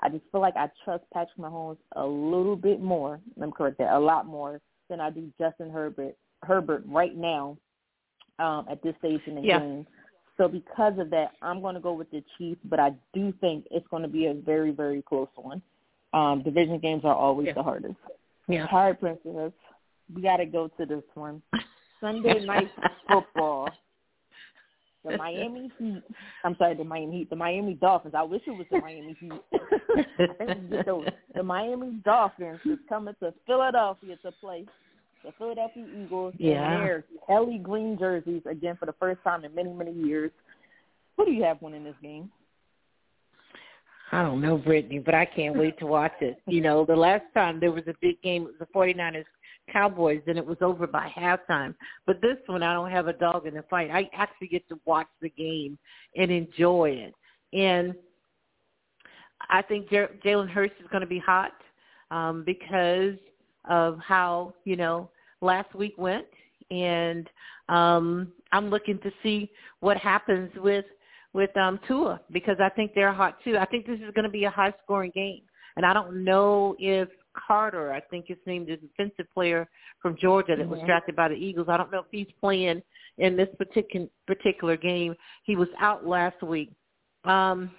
I 0.00 0.08
just 0.08 0.24
feel 0.30 0.40
like 0.40 0.56
I 0.56 0.68
trust 0.84 1.04
Patrick 1.12 1.38
Mahomes 1.38 1.78
a 1.96 2.04
little 2.04 2.56
bit 2.56 2.80
more. 2.80 3.20
Let 3.36 3.46
me 3.46 3.52
correct 3.56 3.78
that, 3.78 3.94
a 3.94 3.98
lot 3.98 4.26
more 4.26 4.60
than 4.90 5.00
I 5.00 5.10
do 5.10 5.30
Justin 5.38 5.70
Herbert. 5.70 6.16
Herbert 6.42 6.84
right 6.86 7.16
now 7.16 7.56
um, 8.38 8.66
at 8.70 8.82
this 8.82 8.94
stage 8.98 9.20
in 9.26 9.36
the 9.36 9.40
yeah. 9.40 9.58
game. 9.58 9.86
So 10.36 10.48
because 10.48 10.98
of 10.98 11.10
that, 11.10 11.32
I'm 11.40 11.62
going 11.62 11.74
to 11.76 11.80
go 11.80 11.94
with 11.94 12.10
the 12.10 12.22
Chiefs, 12.36 12.60
but 12.64 12.78
I 12.78 12.92
do 13.14 13.32
think 13.40 13.66
it's 13.70 13.86
going 13.88 14.02
to 14.02 14.08
be 14.08 14.26
a 14.26 14.34
very, 14.34 14.70
very 14.70 15.00
close 15.00 15.28
one. 15.34 15.62
Um, 16.12 16.42
division 16.42 16.78
games 16.78 17.02
are 17.04 17.14
always 17.14 17.46
yeah. 17.48 17.54
the 17.54 17.62
hardest. 17.62 17.96
Yeah. 18.48 18.66
All 18.70 18.86
right, 18.86 19.00
Princess. 19.00 19.52
We 20.14 20.22
got 20.22 20.36
to 20.36 20.46
go 20.46 20.68
to 20.78 20.86
this 20.86 21.02
one. 21.14 21.42
Sunday 22.00 22.44
night 22.44 22.70
football. 23.08 23.70
The 25.06 25.16
Miami 25.18 25.70
Heat. 25.78 26.02
I'm 26.44 26.56
sorry, 26.58 26.74
the 26.74 26.84
Miami 26.84 27.18
Heat. 27.18 27.30
The 27.30 27.36
Miami 27.36 27.74
Dolphins. 27.74 28.14
I 28.16 28.22
wish 28.22 28.42
it 28.46 28.50
was 28.50 28.66
the 28.70 28.80
Miami 28.80 29.16
Heat. 29.18 29.32
I 30.40 30.44
think 30.44 30.70
the 31.34 31.42
Miami 31.42 32.00
Dolphins 32.04 32.60
is 32.64 32.78
coming 32.88 33.14
to 33.20 33.32
Philadelphia 33.46 34.16
to 34.22 34.32
play 34.32 34.64
the 35.24 35.32
Philadelphia 35.38 35.84
Eagles 36.02 36.34
yeah. 36.38 36.74
in 36.74 36.80
their 36.80 37.04
Kelly 37.26 37.58
green 37.58 37.98
jerseys 37.98 38.42
again 38.48 38.76
for 38.78 38.86
the 38.86 38.94
first 39.00 39.22
time 39.24 39.44
in 39.44 39.54
many, 39.54 39.72
many 39.72 39.92
years. 39.92 40.30
Who 41.16 41.24
do 41.24 41.32
you 41.32 41.42
have 41.44 41.60
winning 41.62 41.84
this 41.84 41.94
game? 42.02 42.30
I 44.12 44.22
don't 44.22 44.40
know, 44.40 44.56
Brittany, 44.56 45.00
but 45.00 45.14
I 45.14 45.24
can't 45.24 45.58
wait 45.58 45.78
to 45.80 45.86
watch 45.86 46.12
it. 46.20 46.40
You 46.46 46.60
know, 46.60 46.84
the 46.84 46.94
last 46.94 47.24
time 47.34 47.58
there 47.58 47.72
was 47.72 47.82
a 47.88 47.94
big 48.00 48.22
game, 48.22 48.42
it 48.42 48.46
was 48.46 48.54
the 48.60 48.66
49ers 48.66 49.24
Cowboys, 49.72 50.22
and 50.26 50.38
it 50.38 50.46
was 50.46 50.58
over 50.60 50.86
by 50.86 51.08
halftime. 51.16 51.74
But 52.06 52.20
this 52.20 52.36
one, 52.46 52.62
I 52.62 52.72
don't 52.72 52.90
have 52.90 53.08
a 53.08 53.12
dog 53.12 53.46
in 53.46 53.54
the 53.54 53.64
fight. 53.68 53.90
I 53.90 54.08
actually 54.14 54.48
get 54.48 54.68
to 54.68 54.78
watch 54.84 55.08
the 55.20 55.30
game 55.30 55.78
and 56.16 56.30
enjoy 56.30 56.90
it. 56.90 57.14
And 57.52 57.94
I 59.50 59.62
think 59.62 59.90
J- 59.90 60.08
Jalen 60.24 60.48
Hurts 60.48 60.74
is 60.80 60.86
going 60.90 61.02
to 61.02 61.06
be 61.06 61.18
hot 61.18 61.52
um, 62.10 62.44
because 62.44 63.16
of 63.68 63.98
how 63.98 64.54
you 64.64 64.76
know 64.76 65.10
last 65.40 65.74
week 65.74 65.94
went, 65.98 66.26
and 66.70 67.28
um, 67.68 68.32
I'm 68.52 68.68
looking 68.68 68.98
to 69.00 69.10
see 69.22 69.50
what 69.80 69.96
happens 69.96 70.50
with 70.56 70.84
with 71.32 71.54
um, 71.56 71.78
Tua 71.86 72.20
because 72.32 72.56
I 72.60 72.68
think 72.70 72.92
they're 72.94 73.12
hot 73.12 73.38
too. 73.44 73.56
I 73.58 73.66
think 73.66 73.86
this 73.86 74.00
is 74.00 74.12
going 74.14 74.24
to 74.24 74.30
be 74.30 74.44
a 74.44 74.50
high 74.50 74.72
scoring 74.82 75.12
game, 75.14 75.42
and 75.76 75.84
I 75.84 75.92
don't 75.92 76.24
know 76.24 76.76
if 76.78 77.08
Carter, 77.46 77.92
I 77.92 78.00
think 78.00 78.26
his 78.28 78.38
name 78.46 78.66
is 78.68 78.78
defensive 78.80 79.26
player 79.32 79.68
from 80.00 80.16
Georgia 80.20 80.56
that 80.56 80.62
mm-hmm. 80.62 80.70
was 80.70 80.80
drafted 80.86 81.16
by 81.16 81.28
the 81.28 81.34
Eagles. 81.34 81.66
I 81.68 81.76
don't 81.76 81.92
know 81.92 82.00
if 82.00 82.06
he's 82.10 82.26
playing 82.40 82.82
in 83.18 83.36
this 83.36 83.48
particular 83.58 84.06
particular 84.26 84.76
game. 84.76 85.14
He 85.44 85.56
was 85.56 85.68
out 85.80 86.06
last 86.06 86.42
week. 86.42 86.70
Um, 87.24 87.70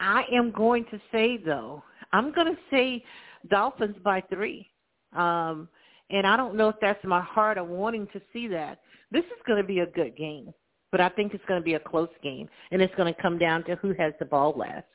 I 0.00 0.24
am 0.32 0.50
going 0.50 0.84
to 0.90 1.00
say 1.12 1.38
though, 1.38 1.82
I'm 2.12 2.32
going 2.32 2.48
to 2.48 2.58
say 2.70 3.04
Dolphins 3.50 3.96
by 4.04 4.22
three. 4.32 4.70
Um, 5.14 5.68
and 6.10 6.26
I 6.26 6.36
don't 6.36 6.56
know 6.56 6.68
if 6.68 6.76
that's 6.80 7.02
my 7.04 7.20
heart 7.20 7.58
of 7.58 7.68
wanting 7.68 8.06
to 8.12 8.20
see 8.32 8.46
that. 8.48 8.80
This 9.10 9.24
is 9.24 9.42
going 9.46 9.60
to 9.60 9.66
be 9.66 9.80
a 9.80 9.86
good 9.86 10.16
game, 10.16 10.52
but 10.92 11.00
I 11.00 11.08
think 11.08 11.34
it's 11.34 11.44
going 11.46 11.60
to 11.60 11.64
be 11.64 11.74
a 11.74 11.80
close 11.80 12.08
game, 12.22 12.48
and 12.70 12.82
it's 12.82 12.94
going 12.94 13.12
to 13.12 13.22
come 13.22 13.38
down 13.38 13.64
to 13.64 13.76
who 13.76 13.94
has 13.98 14.12
the 14.18 14.26
ball 14.26 14.54
last. 14.56 14.86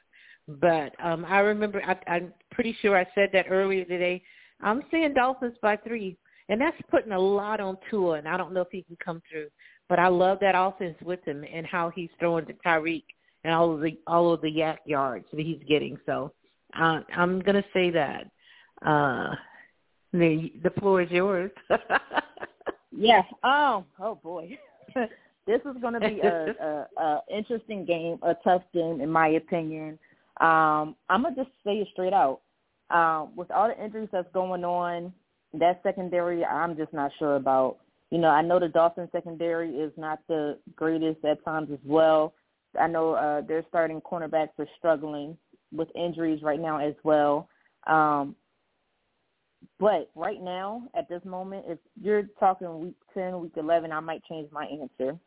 But 0.59 0.93
um, 1.03 1.25
I 1.25 1.39
remember, 1.39 1.81
I, 1.85 1.97
I'm 2.11 2.33
pretty 2.51 2.75
sure 2.81 2.97
I 2.97 3.05
said 3.13 3.29
that 3.33 3.45
earlier 3.49 3.85
today. 3.85 4.21
I'm 4.61 4.81
seeing 4.89 5.13
Dolphins 5.13 5.55
by 5.61 5.77
three, 5.77 6.17
and 6.49 6.59
that's 6.59 6.77
putting 6.89 7.11
a 7.11 7.19
lot 7.19 7.59
on 7.59 7.77
Tua, 7.89 8.13
and 8.13 8.27
I 8.27 8.35
don't 8.35 8.53
know 8.53 8.61
if 8.61 8.69
he 8.71 8.81
can 8.81 8.97
come 9.03 9.21
through. 9.29 9.47
But 9.87 9.99
I 9.99 10.07
love 10.07 10.39
that 10.41 10.55
offense 10.57 10.97
with 11.03 11.23
him 11.25 11.43
and 11.51 11.65
how 11.65 11.91
he's 11.95 12.09
throwing 12.19 12.45
to 12.47 12.53
Tyreek 12.65 13.05
and 13.43 13.53
all 13.53 13.73
of 13.73 13.81
the 13.81 13.97
all 14.07 14.33
of 14.33 14.41
the 14.41 14.51
YAC 14.51 14.77
yards 14.85 15.25
that 15.31 15.39
he's 15.39 15.61
getting. 15.67 15.97
So 16.05 16.31
uh, 16.79 17.01
I'm 17.15 17.41
to 17.41 17.63
say 17.73 17.89
that. 17.91 18.25
Uh, 18.85 19.35
the 20.13 20.51
the 20.63 20.71
floor 20.79 21.01
is 21.01 21.11
yours. 21.11 21.51
yeah. 22.91 23.21
Oh, 23.43 23.85
oh 23.99 24.15
boy. 24.15 24.57
this 24.95 25.61
is 25.61 25.81
going 25.81 25.93
to 25.93 25.99
be 25.99 26.19
a, 26.21 26.55
a, 26.61 27.01
a 27.01 27.21
interesting 27.31 27.85
game, 27.85 28.19
a 28.23 28.35
tough 28.43 28.63
game 28.73 29.01
in 29.01 29.09
my 29.09 29.29
opinion. 29.29 29.97
Um, 30.39 30.95
I'm 31.09 31.23
gonna 31.23 31.35
just 31.35 31.49
say 31.65 31.77
it 31.77 31.87
straight 31.91 32.13
out. 32.13 32.41
Um, 32.89 33.35
with 33.35 33.51
all 33.51 33.67
the 33.67 33.83
injuries 33.83 34.09
that's 34.11 34.31
going 34.33 34.63
on, 34.63 35.13
that 35.53 35.81
secondary, 35.83 36.43
I'm 36.45 36.75
just 36.77 36.93
not 36.93 37.11
sure 37.19 37.35
about. 37.35 37.77
You 38.11 38.17
know, 38.17 38.29
I 38.29 38.41
know 38.41 38.59
the 38.59 38.67
Dolphins 38.67 39.09
secondary 39.11 39.69
is 39.75 39.91
not 39.95 40.19
the 40.27 40.57
greatest 40.75 41.23
at 41.23 41.43
times 41.45 41.69
as 41.71 41.79
well. 41.85 42.33
I 42.79 42.87
know 42.87 43.13
uh, 43.13 43.41
their 43.41 43.63
starting 43.69 44.01
cornerbacks 44.01 44.57
are 44.57 44.67
struggling 44.77 45.37
with 45.71 45.89
injuries 45.95 46.41
right 46.41 46.59
now 46.59 46.79
as 46.79 46.95
well. 47.03 47.47
Um, 47.85 48.35
but 49.79 50.09
right 50.15 50.41
now, 50.41 50.83
at 50.95 51.07
this 51.09 51.23
moment, 51.25 51.65
if 51.67 51.79
you're 52.01 52.23
talking 52.39 52.79
week 52.79 52.95
10, 53.13 53.39
week 53.39 53.53
11, 53.57 53.91
I 53.91 53.99
might 53.99 54.23
change 54.25 54.51
my 54.51 54.65
answer. 54.65 55.17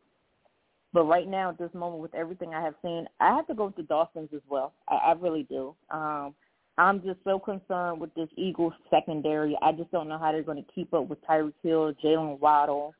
But 0.93 1.05
right 1.05 1.27
now, 1.27 1.51
at 1.51 1.59
this 1.59 1.73
moment, 1.73 2.03
with 2.03 2.15
everything 2.15 2.55
I 2.55 2.63
have 2.63 2.75
seen, 2.83 3.07
I 3.19 3.35
have 3.35 3.47
to 3.47 3.55
go 3.55 3.67
with 3.67 3.77
the 3.77 3.83
Dolphins 3.83 4.29
as 4.35 4.43
well. 4.49 4.75
I, 4.89 4.97
I 4.97 5.13
really 5.13 5.45
do. 5.45 5.75
Um, 5.91 6.35
I'm 6.79 7.03
just 7.03 7.19
so 7.25 7.39
concerned 7.39 8.01
with 8.01 8.15
this 8.15 8.29
Eagles 8.37 8.73
secondary. 8.91 9.57
I 9.63 9.73
just 9.73 9.91
don't 9.91 10.09
know 10.09 10.19
how 10.19 10.33
they're 10.33 10.43
going 10.43 10.63
to 10.63 10.73
keep 10.75 10.93
up 10.95 11.09
with 11.09 11.25
Tyreek 11.27 11.55
Hill, 11.63 11.93
Jaylen 12.03 12.39
Waddle. 12.41 12.95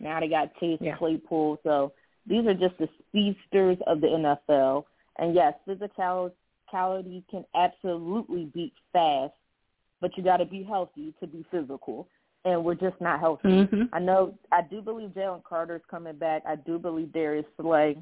Now 0.00 0.20
they 0.20 0.28
got 0.28 0.54
Chase 0.58 0.78
yeah. 0.80 0.96
Claypool. 0.96 1.58
So 1.62 1.92
these 2.26 2.46
are 2.46 2.54
just 2.54 2.76
the 2.78 2.88
speedsters 3.08 3.78
of 3.86 4.00
the 4.00 4.08
NFL. 4.08 4.84
And 5.18 5.34
yes, 5.34 5.54
physicality 5.68 7.22
can 7.30 7.44
absolutely 7.54 8.50
beat 8.52 8.72
fast, 8.92 9.34
but 10.00 10.16
you 10.16 10.24
got 10.24 10.38
to 10.38 10.44
be 10.44 10.62
healthy 10.62 11.14
to 11.20 11.26
be 11.26 11.44
physical. 11.50 12.08
And 12.44 12.64
we're 12.64 12.74
just 12.74 13.00
not 13.00 13.20
healthy. 13.20 13.48
Mm-hmm. 13.48 13.82
I 13.92 14.00
know. 14.00 14.34
I 14.50 14.62
do 14.62 14.82
believe 14.82 15.10
Jalen 15.10 15.44
Carter 15.44 15.76
is 15.76 15.82
coming 15.88 16.16
back. 16.16 16.42
I 16.46 16.56
do 16.56 16.78
believe 16.78 17.12
Darius 17.12 17.46
Slay 17.60 17.96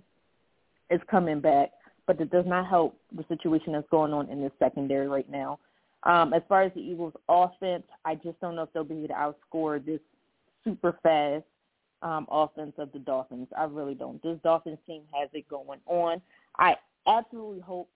is 0.91 1.01
coming 1.11 1.41
back, 1.41 1.71
but 2.07 2.21
it 2.21 2.31
does 2.31 2.47
not 2.47 2.67
help 2.67 2.99
the 3.15 3.25
situation 3.29 3.75
that's 3.75 3.89
going 3.91 4.13
on 4.13 4.31
in 4.31 4.41
the 4.41 4.51
secondary 4.59 5.09
right 5.09 5.31
now. 5.31 5.59
Um, 6.05 6.33
as 6.33 6.43
far 6.49 6.63
as 6.63 6.73
the 6.75 6.81
Eagles' 6.81 7.13
offense, 7.29 7.85
I 8.07 8.15
just 8.15 8.41
don't 8.41 8.57
know 8.57 8.63
if 8.63 8.73
they'll 8.73 8.85
be 8.85 9.05
able 9.05 9.09
to 9.09 9.15
outscore 9.15 9.85
this 9.85 10.01
super 10.65 10.97
fast 11.03 11.45
um, 12.03 12.27
offense 12.31 12.73
of 12.79 12.91
the 12.93 12.99
Dolphins. 12.99 13.49
I 13.57 13.65
really 13.65 13.95
don't. 13.95 14.23
This 14.23 14.39
Dolphins 14.43 14.79
team 14.87 15.03
has 15.13 15.29
it 15.35 15.49
going 15.49 15.81
on. 15.87 16.23
I 16.59 16.77
absolutely 17.07 17.61
hope 17.61 17.89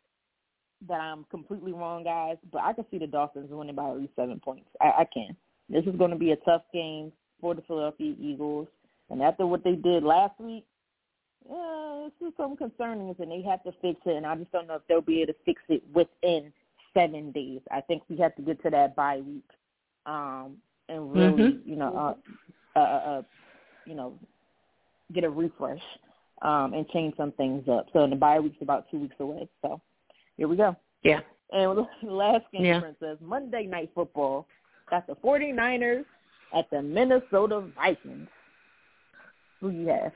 that 0.89 1.01
I'm 1.01 1.25
completely 1.31 1.73
wrong, 1.73 2.05
guys, 2.05 2.37
but 2.53 2.63
I 2.63 2.75
can 2.75 2.85
see 2.91 2.99
the 2.99 3.07
Dolphins 3.07 3.49
winning 3.51 3.75
by 3.75 3.89
at 3.89 3.97
least 3.97 4.13
seven 4.17 4.39
points. 4.39 4.69
I, 4.81 4.93
I 4.99 5.07
can. 5.13 5.35
This 5.69 5.85
is 5.85 5.97
going 5.97 6.11
to 6.11 6.17
be 6.17 6.33
a 6.33 6.37
tough 6.37 6.63
game 6.73 7.13
for 7.41 7.55
the 7.55 7.63
Philadelphia 7.63 8.15
Eagles. 8.21 8.69
And 9.11 9.23
after 9.23 9.47
what 9.47 9.65
they 9.65 9.75
did 9.75 10.03
last 10.03 10.39
week, 10.41 10.65
yeah, 11.49 12.09
this 12.21 12.29
is 12.29 12.35
something 12.37 12.57
concerning, 12.57 13.15
and 13.19 13.31
they 13.31 13.43
have 13.43 13.63
to 13.65 13.73
fix 13.83 14.01
it. 14.07 14.17
And 14.17 14.27
I 14.27 14.35
just 14.37 14.53
don't 14.53 14.67
know 14.67 14.77
if 14.77 14.83
they'll 14.89 15.01
be 15.01 15.23
able 15.23 15.35
to 15.35 15.39
fix 15.45 15.61
it 15.69 15.83
within 15.93 16.53
seven 16.95 17.33
days. 17.33 17.61
I 17.71 17.81
think 17.83 18.03
we 18.09 18.17
have 18.19 18.35
to 18.37 18.43
get 18.43 18.63
to 18.63 18.71
that 18.71 18.97
bye 18.97 19.21
week 19.21 19.45
um, 20.07 20.57
and 20.89 21.13
really, 21.13 21.33
mm-hmm. 21.33 21.69
you 21.69 21.77
know, 21.77 22.17
uh, 22.77 22.79
uh, 22.79 22.83
uh, 22.83 23.23
you 23.87 23.95
know, 23.95 24.15
get 25.13 25.25
a 25.25 25.31
refresh 25.31 25.81
um, 26.43 26.75
and 26.75 26.89
change 26.91 27.15
some 27.17 27.33
things 27.33 27.69
up. 27.69 27.87
So 27.93 28.07
the 28.07 28.17
bye 28.17 28.41
week's 28.41 28.61
about 28.61 28.87
two 28.91 28.99
weeks 28.99 29.17
away. 29.19 29.49
So 29.63 29.81
here 30.37 30.49
we 30.49 30.57
go. 30.57 30.77
Yeah. 31.03 31.21
And 31.53 31.87
last 32.03 32.45
game, 32.53 32.65
yeah. 32.65 32.81
Princess, 32.81 33.19
Monday 33.21 33.67
Night 33.67 33.91
Football. 33.95 34.47
Got 34.91 35.07
the 35.07 35.15
49ers 35.17 36.05
at 36.57 36.69
the 36.71 36.83
Minnesota 36.83 37.69
Vikings. 37.75 38.29
Who 39.61 39.71
you 39.71 39.89
have? 39.89 40.13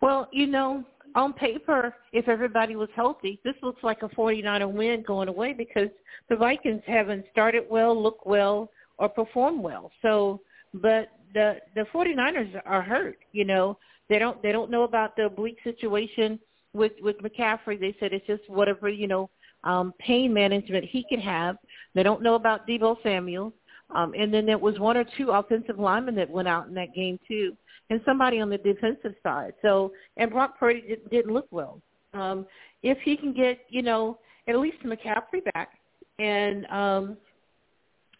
Well, 0.00 0.28
you 0.32 0.46
know, 0.46 0.84
on 1.14 1.32
paper, 1.32 1.94
if 2.12 2.28
everybody 2.28 2.76
was 2.76 2.88
healthy, 2.94 3.40
this 3.44 3.54
looks 3.62 3.82
like 3.82 4.02
a 4.02 4.08
49er 4.08 4.70
win 4.70 5.02
going 5.06 5.28
away 5.28 5.52
because 5.52 5.88
the 6.28 6.36
Vikings 6.36 6.82
haven't 6.86 7.24
started 7.32 7.64
well, 7.70 8.00
looked 8.00 8.26
well, 8.26 8.70
or 8.98 9.08
performed 9.08 9.62
well. 9.62 9.90
So, 10.02 10.40
but 10.74 11.08
the 11.34 11.56
the 11.74 11.86
49ers 11.92 12.60
are 12.66 12.82
hurt. 12.82 13.18
You 13.32 13.44
know, 13.44 13.78
they 14.08 14.18
don't 14.18 14.40
they 14.42 14.52
don't 14.52 14.70
know 14.70 14.82
about 14.82 15.16
the 15.16 15.26
oblique 15.26 15.58
situation 15.64 16.38
with 16.74 16.92
with 17.00 17.16
McCaffrey. 17.18 17.80
They 17.80 17.96
said 17.98 18.12
it's 18.12 18.26
just 18.26 18.48
whatever 18.48 18.88
you 18.88 19.08
know 19.08 19.30
um, 19.64 19.94
pain 19.98 20.32
management 20.32 20.84
he 20.84 21.04
could 21.08 21.20
have. 21.20 21.56
They 21.94 22.02
don't 22.02 22.22
know 22.22 22.34
about 22.34 22.68
Deebo 22.68 22.96
Samuel. 23.02 23.52
Um, 23.94 24.14
and 24.18 24.32
then 24.32 24.46
there 24.46 24.58
was 24.58 24.78
one 24.78 24.96
or 24.96 25.04
two 25.16 25.30
offensive 25.30 25.78
linemen 25.78 26.14
that 26.16 26.30
went 26.30 26.48
out 26.48 26.68
in 26.68 26.74
that 26.74 26.94
game 26.94 27.18
too, 27.26 27.56
and 27.90 28.00
somebody 28.04 28.40
on 28.40 28.50
the 28.50 28.58
defensive 28.58 29.14
side. 29.22 29.54
So, 29.62 29.92
and 30.16 30.30
Brock 30.30 30.58
Purdy 30.58 30.82
did, 30.82 31.10
didn't 31.10 31.32
look 31.32 31.48
well. 31.50 31.80
Um, 32.14 32.46
if 32.82 32.98
he 33.04 33.16
can 33.16 33.32
get, 33.32 33.60
you 33.68 33.82
know, 33.82 34.18
at 34.48 34.56
least 34.58 34.78
McCaffrey 34.84 35.44
back, 35.54 35.70
and 36.18 36.66
um, 36.66 37.16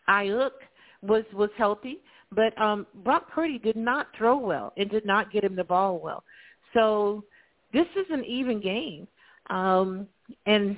Aiyuk 0.09 0.51
was 1.03 1.25
was 1.33 1.51
healthy, 1.57 1.99
but 2.35 2.59
um, 2.61 2.87
Brock 3.05 3.31
Purdy 3.31 3.59
did 3.59 3.77
not 3.77 4.09
throw 4.17 4.37
well 4.37 4.73
and 4.77 4.91
did 4.91 5.05
not 5.07 5.33
get 5.33 5.45
him 5.45 5.57
the 5.57 5.65
ball 5.65 5.99
well. 5.99 6.25
So 6.75 7.25
this 7.73 7.87
is 7.97 8.07
an 8.11 8.25
even 8.25 8.61
game. 8.61 9.07
Um, 9.49 10.07
and 10.47 10.77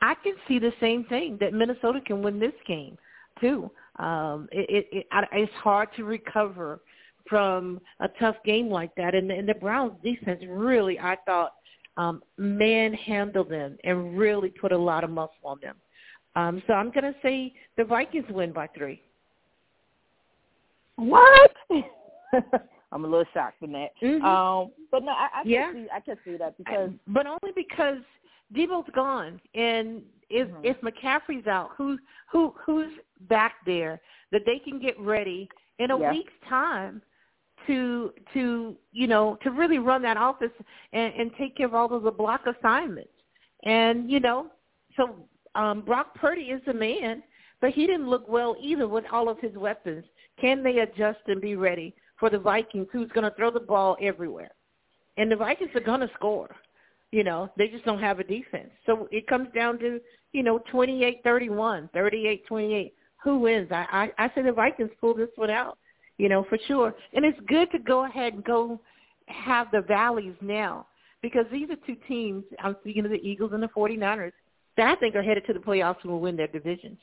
I 0.00 0.14
can 0.22 0.34
see 0.46 0.58
the 0.58 0.72
same 0.80 1.04
thing 1.04 1.38
that 1.40 1.52
Minnesota 1.52 2.00
can 2.00 2.22
win 2.22 2.38
this 2.38 2.52
game 2.66 2.98
too. 3.40 3.70
Um, 3.98 4.48
it, 4.52 4.86
it, 4.92 5.06
it, 5.12 5.28
it's 5.32 5.52
hard 5.54 5.88
to 5.96 6.04
recover 6.04 6.80
from 7.28 7.80
a 8.00 8.08
tough 8.20 8.36
game 8.44 8.68
like 8.68 8.94
that, 8.94 9.14
and, 9.14 9.30
and 9.30 9.48
the 9.48 9.54
Browns 9.54 9.92
defense 10.02 10.42
really, 10.48 10.98
I 10.98 11.16
thought, 11.26 11.54
um, 11.96 12.22
manhandled 12.36 13.50
them 13.50 13.76
and 13.84 14.16
really 14.16 14.50
put 14.50 14.72
a 14.72 14.78
lot 14.78 15.04
of 15.04 15.10
muscle 15.10 15.34
on 15.44 15.58
them. 15.60 15.76
Um, 16.36 16.62
so 16.66 16.74
I'm 16.74 16.90
going 16.90 17.04
to 17.04 17.14
say 17.22 17.52
the 17.76 17.84
Vikings 17.84 18.26
win 18.30 18.52
by 18.52 18.68
three. 18.68 19.02
What? 20.96 21.50
I'm 22.92 23.04
a 23.04 23.08
little 23.08 23.24
shocked 23.34 23.58
from 23.58 23.72
that. 23.72 23.90
Mm-hmm. 24.02 24.24
Um, 24.24 24.70
but 24.90 25.02
no, 25.04 25.12
I, 25.12 25.28
I 25.34 25.42
yeah. 25.44 25.72
can 25.72 25.74
see 25.74 25.88
I 25.92 26.00
can 26.00 26.16
see 26.24 26.36
that 26.36 26.56
because, 26.56 26.90
but 27.06 27.26
only 27.26 27.52
because 27.54 27.98
Deebo's 28.54 28.88
gone, 28.94 29.40
and 29.54 30.02
if 30.30 30.48
mm-hmm. 30.48 30.64
if 30.64 30.76
McCaffrey's 30.80 31.46
out, 31.46 31.70
who 31.76 31.98
who 32.30 32.54
who's 32.64 32.92
back 33.28 33.54
there 33.66 34.00
that 34.32 34.42
they 34.46 34.58
can 34.58 34.80
get 34.80 34.98
ready 35.00 35.48
in 35.78 35.90
a 35.90 35.98
yeah. 35.98 36.12
week's 36.12 36.32
time 36.48 37.02
to 37.66 38.12
to 38.34 38.76
you 38.92 39.06
know 39.06 39.36
to 39.42 39.50
really 39.50 39.78
run 39.78 40.02
that 40.02 40.16
office 40.16 40.50
and, 40.92 41.12
and 41.14 41.30
take 41.38 41.56
care 41.56 41.66
of 41.66 41.74
all 41.74 41.92
of 41.92 42.02
the 42.02 42.10
block 42.10 42.42
assignments, 42.46 43.10
and 43.64 44.10
you 44.10 44.20
know 44.20 44.46
so 44.96 45.16
um, 45.54 45.82
Brock 45.82 46.14
Purdy 46.14 46.42
is 46.42 46.60
the 46.66 46.74
man 46.74 47.22
but 47.60 47.70
he 47.70 47.86
didn't 47.86 48.08
look 48.08 48.28
well 48.28 48.56
either 48.60 48.86
with 48.86 49.04
all 49.12 49.28
of 49.28 49.38
his 49.40 49.54
weapons. 49.56 50.04
Can 50.40 50.62
they 50.62 50.78
adjust 50.78 51.20
and 51.26 51.40
be 51.40 51.56
ready 51.56 51.94
for 52.18 52.30
the 52.30 52.38
Vikings, 52.38 52.88
who's 52.92 53.10
going 53.10 53.28
to 53.28 53.36
throw 53.36 53.50
the 53.50 53.60
ball 53.60 53.96
everywhere? 54.00 54.50
And 55.16 55.30
the 55.30 55.36
Vikings 55.36 55.70
are 55.74 55.80
going 55.80 56.00
to 56.00 56.10
score. 56.14 56.54
You 57.10 57.24
know, 57.24 57.50
they 57.56 57.68
just 57.68 57.84
don't 57.84 58.00
have 58.00 58.20
a 58.20 58.24
defense. 58.24 58.70
So 58.84 59.08
it 59.10 59.26
comes 59.26 59.48
down 59.54 59.78
to, 59.78 59.98
you 60.32 60.42
know, 60.42 60.58
twenty-eight 60.70 61.20
thirty-one, 61.24 61.88
thirty-eight 61.94 62.46
twenty-eight. 62.46 62.94
Who 63.24 63.38
wins? 63.38 63.68
I, 63.70 64.10
I, 64.18 64.26
I 64.26 64.34
say 64.34 64.42
the 64.42 64.52
Vikings 64.52 64.90
pull 65.00 65.14
this 65.14 65.28
one 65.36 65.50
out, 65.50 65.78
you 66.18 66.28
know, 66.28 66.44
for 66.48 66.58
sure. 66.66 66.94
And 67.12 67.24
it's 67.24 67.38
good 67.48 67.70
to 67.72 67.78
go 67.78 68.04
ahead 68.04 68.34
and 68.34 68.44
go 68.44 68.80
have 69.26 69.68
the 69.72 69.82
valleys 69.82 70.34
now 70.40 70.86
because 71.22 71.46
these 71.50 71.68
are 71.70 71.76
two 71.86 71.96
teams, 72.06 72.44
I'm 72.62 72.76
speaking 72.80 73.04
of 73.04 73.10
the 73.10 73.16
Eagles 73.16 73.52
and 73.52 73.62
the 73.62 73.68
49ers, 73.68 74.32
that 74.76 74.88
I 74.88 74.94
think 75.00 75.16
are 75.16 75.22
headed 75.22 75.44
to 75.46 75.52
the 75.52 75.58
playoffs 75.58 75.96
and 76.02 76.12
will 76.12 76.20
win 76.20 76.36
their 76.36 76.46
divisions. 76.46 76.98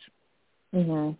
Mhm. 0.73 1.17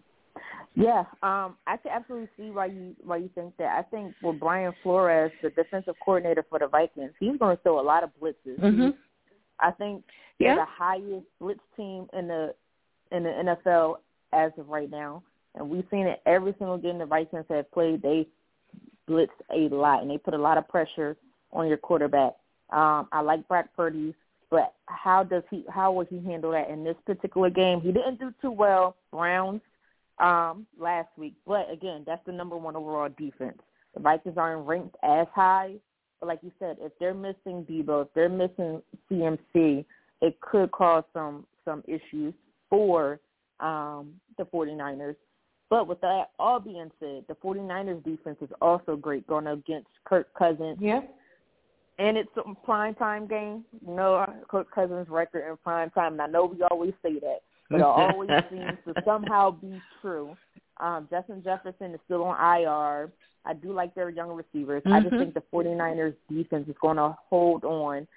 Yeah, 0.76 1.06
um, 1.24 1.58
I 1.66 1.78
can 1.78 1.92
absolutely 1.92 2.30
see 2.36 2.52
why 2.52 2.66
you 2.66 2.96
why 3.04 3.18
you 3.18 3.30
think 3.30 3.56
that. 3.58 3.78
I 3.78 3.84
think 3.84 4.14
with 4.22 4.40
Brian 4.40 4.74
Flores, 4.84 5.32
the 5.42 5.50
defensive 5.52 5.96
coordinator 6.04 6.44
for 6.50 6.60
the 6.60 6.68
Vikings, 6.68 7.14
he's 7.18 7.38
going 7.38 7.56
to 7.56 7.64
throw 7.64 7.80
a 7.80 7.82
lot 7.82 8.04
of 8.04 8.10
blitzes. 8.22 8.60
Mm-hmm. 8.60 8.90
I 9.62 9.72
think 9.72 10.04
yeah. 10.38 10.56
they're 10.56 10.66
the 10.66 10.72
highest 10.72 11.28
blitz 11.40 11.62
team 11.78 12.08
in 12.12 12.28
the 12.28 12.54
in 13.12 13.24
the 13.24 13.30
NFL 13.30 13.98
as 14.36 14.52
of 14.58 14.68
right 14.70 14.90
now, 14.90 15.24
and 15.56 15.70
we've 15.70 15.86
seen 15.90 16.08
it 16.08 16.22
every 16.26 16.54
single 16.58 16.78
game 16.78 16.98
the 16.98 17.06
Vikings 17.06 17.46
have 17.50 17.72
played. 17.72 18.02
They 18.02 18.28
blitz 19.08 19.32
a 19.54 19.70
lot, 19.70 20.02
and 20.02 20.12
they 20.12 20.18
put 20.18 20.34
a 20.34 20.38
lot 20.38 20.58
of 20.58 20.68
pressure 20.68 21.16
on 21.52 21.68
your 21.68 21.78
quarterback. 21.78 22.34
Um, 22.72 23.08
I 23.12 23.22
like 23.22 23.48
Brock 23.48 23.68
Purdy, 23.76 24.14
but 24.50 24.74
how 24.88 25.24
does 25.24 25.44
he? 25.50 25.64
How 25.70 25.92
will 25.92 26.06
he 26.06 26.22
handle 26.24 26.52
that 26.52 26.70
in 26.70 26.84
this 26.84 26.98
particular 27.06 27.50
game? 27.50 27.82
He 27.82 27.92
didn't 27.92 28.20
do 28.20 28.34
too 28.42 28.52
well. 28.52 28.96
Browns 29.12 29.62
um, 30.20 30.66
last 30.80 31.10
week. 31.18 31.36
But 31.46 31.72
again, 31.72 32.04
that's 32.06 32.26
the 32.26 32.32
number 32.32 32.58
one 32.58 32.76
overall 32.76 33.10
defense. 33.18 33.60
The 33.94 34.02
Vikings 34.02 34.38
aren't 34.38 34.68
ranked 34.68 34.96
as 35.04 35.28
high, 35.34 35.76
but 36.20 36.28
like 36.28 36.40
you 36.42 36.52
said, 36.60 36.78
if 36.82 36.92
they're 37.00 37.14
missing 37.14 37.66
Deebo, 37.70 38.04
if 38.04 38.08
they're 38.14 38.30
missing 38.30 38.82
CMC, 39.10 39.86
it 40.22 40.42
could 40.42 40.72
cause 40.72 41.04
some 41.14 41.46
some 41.64 41.84
issues 41.88 42.34
for 42.70 43.20
um, 43.60 44.14
the 44.38 44.46
49ers. 44.46 45.16
But 45.70 45.88
with 45.88 46.00
that 46.02 46.26
all 46.38 46.60
being 46.60 46.92
said, 47.00 47.26
the 47.28 47.36
49ers 47.44 48.04
defense 48.04 48.38
is 48.42 48.50
also 48.62 48.96
great 48.96 49.26
going 49.28 49.48
against 49.48 49.88
Kirk 50.06 50.28
Cousins. 50.38 50.78
Yeah. 50.80 51.02
And 51.98 52.18
it's 52.18 52.30
a 52.38 52.54
prime 52.66 52.94
time 52.96 53.26
game. 53.26 53.64
You 53.86 53.96
know 53.96 54.26
Kirk 54.50 54.70
Cousins' 54.70 55.08
record 55.10 55.50
in 55.50 55.58
prime 55.58 55.90
time, 55.92 56.14
and 56.14 56.22
I 56.22 56.28
know 56.28 56.46
we 56.46 56.62
always 56.70 56.94
say 57.02 57.20
that 57.20 57.40
but 57.70 57.78
it 57.78 57.84
always 57.84 58.30
seems 58.50 58.78
to 58.86 58.94
somehow 59.06 59.52
be 59.52 59.82
true. 60.02 60.36
Um, 60.78 61.08
Justin 61.10 61.42
Jefferson 61.44 61.94
is 61.94 62.00
still 62.06 62.24
on 62.24 62.60
IR. 62.60 63.12
I 63.46 63.54
do 63.54 63.74
like 63.74 63.94
their 63.96 64.10
young 64.10 64.32
receivers. 64.32 64.84
Mm-hmm. 64.84 64.94
I 64.94 65.02
just 65.02 65.16
think 65.16 65.34
the 65.34 65.44
49ers 65.54 66.16
defense 66.30 66.68
is 66.68 66.76
going 66.82 66.98
to 66.98 67.16
hold 67.30 67.64
on 67.64 68.08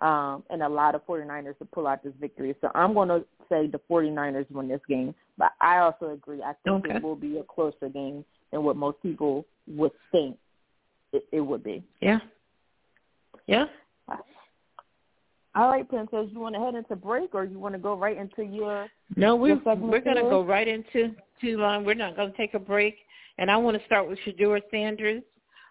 um, 0.00 0.42
and 0.50 0.62
allow 0.62 0.92
the 0.92 1.00
49ers 1.00 1.58
to 1.58 1.64
pull 1.64 1.86
out 1.86 2.02
this 2.04 2.12
victory. 2.20 2.54
So 2.60 2.70
I'm 2.74 2.94
going 2.94 3.08
to 3.08 3.24
say 3.48 3.66
the 3.66 3.80
49ers 3.90 4.50
win 4.50 4.68
this 4.68 4.80
game. 4.88 5.14
But 5.38 5.52
I 5.60 5.78
also 5.78 6.10
agree. 6.10 6.42
I 6.42 6.52
think 6.64 6.86
okay. 6.86 6.96
it 6.96 7.02
will 7.02 7.16
be 7.16 7.38
a 7.38 7.42
closer 7.42 7.88
game 7.88 8.24
than 8.52 8.62
what 8.62 8.76
most 8.76 9.02
people 9.02 9.46
would 9.66 9.92
think 10.12 10.36
it, 11.12 11.26
it 11.32 11.40
would 11.40 11.64
be. 11.64 11.82
Yeah. 12.00 12.18
Yeah. 13.46 13.66
All 15.54 15.70
right, 15.70 15.88
Princess, 15.88 16.26
you 16.32 16.38
want 16.38 16.54
to 16.54 16.60
head 16.60 16.74
into 16.74 16.94
break, 16.94 17.34
or 17.34 17.44
you 17.44 17.58
want 17.58 17.74
to 17.74 17.78
go 17.78 17.94
right 17.94 18.18
into 18.18 18.42
your? 18.42 18.88
No, 19.16 19.34
we're 19.36 19.58
your 19.64 19.74
we're 19.76 20.00
going 20.00 20.16
to 20.16 20.22
go 20.22 20.44
right 20.44 20.68
into 20.68 21.14
to 21.40 21.64
um, 21.64 21.82
we're 21.82 21.94
not 21.94 22.14
going 22.14 22.30
to 22.30 22.36
take 22.36 22.52
a 22.52 22.58
break, 22.58 22.96
and 23.38 23.50
I 23.50 23.56
want 23.56 23.78
to 23.78 23.86
start 23.86 24.06
with 24.06 24.18
Shedeur 24.26 24.60
Sanders. 24.70 25.22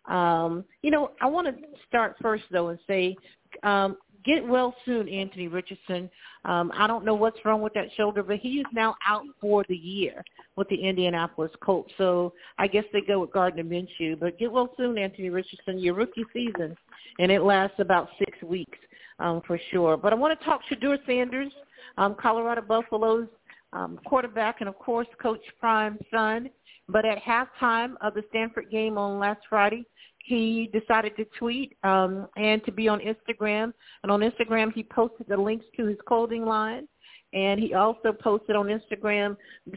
Um, 0.08 0.66
you 0.82 0.90
know, 0.90 1.12
I 1.22 1.28
want 1.28 1.48
to 1.48 1.54
start 1.88 2.16
first 2.20 2.46
though 2.52 2.70
and 2.70 2.80
say, 2.88 3.16
um, 3.62 3.98
get 4.26 4.46
well 4.46 4.76
soon, 4.86 5.08
Anthony 5.10 5.48
Richardson. 5.48 6.10
Um, 6.46 6.72
I 6.76 6.88
don't 6.88 7.06
know 7.06 7.16
what's 7.16 7.44
wrong 7.46 7.62
with 7.62 7.74
that 7.74 7.88
shoulder, 7.96 8.24
but 8.24 8.38
he 8.38 8.60
is 8.60 8.66
now 8.74 8.96
out 9.08 9.24
for 9.42 9.66
the 9.68 9.76
year 9.76 10.24
with 10.56 10.70
the 10.70 10.76
Indianapolis 10.76 11.52
Colts. 11.62 11.92
So 11.98 12.34
I 12.58 12.68
guess 12.68 12.86
they 12.94 13.02
go 13.02 13.20
with 13.20 13.32
Gardner 13.32 13.64
Minshew. 13.64 14.20
But 14.20 14.38
get 14.38 14.52
well 14.52 14.74
soon, 14.78 14.98
Anthony 14.98 15.30
Richardson. 15.30 15.80
Your 15.80 15.96
rookie 15.96 16.26
season, 16.34 16.76
and 17.20 17.32
it 17.32 17.42
lasts 17.42 17.80
about 17.80 18.10
six 18.20 18.42
weeks 18.44 18.78
um, 19.20 19.42
for 19.46 19.60
sure. 19.72 19.98
But 19.98 20.14
I 20.14 20.16
want 20.16 20.38
to 20.38 20.46
talk 20.46 20.62
to 20.68 20.76
Shedeur 20.76 20.98
Sanders, 21.06 21.52
um, 21.98 22.16
Colorado 22.20 22.62
Buffaloes 22.62 23.28
um, 23.74 24.00
quarterback, 24.06 24.62
and 24.62 24.70
of 24.70 24.78
course 24.80 25.08
Coach 25.22 25.42
Prime's 25.60 26.00
son. 26.12 26.50
But 26.88 27.06
at 27.06 27.22
halftime 27.22 27.96
of 28.02 28.14
the 28.14 28.24
Stanford 28.30 28.70
game 28.70 28.98
on 28.98 29.20
last 29.20 29.42
Friday, 29.50 29.86
he 30.26 30.72
decided 30.74 31.16
to 31.18 31.26
tweet 31.38 31.78
um, 31.84 32.28
and 32.36 32.64
to 32.66 32.72
be 32.72 32.88
on 32.88 33.00
Instagram. 33.00 33.74
And 34.04 34.12
on 34.12 34.22
Instagram, 34.22 34.74
he 34.74 34.84
posted 34.84 35.28
the 35.28 35.38
links 35.38 35.66
to 35.78 35.86
his 35.86 35.98
clothing 36.08 36.46
line. 36.46 36.88
And 37.34 37.60
he 37.60 37.74
also 37.74 38.12
posted 38.12 38.56
on 38.56 38.68
Instagram, 38.68 39.36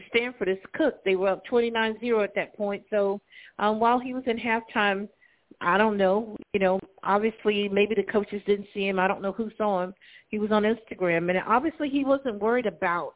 Stanford 0.09 0.47
is 0.47 0.57
cooked. 0.73 1.03
They 1.05 1.15
were 1.15 1.29
up 1.29 1.43
29-0 1.45 2.23
at 2.23 2.33
that 2.35 2.55
point. 2.55 2.83
So 2.89 3.21
um, 3.59 3.79
while 3.79 3.99
he 3.99 4.13
was 4.13 4.23
in 4.27 4.37
halftime 4.37 5.07
I 5.61 5.77
don't 5.77 5.97
know. 5.97 6.37
You 6.53 6.59
know, 6.59 6.79
obviously 7.03 7.67
maybe 7.69 7.95
the 7.95 8.03
coaches 8.03 8.41
didn't 8.45 8.67
see 8.73 8.87
him. 8.87 8.99
I 8.99 9.07
don't 9.07 9.21
know 9.21 9.31
who 9.31 9.51
saw 9.57 9.83
him. 9.83 9.93
He 10.29 10.39
was 10.39 10.51
on 10.51 10.63
Instagram, 10.63 11.29
and 11.29 11.39
obviously 11.47 11.89
he 11.89 12.05
wasn't 12.05 12.39
worried 12.39 12.67
about 12.67 13.15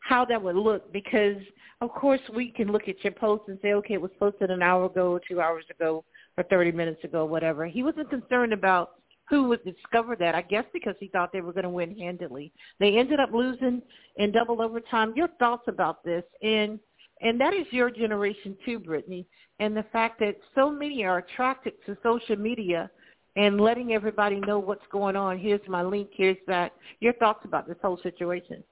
how 0.00 0.24
that 0.24 0.42
would 0.42 0.56
look 0.56 0.92
because, 0.92 1.36
of 1.80 1.90
course, 1.90 2.20
we 2.34 2.50
can 2.50 2.72
look 2.72 2.88
at 2.88 3.04
your 3.04 3.12
post 3.12 3.44
and 3.48 3.58
say, 3.62 3.74
okay, 3.74 3.94
it 3.94 4.00
was 4.00 4.10
posted 4.18 4.50
an 4.50 4.62
hour 4.62 4.86
ago, 4.86 5.20
two 5.28 5.40
hours 5.40 5.64
ago, 5.70 6.04
or 6.36 6.44
30 6.44 6.72
minutes 6.72 7.02
ago, 7.04 7.24
whatever. 7.24 7.66
He 7.66 7.82
wasn't 7.82 8.10
concerned 8.10 8.52
about 8.52 8.92
who 9.28 9.44
would 9.48 9.64
discover 9.64 10.16
that. 10.16 10.34
I 10.34 10.42
guess 10.42 10.64
because 10.72 10.94
he 10.98 11.08
thought 11.08 11.32
they 11.32 11.40
were 11.40 11.52
going 11.52 11.64
to 11.64 11.70
win 11.70 11.96
handily. 11.96 12.52
They 12.80 12.98
ended 12.98 13.20
up 13.20 13.32
losing 13.32 13.82
in 14.16 14.32
double 14.32 14.60
overtime. 14.60 15.12
Your 15.16 15.28
thoughts 15.38 15.64
about 15.68 16.04
this? 16.04 16.24
And 16.42 16.78
and 17.20 17.40
that 17.40 17.54
is 17.54 17.66
your 17.70 17.88
generation 17.88 18.56
too, 18.64 18.80
Brittany 18.80 19.26
and 19.62 19.76
the 19.76 19.84
fact 19.92 20.18
that 20.18 20.36
so 20.56 20.70
many 20.70 21.04
are 21.04 21.18
attracted 21.18 21.74
to 21.86 21.96
social 22.02 22.34
media 22.34 22.90
and 23.36 23.60
letting 23.60 23.92
everybody 23.92 24.40
know 24.40 24.58
what's 24.58 24.84
going 24.90 25.14
on. 25.14 25.38
Here's 25.38 25.60
my 25.68 25.82
link. 25.82 26.08
Here's 26.12 26.36
that. 26.48 26.72
Your 26.98 27.12
thoughts 27.14 27.44
about 27.44 27.68
this 27.68 27.76
whole 27.80 27.98
situation? 28.02 28.64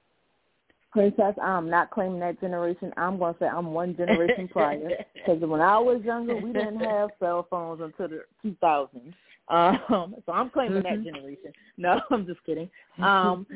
Princess, 0.91 1.35
I'm 1.41 1.69
not 1.69 1.89
claiming 1.91 2.19
that 2.19 2.41
generation. 2.41 2.91
I'm 2.97 3.17
going 3.17 3.33
to 3.33 3.39
say 3.39 3.45
I'm 3.45 3.73
one 3.73 3.95
generation 3.95 4.47
prior 4.51 4.89
because 5.13 5.41
when 5.41 5.61
I 5.61 5.79
was 5.79 6.01
younger, 6.03 6.35
we 6.35 6.51
didn't 6.51 6.81
have 6.81 7.11
cell 7.19 7.47
phones 7.49 7.81
until 7.81 8.09
the 8.09 8.23
2000s. 8.45 9.13
Um, 9.47 10.15
so 10.25 10.31
I'm 10.31 10.49
claiming 10.49 10.83
mm-hmm. 10.83 11.03
that 11.03 11.03
generation. 11.03 11.53
No, 11.77 12.01
I'm 12.11 12.25
just 12.25 12.43
kidding. 12.45 12.69
Um, 13.01 13.47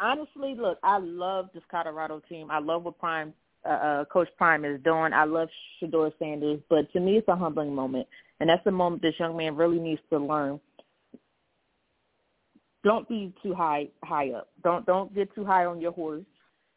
honestly, 0.00 0.54
look, 0.54 0.78
I 0.82 0.98
love 0.98 1.50
this 1.52 1.62
Colorado 1.70 2.22
team. 2.28 2.50
I 2.50 2.60
love 2.60 2.84
what 2.84 2.98
Prime 2.98 3.34
uh, 3.66 3.68
uh, 3.68 4.04
Coach 4.06 4.28
Prime 4.36 4.64
is 4.64 4.80
doing. 4.82 5.12
I 5.12 5.24
love 5.24 5.48
Shedeur 5.82 6.12
Sanders, 6.18 6.60
but 6.70 6.90
to 6.92 7.00
me, 7.00 7.18
it's 7.18 7.28
a 7.28 7.36
humbling 7.36 7.74
moment, 7.74 8.06
and 8.40 8.48
that's 8.48 8.64
the 8.64 8.70
moment 8.70 9.02
this 9.02 9.14
young 9.18 9.36
man 9.36 9.56
really 9.56 9.78
needs 9.78 10.00
to 10.10 10.18
learn. 10.18 10.60
Don't 12.84 13.08
be 13.08 13.34
too 13.42 13.54
high 13.54 13.88
high 14.04 14.30
up. 14.30 14.48
Don't 14.62 14.86
don't 14.86 15.12
get 15.14 15.34
too 15.34 15.44
high 15.44 15.64
on 15.64 15.80
your 15.80 15.92
horse. 15.92 16.24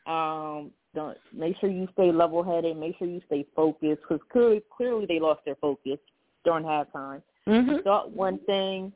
Um, 0.05 0.71
don't 0.93 1.17
make 1.33 1.55
sure 1.59 1.69
you 1.69 1.87
stay 1.93 2.11
level 2.11 2.43
headed. 2.43 2.77
Make 2.77 2.97
sure 2.97 3.07
you 3.07 3.21
stay 3.27 3.45
focused 3.55 4.01
because 4.01 4.19
clearly 4.31 4.61
clearly 4.75 5.05
they 5.05 5.19
lost 5.19 5.41
their 5.45 5.55
focus 5.55 5.99
during 6.43 6.65
halftime. 6.65 7.21
Mm-hmm. 7.47 7.71
You 7.71 7.81
thought 7.81 8.11
one 8.11 8.39
thing 8.45 8.91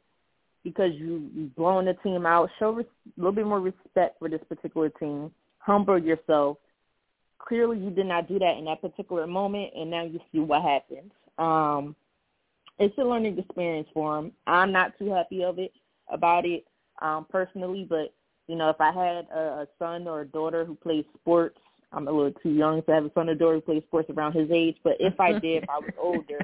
because 0.63 0.91
you 0.95 1.29
you 1.33 1.51
blowing 1.55 1.85
the 1.85 1.93
team 1.95 2.25
out. 2.25 2.49
Show 2.59 2.79
a 2.79 2.83
little 3.17 3.31
bit 3.31 3.45
more 3.45 3.61
respect 3.61 4.19
for 4.19 4.29
this 4.29 4.41
particular 4.49 4.89
team. 4.89 5.31
Humble 5.59 5.97
yourself 5.97 6.57
clearly 7.47 7.79
you 7.79 7.89
did 7.89 8.05
not 8.05 8.27
do 8.27 8.39
that 8.39 8.57
in 8.57 8.65
that 8.65 8.81
particular 8.81 9.27
moment, 9.27 9.71
and 9.75 9.89
now 9.89 10.03
you 10.03 10.19
see 10.31 10.39
what 10.39 10.61
happens. 10.61 11.11
Um, 11.37 11.95
it's 12.79 12.97
a 12.97 13.03
learning 13.03 13.37
experience 13.37 13.87
for 13.93 14.17
him. 14.17 14.31
I'm 14.47 14.71
not 14.71 14.97
too 14.97 15.09
happy 15.09 15.43
of 15.43 15.59
it 15.59 15.71
about 16.09 16.45
it 16.45 16.65
um, 17.01 17.25
personally, 17.29 17.85
but 17.87 18.13
you 18.47 18.55
know, 18.55 18.69
if 18.69 18.79
I 18.79 18.91
had 18.91 19.27
a, 19.35 19.61
a 19.61 19.67
son 19.79 20.07
or 20.07 20.21
a 20.21 20.27
daughter 20.27 20.65
who 20.65 20.75
plays 20.75 21.05
sports, 21.19 21.57
I'm 21.91 22.07
a 22.07 22.11
little 22.11 22.31
too 22.43 22.49
young 22.49 22.83
to 22.83 22.91
have 22.91 23.05
a 23.05 23.11
son 23.13 23.29
or 23.29 23.35
daughter 23.35 23.55
who 23.55 23.61
plays 23.61 23.83
sports 23.87 24.09
around 24.09 24.33
his 24.33 24.49
age. 24.51 24.77
But 24.83 24.97
if 24.99 25.19
I 25.19 25.33
did, 25.33 25.63
if 25.63 25.69
I 25.69 25.79
was 25.79 25.93
older, 26.01 26.39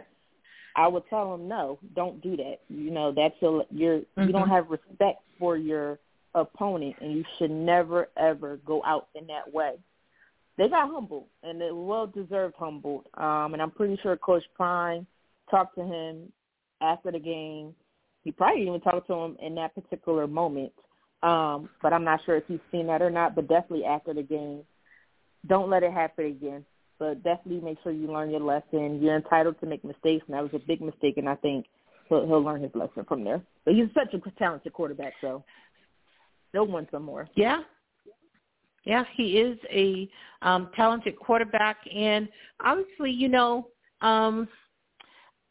I 0.76 0.88
would 0.88 1.04
tell 1.10 1.36
him 1.36 1.48
no, 1.48 1.80
don't 1.96 2.22
do 2.22 2.38
that. 2.38 2.60
You 2.70 2.92
know, 2.92 3.14
that's 3.16 3.36
a 3.42 3.62
you're 3.70 4.00
mm-hmm. 4.00 4.24
you 4.24 4.32
don't 4.32 4.50
have 4.50 4.70
respect 4.70 5.20
for 5.38 5.58
your 5.58 6.00
opponent, 6.34 6.96
and 7.02 7.12
you 7.12 7.24
should 7.38 7.52
never 7.52 8.10
ever 8.18 8.60
go 8.66 8.82
out 8.86 9.10
in 9.16 9.28
that 9.28 9.54
way 9.54 9.76
they 10.58 10.70
got 10.70 10.92
humbled 10.92 11.26
and 11.44 11.60
they 11.60 11.70
well 11.72 12.08
deserved 12.08 12.56
humbled. 12.58 13.06
Um, 13.16 13.54
and 13.54 13.62
I'm 13.62 13.72
pretty 13.72 13.98
sure 14.04 14.16
Coach 14.18 14.44
Prime 14.56 15.08
talked 15.50 15.76
to 15.76 15.84
him 15.84 16.32
after 16.82 17.12
the 17.12 17.20
game. 17.20 17.74
He 18.24 18.32
probably 18.32 18.68
even 18.68 18.82
talked 18.82 19.08
to 19.08 19.14
him 19.14 19.38
in 19.42 19.56
that 19.56 19.74
particular 19.74 20.28
moment. 20.28 20.74
Um, 21.24 21.70
but 21.82 21.94
I'm 21.94 22.04
not 22.04 22.22
sure 22.26 22.36
if 22.36 22.44
he's 22.48 22.60
seen 22.72 22.88
that 22.88 23.02
or 23.02 23.12
not, 23.12 23.36
but 23.36 23.48
definitely 23.48 23.86
after 23.86 24.14
the 24.14 24.24
game. 24.24 24.64
don't 25.48 25.70
let 25.70 25.84
it 25.84 25.94
happen 25.94 26.26
again. 26.26 26.66
But 26.98 27.24
definitely 27.24 27.62
make 27.62 27.78
sure 27.84 27.92
you 27.92 28.12
learn 28.12 28.30
your 28.30 28.42
lesson. 28.42 29.02
You're 29.02 29.16
entitled 29.16 29.60
to 29.60 29.66
make 29.66 29.84
mistakes, 29.84 30.24
and 30.28 30.36
that 30.36 30.44
was 30.44 30.54
a 30.54 30.66
big 30.66 30.82
mistake. 30.82 31.18
And 31.18 31.28
I 31.28 31.36
think 31.36 31.66
he'll, 32.10 32.28
he'll 32.28 32.44
learn 32.44 32.62
his 32.62 32.76
lesson 32.76 33.06
from 33.08 33.24
there. 33.24 33.42
But 33.66 33.74
he's 33.74 33.88
such 33.96 34.14
a 34.14 34.32
talented 34.38 34.74
quarterback, 34.74 35.14
so 35.20 35.44
they'll 36.54 36.68
win 36.68 36.88
some 36.92 37.04
more. 37.04 37.28
Yeah, 37.36 37.62
yeah, 38.86 39.04
he 39.16 39.38
is 39.38 39.58
a 39.70 40.10
um, 40.42 40.70
talented 40.76 41.18
quarterback, 41.18 41.78
and 41.94 42.28
obviously, 42.64 43.12
you 43.12 43.30
know, 43.30 43.68
um, 44.02 44.48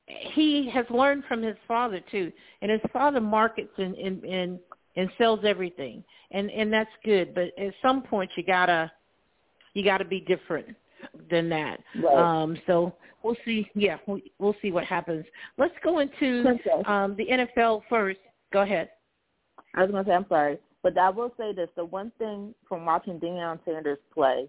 he 0.07 0.69
has 0.71 0.85
learned 0.91 1.25
from 1.29 1.43
his 1.43 1.57
father 1.69 2.01
too. 2.11 2.33
And 2.63 2.71
his 2.71 2.81
father 2.93 3.21
markets 3.21 3.73
and 3.79 3.95
and 3.95 4.25
and, 4.25 4.59
and 4.97 5.09
sells 5.19 5.41
everything, 5.45 6.03
and 6.31 6.51
and 6.51 6.73
that's 6.73 6.91
good. 7.05 7.35
But 7.35 7.53
at 7.59 7.75
some 7.83 8.03
point, 8.03 8.31
you 8.37 8.43
gotta 8.43 8.91
you 9.75 9.85
gotta 9.85 10.05
be 10.05 10.21
different 10.21 10.69
than 11.31 11.49
that. 11.51 11.81
Right. 12.03 12.43
Um, 12.43 12.57
so 12.67 12.95
we'll 13.23 13.37
see. 13.45 13.69
Yeah, 13.75 13.99
we'll, 14.07 14.21
we'll 14.39 14.57
see 14.63 14.73
what 14.73 14.85
happens. 14.85 15.25
Let's 15.59 15.75
go 15.83 16.01
into 16.01 16.59
um, 16.87 17.17
the 17.17 17.27
NFL 17.27 17.83
first. 17.89 18.21
Go 18.53 18.63
ahead. 18.63 18.91
I 19.75 19.83
was 19.83 19.91
going 19.91 20.05
to 20.05 20.11
say, 20.11 20.15
I'm 20.15 20.27
sorry. 20.29 20.59
But 20.83 20.99
I 20.99 21.11
will 21.11 21.33
say 21.39 21.53
this: 21.53 21.69
the 21.77 21.85
one 21.85 22.11
thing 22.19 22.55
from 22.69 22.85
watching 22.85 23.21
Deion 23.21 23.59
Sanders 23.65 23.99
play, 24.13 24.49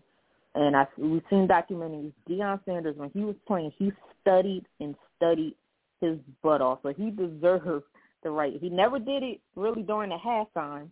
and 0.55 0.75
I 0.75 0.87
we've 0.97 1.21
seen 1.29 1.47
documentaries. 1.47 2.13
Deion 2.29 2.59
Sanders, 2.65 2.95
when 2.97 3.09
he 3.11 3.21
was 3.21 3.35
playing, 3.47 3.71
he 3.77 3.91
studied 4.21 4.65
and 4.79 4.95
studied 5.17 5.55
his 5.99 6.17
butt 6.41 6.61
off. 6.61 6.79
So 6.83 6.93
he 6.93 7.11
deserves 7.11 7.83
the 8.23 8.29
right. 8.29 8.53
He 8.59 8.69
never 8.69 8.99
did 8.99 9.23
it 9.23 9.39
really 9.55 9.83
during 9.83 10.09
the 10.09 10.17
halftime, 10.17 10.89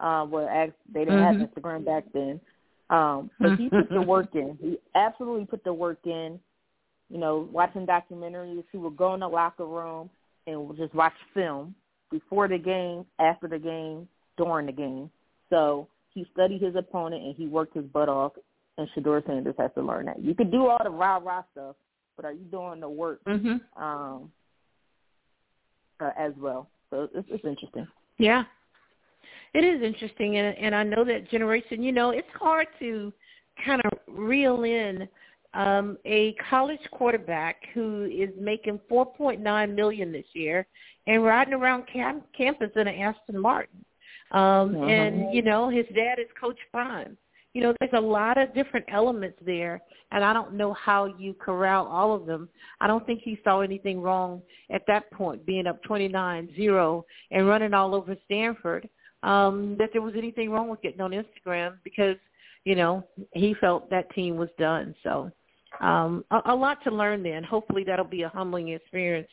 uh, 0.00 0.24
where 0.24 0.72
they 0.92 1.00
didn't 1.00 1.20
mm-hmm. 1.20 1.40
have 1.40 1.48
Instagram 1.48 1.84
back 1.84 2.04
then. 2.12 2.40
Um, 2.90 3.30
but 3.40 3.56
he 3.56 3.68
put 3.68 3.88
the 3.88 4.02
work 4.06 4.34
in. 4.34 4.58
He 4.60 4.78
absolutely 4.94 5.46
put 5.46 5.64
the 5.64 5.72
work 5.72 5.98
in. 6.04 6.38
You 7.08 7.18
know, 7.18 7.48
watching 7.52 7.86
documentaries, 7.86 8.64
he 8.72 8.78
would 8.78 8.96
go 8.96 9.14
in 9.14 9.20
the 9.20 9.28
locker 9.28 9.66
room 9.66 10.08
and 10.46 10.76
just 10.76 10.94
watch 10.94 11.12
film 11.34 11.74
before 12.10 12.48
the 12.48 12.58
game, 12.58 13.04
after 13.18 13.48
the 13.48 13.58
game, 13.58 14.08
during 14.36 14.66
the 14.66 14.72
game. 14.72 15.10
So 15.50 15.88
he 16.14 16.26
studied 16.32 16.62
his 16.62 16.74
opponent 16.74 17.22
and 17.22 17.34
he 17.34 17.46
worked 17.46 17.74
his 17.74 17.84
butt 17.84 18.08
off. 18.08 18.32
And 18.78 18.88
Shedeur 18.96 19.24
Sanders 19.26 19.54
has 19.58 19.70
to 19.74 19.82
learn 19.82 20.06
that. 20.06 20.22
You 20.22 20.34
can 20.34 20.50
do 20.50 20.66
all 20.66 20.78
the 20.82 20.90
rah 20.90 21.18
rah 21.18 21.42
stuff, 21.52 21.76
but 22.16 22.24
are 22.24 22.32
you 22.32 22.44
doing 22.50 22.80
the 22.80 22.88
work 22.88 23.20
mm-hmm. 23.24 23.82
um, 23.82 24.32
uh, 26.02 26.10
as 26.18 26.32
well? 26.38 26.68
So 26.90 27.08
it's, 27.14 27.28
it's 27.30 27.44
interesting. 27.44 27.86
Yeah, 28.18 28.44
it 29.54 29.64
is 29.64 29.82
interesting, 29.82 30.36
and 30.36 30.56
and 30.58 30.74
I 30.74 30.82
know 30.82 31.04
that 31.04 31.30
generation. 31.30 31.82
You 31.82 31.92
know, 31.92 32.10
it's 32.10 32.28
hard 32.34 32.66
to 32.80 33.12
kind 33.64 33.80
of 33.84 33.98
reel 34.08 34.64
in 34.64 35.08
um, 35.54 35.98
a 36.04 36.34
college 36.48 36.80
quarterback 36.92 37.56
who 37.74 38.04
is 38.04 38.30
making 38.40 38.80
4.9 38.90 39.74
million 39.74 40.12
this 40.12 40.24
year 40.32 40.66
and 41.06 41.22
riding 41.22 41.54
around 41.54 41.84
camp- 41.92 42.24
campus 42.36 42.70
in 42.74 42.88
an 42.88 42.94
Aston 42.94 43.38
Martin. 43.38 43.84
Um, 44.30 44.74
uh-huh. 44.74 44.84
And 44.84 45.34
you 45.34 45.42
know, 45.42 45.68
his 45.68 45.86
dad 45.94 46.18
is 46.18 46.28
Coach 46.40 46.58
Prime. 46.70 47.16
You 47.54 47.62
know, 47.62 47.74
there's 47.78 47.92
a 47.94 48.00
lot 48.00 48.38
of 48.38 48.54
different 48.54 48.86
elements 48.90 49.38
there, 49.44 49.82
and 50.10 50.24
I 50.24 50.32
don't 50.32 50.54
know 50.54 50.72
how 50.72 51.06
you 51.18 51.34
corral 51.34 51.86
all 51.86 52.14
of 52.14 52.24
them. 52.24 52.48
I 52.80 52.86
don't 52.86 53.04
think 53.04 53.20
he 53.22 53.38
saw 53.44 53.60
anything 53.60 54.00
wrong 54.00 54.40
at 54.70 54.82
that 54.86 55.10
point, 55.12 55.44
being 55.44 55.66
up 55.66 55.82
29-0 55.84 57.02
and 57.30 57.46
running 57.46 57.74
all 57.74 57.94
over 57.94 58.16
Stanford. 58.24 58.88
Um, 59.22 59.76
that 59.78 59.90
there 59.92 60.02
was 60.02 60.14
anything 60.16 60.50
wrong 60.50 60.68
with 60.68 60.82
getting 60.82 61.00
on 61.00 61.12
Instagram 61.12 61.74
because 61.84 62.16
you 62.64 62.74
know 62.74 63.04
he 63.32 63.54
felt 63.60 63.88
that 63.90 64.12
team 64.14 64.36
was 64.36 64.48
done. 64.58 64.96
So 65.04 65.30
um, 65.80 66.24
a, 66.32 66.40
a 66.46 66.54
lot 66.54 66.82
to 66.84 66.90
learn 66.90 67.22
then. 67.22 67.44
Hopefully 67.44 67.84
that'll 67.84 68.04
be 68.04 68.22
a 68.22 68.28
humbling 68.28 68.68
experience 68.68 69.28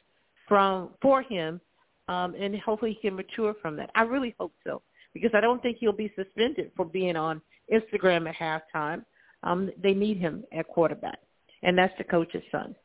from 0.47 0.89
for 1.01 1.23
him, 1.23 1.59
um, 2.07 2.35
and 2.35 2.59
hopefully 2.59 2.97
he 3.01 3.07
can 3.07 3.15
mature 3.15 3.55
from 3.61 3.75
that. 3.77 3.89
I 3.95 4.03
really 4.03 4.35
hope 4.39 4.53
so 4.63 4.81
because 5.13 5.31
I 5.33 5.41
don't 5.41 5.61
think 5.61 5.77
he'll 5.79 5.91
be 5.91 6.11
suspended 6.15 6.71
for 6.75 6.85
being 6.85 7.15
on 7.15 7.41
Instagram 7.73 8.29
at 8.29 8.35
halftime. 8.35 9.03
Um, 9.43 9.71
they 9.81 9.93
need 9.93 10.17
him 10.17 10.43
at 10.57 10.67
quarterback, 10.67 11.19
and 11.63 11.77
that's 11.77 11.93
the 11.97 12.03
coach's 12.03 12.43
son. 12.51 12.75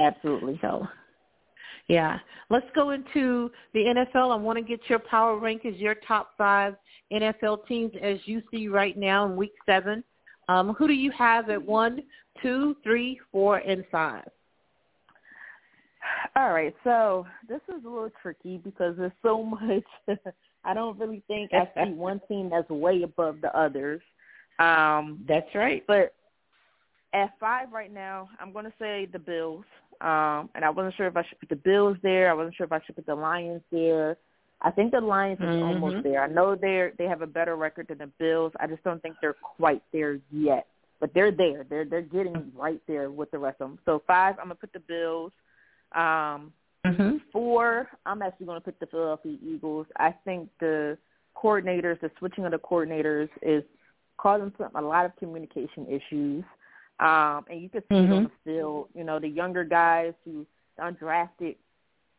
Absolutely. 0.00 0.58
So, 0.60 0.86
yeah. 1.88 2.18
Let's 2.50 2.66
go 2.74 2.90
into 2.90 3.50
the 3.72 3.80
NFL. 3.80 4.32
I 4.32 4.36
want 4.36 4.58
to 4.58 4.64
get 4.64 4.80
your 4.88 4.98
power 4.98 5.38
rankings, 5.40 5.80
your 5.80 5.94
top 6.06 6.30
five 6.36 6.74
NFL 7.12 7.66
teams 7.66 7.92
as 8.02 8.18
you 8.24 8.42
see 8.50 8.68
right 8.68 8.96
now 8.96 9.26
in 9.26 9.36
Week 9.36 9.52
Seven. 9.66 10.02
Um, 10.48 10.74
who 10.74 10.88
do 10.88 10.92
you 10.92 11.10
have 11.12 11.48
at 11.48 11.62
one, 11.62 12.02
two, 12.42 12.76
three, 12.82 13.20
four, 13.32 13.58
and 13.58 13.84
five? 13.90 14.28
All 16.36 16.52
right, 16.52 16.74
so 16.84 17.26
this 17.48 17.60
is 17.68 17.84
a 17.84 17.88
little 17.88 18.10
tricky 18.20 18.58
because 18.58 18.96
there's 18.98 19.12
so 19.22 19.42
much. 20.08 20.18
I 20.64 20.74
don't 20.74 20.98
really 20.98 21.22
think 21.26 21.50
I 21.52 21.68
see 21.74 21.90
one 21.94 22.20
team 22.28 22.50
that's 22.50 22.68
way 22.70 23.02
above 23.02 23.40
the 23.40 23.56
others. 23.56 24.00
Um, 24.58 25.24
that's 25.28 25.54
right. 25.54 25.82
But 25.86 26.14
at 27.12 27.30
five 27.38 27.72
right 27.72 27.92
now, 27.92 28.28
I'm 28.40 28.52
going 28.52 28.64
to 28.64 28.72
say 28.78 29.06
the 29.12 29.18
Bills. 29.18 29.64
Um, 30.00 30.50
and 30.54 30.64
I 30.64 30.70
wasn't 30.70 30.94
sure 30.96 31.06
if 31.06 31.16
I 31.16 31.24
should 31.28 31.38
put 31.40 31.48
the 31.48 31.56
Bills 31.56 31.96
there. 32.02 32.30
I 32.30 32.34
wasn't 32.34 32.56
sure 32.56 32.66
if 32.66 32.72
I 32.72 32.80
should 32.84 32.96
put 32.96 33.06
the 33.06 33.14
Lions 33.14 33.62
there. 33.70 34.16
I 34.60 34.70
think 34.70 34.92
the 34.92 35.00
Lions 35.00 35.40
are 35.40 35.46
mm-hmm. 35.46 35.84
almost 35.84 36.04
there. 36.04 36.22
I 36.22 36.26
know 36.26 36.56
they're 36.56 36.92
they 36.98 37.04
have 37.04 37.22
a 37.22 37.26
better 37.26 37.56
record 37.56 37.88
than 37.88 37.98
the 37.98 38.10
Bills. 38.18 38.52
I 38.58 38.66
just 38.66 38.82
don't 38.82 39.00
think 39.02 39.16
they're 39.20 39.34
quite 39.34 39.82
there 39.92 40.18
yet. 40.30 40.66
But 41.00 41.12
they're 41.12 41.32
there. 41.32 41.66
They're 41.68 41.84
they're 41.84 42.02
getting 42.02 42.50
right 42.56 42.80
there 42.88 43.10
with 43.10 43.30
the 43.30 43.38
rest 43.38 43.60
of 43.60 43.70
them. 43.70 43.78
So 43.84 44.02
five, 44.06 44.36
I'm 44.38 44.46
gonna 44.46 44.54
put 44.54 44.72
the 44.72 44.80
Bills. 44.80 45.32
Um, 45.94 46.52
mm-hmm. 46.84 47.16
Four, 47.32 47.88
I'm 48.06 48.22
actually 48.22 48.46
gonna 48.46 48.60
put 48.60 48.78
the 48.80 48.86
Philadelphia 48.86 49.36
Eagles. 49.44 49.86
I 49.96 50.14
think 50.24 50.48
the 50.60 50.98
coordinators, 51.36 52.00
the 52.00 52.10
switching 52.18 52.44
of 52.44 52.52
the 52.52 52.58
coordinators, 52.58 53.28
is 53.42 53.64
causing 54.16 54.52
some, 54.58 54.70
a 54.74 54.80
lot 54.80 55.04
of 55.04 55.16
communication 55.16 55.86
issues. 55.86 56.44
Um, 57.00 57.44
and 57.50 57.60
you 57.60 57.68
can 57.68 57.80
see 57.82 57.94
mm-hmm. 57.94 58.12
it 58.12 58.16
on 58.16 58.24
the 58.24 58.30
field. 58.44 58.88
You 58.94 59.04
know, 59.04 59.18
the 59.18 59.28
younger 59.28 59.64
guys 59.64 60.14
who 60.24 60.46
undrafted 60.80 61.56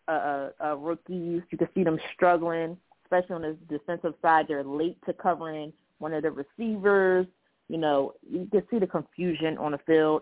uh, 0.07 0.11
uh, 0.11 0.49
uh, 0.63 0.75
rookies. 0.75 1.41
You 1.49 1.57
can 1.57 1.67
see 1.73 1.83
them 1.83 1.99
struggling, 2.13 2.77
especially 3.05 3.35
on 3.35 3.41
the 3.41 3.57
defensive 3.69 4.13
side. 4.21 4.45
They're 4.47 4.63
late 4.63 4.97
to 5.05 5.13
covering 5.13 5.73
one 5.99 6.13
of 6.13 6.23
the 6.23 6.31
receivers. 6.31 7.25
You 7.69 7.77
know, 7.77 8.13
you 8.29 8.47
can 8.51 8.63
see 8.69 8.77
the 8.77 8.87
confusion 8.87 9.57
on 9.57 9.71
the 9.71 9.79
field. 9.79 10.21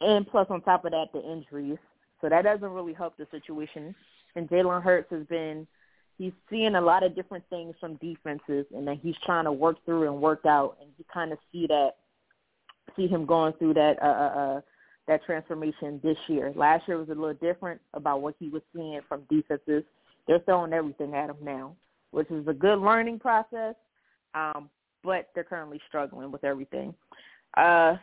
And 0.00 0.26
plus, 0.26 0.46
on 0.50 0.60
top 0.60 0.84
of 0.84 0.92
that, 0.92 1.06
the 1.12 1.20
injuries. 1.20 1.78
So 2.24 2.30
that 2.30 2.42
doesn't 2.42 2.70
really 2.70 2.94
help 2.94 3.18
the 3.18 3.26
situation. 3.30 3.94
And 4.34 4.48
Jalen 4.48 4.82
Hurts 4.82 5.10
has 5.10 5.26
been, 5.26 5.66
he's 6.16 6.32
seeing 6.48 6.74
a 6.74 6.80
lot 6.80 7.02
of 7.02 7.14
different 7.14 7.44
things 7.50 7.74
from 7.78 7.96
defenses, 7.96 8.64
and 8.74 8.88
that 8.88 8.96
he's 9.02 9.16
trying 9.26 9.44
to 9.44 9.52
work 9.52 9.76
through 9.84 10.10
and 10.10 10.22
work 10.22 10.46
out. 10.46 10.78
And 10.80 10.88
you 10.96 11.04
kind 11.12 11.32
of 11.32 11.38
see 11.52 11.66
that, 11.66 11.96
see 12.96 13.06
him 13.06 13.26
going 13.26 13.52
through 13.58 13.74
that 13.74 14.02
uh, 14.02 14.06
uh, 14.06 14.38
uh 14.38 14.60
that 15.06 15.22
transformation 15.26 16.00
this 16.02 16.16
year. 16.26 16.50
Last 16.56 16.88
year 16.88 16.96
was 16.96 17.10
a 17.10 17.14
little 17.14 17.34
different 17.34 17.78
about 17.92 18.22
what 18.22 18.36
he 18.38 18.48
was 18.48 18.62
seeing 18.74 19.00
from 19.06 19.24
defenses. 19.28 19.84
They're 20.26 20.38
throwing 20.46 20.72
everything 20.72 21.14
at 21.14 21.28
him 21.28 21.36
now, 21.42 21.76
which 22.10 22.30
is 22.30 22.48
a 22.48 22.54
good 22.54 22.78
learning 22.78 23.18
process, 23.18 23.74
um, 24.34 24.70
but 25.02 25.28
they're 25.34 25.44
currently 25.44 25.78
struggling 25.88 26.32
with 26.32 26.42
everything. 26.42 26.94
Uh, 27.54 27.96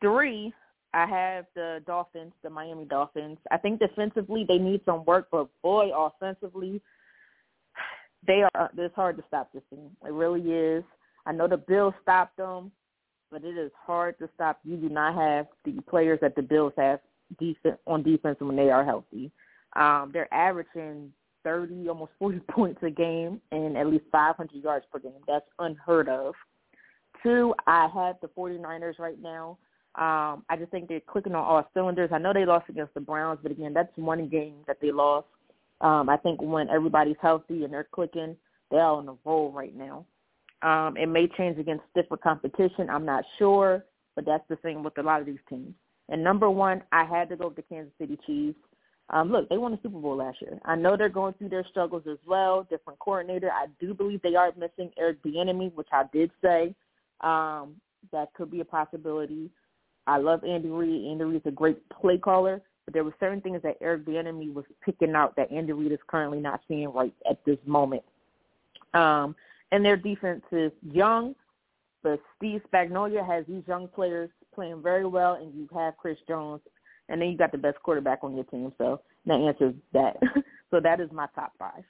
three, 0.00 0.54
I 0.96 1.06
have 1.06 1.46
the 1.54 1.82
Dolphins, 1.86 2.32
the 2.42 2.50
Miami 2.50 2.86
Dolphins. 2.86 3.38
I 3.50 3.58
think 3.58 3.80
defensively 3.80 4.44
they 4.48 4.58
need 4.58 4.80
some 4.84 5.04
work, 5.04 5.28
but 5.30 5.48
boy, 5.62 5.90
offensively, 5.94 6.80
they 8.26 8.42
are. 8.54 8.70
It's 8.76 8.94
hard 8.94 9.16
to 9.18 9.24
stop 9.28 9.52
this 9.52 9.62
team. 9.70 9.90
It 10.04 10.12
really 10.12 10.50
is. 10.50 10.84
I 11.26 11.32
know 11.32 11.48
the 11.48 11.56
Bills 11.56 11.94
stopped 12.02 12.36
them 12.38 12.70
but 13.30 13.44
it 13.44 13.56
is 13.56 13.70
hard 13.86 14.18
to 14.18 14.28
stop. 14.34 14.60
You 14.64 14.76
do 14.76 14.88
not 14.88 15.14
have 15.14 15.46
the 15.64 15.80
players 15.82 16.18
that 16.22 16.36
the 16.36 16.42
Bills 16.42 16.72
have 16.76 17.00
defense 17.38 17.78
on 17.86 18.02
defense 18.02 18.36
when 18.40 18.56
they 18.56 18.70
are 18.70 18.84
healthy. 18.84 19.30
Um, 19.74 20.10
they're 20.12 20.32
averaging 20.32 21.12
30, 21.44 21.88
almost 21.88 22.12
40 22.18 22.38
points 22.50 22.82
a 22.82 22.90
game 22.90 23.40
and 23.52 23.76
at 23.76 23.88
least 23.88 24.04
500 24.12 24.62
yards 24.62 24.86
per 24.92 24.98
game. 24.98 25.12
That's 25.26 25.46
unheard 25.58 26.08
of. 26.08 26.34
Two, 27.22 27.54
I 27.66 27.88
have 27.94 28.16
the 28.20 28.28
49ers 28.28 28.98
right 28.98 29.20
now. 29.20 29.58
Um, 29.96 30.44
I 30.50 30.56
just 30.58 30.70
think 30.70 30.88
they're 30.88 31.00
clicking 31.00 31.34
on 31.34 31.42
all 31.42 31.68
cylinders. 31.72 32.10
I 32.12 32.18
know 32.18 32.32
they 32.32 32.44
lost 32.44 32.68
against 32.68 32.92
the 32.92 33.00
Browns, 33.00 33.38
but 33.42 33.50
again, 33.50 33.72
that's 33.72 33.88
one 33.96 34.28
game 34.28 34.56
that 34.66 34.78
they 34.80 34.92
lost. 34.92 35.26
Um, 35.80 36.08
I 36.08 36.18
think 36.18 36.40
when 36.42 36.68
everybody's 36.68 37.16
healthy 37.20 37.64
and 37.64 37.72
they're 37.72 37.88
clicking, 37.90 38.36
they're 38.70 38.80
on 38.80 39.06
the 39.06 39.16
roll 39.24 39.50
right 39.52 39.74
now. 39.74 40.04
Um, 40.62 40.96
it 40.96 41.06
may 41.06 41.28
change 41.36 41.58
against 41.58 41.84
stiffer 41.90 42.16
competition. 42.16 42.90
I'm 42.90 43.04
not 43.04 43.24
sure, 43.38 43.84
but 44.14 44.26
that's 44.26 44.46
the 44.48 44.56
thing 44.56 44.82
with 44.82 44.98
a 44.98 45.02
lot 45.02 45.20
of 45.20 45.26
these 45.26 45.38
teams. 45.48 45.74
And 46.08 46.22
number 46.22 46.50
one, 46.50 46.82
I 46.92 47.04
had 47.04 47.28
to 47.30 47.36
go 47.36 47.48
with 47.48 47.56
the 47.56 47.62
Kansas 47.62 47.92
City 47.98 48.18
Chiefs. 48.26 48.58
Um, 49.10 49.30
look, 49.30 49.48
they 49.48 49.56
won 49.56 49.72
the 49.72 49.78
Super 49.82 49.98
Bowl 49.98 50.16
last 50.16 50.42
year. 50.42 50.58
I 50.64 50.74
know 50.76 50.96
they're 50.96 51.08
going 51.08 51.34
through 51.34 51.50
their 51.50 51.64
struggles 51.70 52.02
as 52.10 52.18
well. 52.26 52.66
Different 52.68 52.98
coordinator. 52.98 53.50
I 53.50 53.66
do 53.80 53.94
believe 53.94 54.20
they 54.22 54.34
are 54.34 54.52
missing 54.58 54.90
Eric 54.98 55.22
Bieniemy, 55.22 55.72
which 55.74 55.88
I 55.92 56.04
did 56.12 56.30
say. 56.42 56.74
Um, 57.20 57.76
that 58.12 58.32
could 58.34 58.50
be 58.50 58.60
a 58.60 58.64
possibility. 58.64 59.50
I 60.06 60.18
love 60.18 60.44
Andy 60.44 60.68
Reid. 60.68 61.10
Andy 61.10 61.24
Reid's 61.24 61.46
a 61.46 61.50
great 61.50 61.88
play 61.88 62.18
caller, 62.18 62.62
but 62.84 62.94
there 62.94 63.04
were 63.04 63.14
certain 63.18 63.40
things 63.40 63.60
that 63.62 63.76
Eric 63.80 64.04
Bieniemy 64.04 64.52
was 64.52 64.64
picking 64.84 65.14
out 65.14 65.34
that 65.36 65.50
Andy 65.50 65.72
Reid 65.72 65.92
is 65.92 65.98
currently 66.06 66.38
not 66.38 66.60
seeing 66.68 66.92
right 66.92 67.14
at 67.28 67.44
this 67.44 67.58
moment. 67.66 68.02
Um, 68.94 69.34
and 69.72 69.84
their 69.84 69.96
defense 69.96 70.42
is 70.52 70.72
young, 70.82 71.34
but 72.02 72.20
Steve 72.36 72.62
Spagnuolo 72.72 73.26
has 73.26 73.44
these 73.46 73.64
young 73.66 73.88
players 73.88 74.30
playing 74.54 74.82
very 74.82 75.06
well, 75.06 75.34
and 75.34 75.52
you 75.54 75.68
have 75.74 75.96
Chris 75.96 76.18
Jones, 76.28 76.60
and 77.08 77.20
then 77.20 77.28
you 77.30 77.36
got 77.36 77.52
the 77.52 77.58
best 77.58 77.82
quarterback 77.82 78.20
on 78.22 78.34
your 78.34 78.44
team. 78.44 78.72
So 78.78 79.00
that 79.26 79.40
answers 79.40 79.74
that. 79.92 80.16
so 80.70 80.80
that 80.80 81.00
is 81.00 81.10
my 81.12 81.26
top 81.34 81.52
five. 81.58 81.82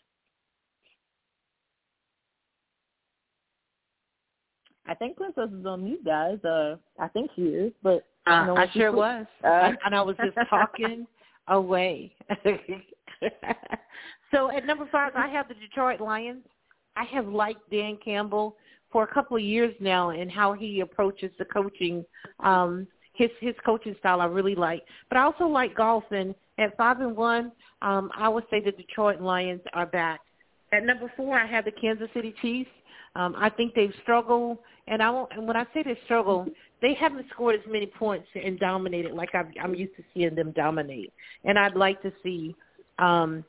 I 4.88 4.94
think 4.94 5.16
Princess 5.16 5.50
is 5.58 5.66
on 5.66 5.84
mute, 5.84 6.04
guys. 6.04 6.38
Uh, 6.44 6.76
I 6.98 7.08
think 7.08 7.30
she 7.34 7.42
is, 7.42 7.72
but 7.82 8.06
uh, 8.26 8.54
I 8.54 8.66
sure 8.72 8.92
was, 8.92 9.26
uh, 9.44 9.72
and 9.84 9.94
I 9.94 10.02
was 10.02 10.16
just 10.16 10.36
talking 10.48 11.06
away. 11.48 12.14
so 14.32 14.50
at 14.50 14.66
number 14.66 14.88
five, 14.90 15.12
I 15.16 15.28
have 15.28 15.48
the 15.48 15.54
Detroit 15.54 16.00
Lions. 16.00 16.42
I 16.96 17.04
have 17.04 17.26
liked 17.26 17.68
Dan 17.70 17.98
Campbell 18.04 18.56
for 18.90 19.04
a 19.04 19.12
couple 19.12 19.36
of 19.36 19.42
years 19.42 19.74
now 19.80 20.10
and 20.10 20.30
how 20.30 20.52
he 20.52 20.80
approaches 20.80 21.30
the 21.38 21.44
coaching. 21.46 22.04
Um, 22.40 22.86
his 23.14 23.30
his 23.40 23.54
coaching 23.64 23.96
style 23.98 24.20
I 24.20 24.26
really 24.26 24.54
like, 24.54 24.82
but 25.08 25.18
I 25.18 25.22
also 25.22 25.46
like 25.46 25.74
golf. 25.74 26.04
And 26.10 26.34
at 26.58 26.76
five 26.76 27.00
and 27.00 27.16
one, 27.16 27.52
um, 27.82 28.10
I 28.16 28.28
would 28.28 28.44
say 28.50 28.60
the 28.60 28.72
Detroit 28.72 29.20
Lions 29.20 29.62
are 29.72 29.86
back. 29.86 30.20
At 30.72 30.84
number 30.84 31.10
four, 31.16 31.38
I 31.38 31.46
have 31.46 31.64
the 31.64 31.70
Kansas 31.70 32.08
City 32.14 32.34
Chiefs. 32.42 32.70
Um, 33.16 33.34
I 33.38 33.48
think 33.48 33.74
they've 33.74 33.94
struggled, 34.02 34.58
and 34.88 35.02
I 35.02 35.08
won't, 35.08 35.32
and 35.32 35.46
when 35.46 35.56
I 35.56 35.64
say 35.72 35.82
they 35.82 35.98
struggle, 36.04 36.46
they 36.82 36.92
haven't 36.92 37.26
scored 37.32 37.54
as 37.54 37.62
many 37.66 37.86
points 37.86 38.28
and 38.34 38.58
dominated 38.58 39.12
like 39.12 39.34
I've, 39.34 39.46
I'm 39.62 39.74
used 39.74 39.96
to 39.96 40.04
seeing 40.12 40.34
them 40.34 40.52
dominate. 40.52 41.12
And 41.44 41.58
I'd 41.58 41.74
like 41.74 42.02
to 42.02 42.12
see 42.22 42.54
um, 42.98 43.42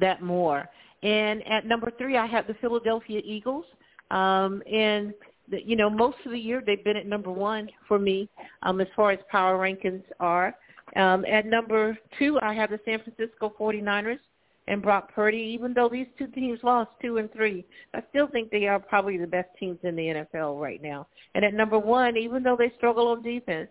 that 0.00 0.20
more. 0.20 0.68
And 1.04 1.46
at 1.46 1.64
number 1.64 1.92
three, 1.96 2.16
I 2.16 2.26
have 2.26 2.48
the 2.48 2.54
Philadelphia 2.54 3.20
Eagles. 3.24 3.64
Um, 4.10 4.62
and 4.70 5.14
the, 5.48 5.64
you 5.64 5.76
know, 5.76 5.88
most 5.88 6.16
of 6.26 6.32
the 6.32 6.38
year 6.38 6.62
they've 6.64 6.82
been 6.84 6.96
at 6.96 7.06
number 7.06 7.30
one 7.30 7.68
for 7.86 7.98
me 7.98 8.28
um, 8.62 8.80
as 8.80 8.88
far 8.96 9.12
as 9.12 9.18
power 9.30 9.56
rankings 9.56 10.02
are. 10.18 10.54
Um, 10.96 11.24
at 11.24 11.46
number 11.46 11.96
two, 12.18 12.38
I 12.42 12.52
have 12.52 12.70
the 12.70 12.80
San 12.84 13.00
Francisco 13.02 13.52
49ers 13.58 14.18
and 14.68 14.80
Brock 14.80 15.12
Purdy, 15.14 15.38
even 15.38 15.74
though 15.74 15.88
these 15.88 16.06
two 16.18 16.28
teams 16.28 16.60
lost 16.62 16.90
two 17.00 17.18
and 17.18 17.32
three, 17.32 17.64
I 17.94 18.02
still 18.10 18.28
think 18.28 18.50
they 18.50 18.66
are 18.66 18.78
probably 18.78 19.16
the 19.16 19.26
best 19.26 19.48
teams 19.58 19.78
in 19.82 19.96
the 19.96 20.24
NFL 20.34 20.60
right 20.60 20.80
now. 20.80 21.08
And 21.34 21.44
at 21.44 21.54
number 21.54 21.78
one, 21.78 22.16
even 22.16 22.42
though 22.42 22.56
they 22.56 22.72
struggle 22.76 23.08
on 23.08 23.22
defense, 23.22 23.68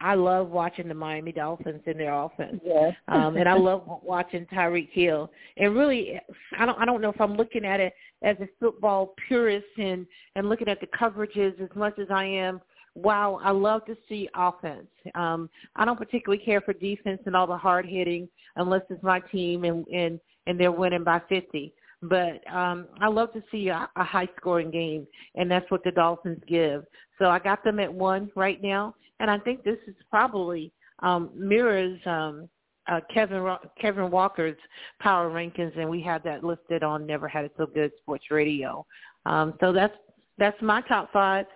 I 0.00 0.14
love 0.14 0.50
watching 0.50 0.88
the 0.88 0.94
Miami 0.94 1.32
Dolphins 1.32 1.80
in 1.86 1.96
their 1.96 2.12
offense. 2.12 2.60
Yeah. 2.62 2.90
um, 3.08 3.36
and 3.36 3.48
I 3.48 3.54
love 3.54 3.82
watching 4.02 4.44
Tyreek 4.46 4.90
Hill. 4.92 5.30
And 5.56 5.74
really 5.74 6.20
I 6.58 6.66
don't 6.66 6.78
I 6.78 6.84
don't 6.84 7.00
know 7.00 7.10
if 7.10 7.20
I'm 7.20 7.34
looking 7.34 7.64
at 7.64 7.80
it 7.80 7.94
as 8.22 8.36
a 8.40 8.48
football 8.60 9.14
purist 9.26 9.66
and 9.78 10.06
and 10.34 10.50
looking 10.50 10.68
at 10.68 10.80
the 10.80 10.86
coverages 10.88 11.58
as 11.62 11.74
much 11.74 11.98
as 11.98 12.08
I 12.10 12.24
am 12.24 12.60
wow, 12.96 13.38
I 13.42 13.50
love 13.50 13.84
to 13.86 13.96
see 14.08 14.28
offense. 14.34 14.88
Um, 15.14 15.50
I 15.76 15.84
don't 15.84 15.98
particularly 15.98 16.42
care 16.42 16.60
for 16.60 16.72
defense 16.72 17.20
and 17.26 17.36
all 17.36 17.46
the 17.46 17.56
hard 17.56 17.86
hitting 17.86 18.28
unless 18.56 18.82
it's 18.88 19.02
my 19.02 19.20
team 19.20 19.64
and 19.64 19.86
and 19.88 20.18
and 20.46 20.58
they're 20.58 20.72
winning 20.72 21.04
by 21.04 21.20
50. 21.28 21.72
But 22.02 22.46
um, 22.52 22.86
I 23.00 23.08
love 23.08 23.32
to 23.32 23.42
see 23.50 23.68
a, 23.68 23.88
a 23.96 24.04
high 24.04 24.28
scoring 24.36 24.70
game, 24.70 25.06
and 25.34 25.50
that's 25.50 25.68
what 25.70 25.82
the 25.82 25.90
Dolphins 25.90 26.42
give. 26.46 26.84
So 27.18 27.26
I 27.26 27.38
got 27.38 27.64
them 27.64 27.80
at 27.80 27.92
one 27.92 28.30
right 28.36 28.62
now, 28.62 28.94
and 29.18 29.30
I 29.30 29.38
think 29.38 29.64
this 29.64 29.78
is 29.86 29.94
probably 30.10 30.72
um, 31.00 31.30
mirrors 31.34 31.98
um, 32.06 32.48
uh, 32.88 33.00
Kevin 33.12 33.56
Kevin 33.80 34.10
Walker's 34.10 34.56
power 35.00 35.30
rankings, 35.30 35.76
and 35.78 35.88
we 35.88 36.00
have 36.02 36.22
that 36.22 36.44
listed 36.44 36.82
on 36.82 37.06
Never 37.06 37.28
Had 37.28 37.46
It 37.46 37.52
So 37.56 37.66
Good 37.66 37.92
Sports 38.02 38.26
Radio. 38.30 38.86
Um, 39.24 39.54
so 39.60 39.72
that's 39.72 39.94
that's 40.38 40.60
my 40.62 40.82
top 40.82 41.12
five 41.12 41.46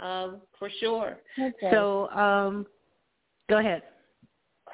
um, 0.00 0.40
for 0.58 0.70
sure. 0.80 1.18
Okay. 1.38 1.70
So 1.70 2.08
um, 2.10 2.66
go 3.48 3.58
ahead. 3.58 3.82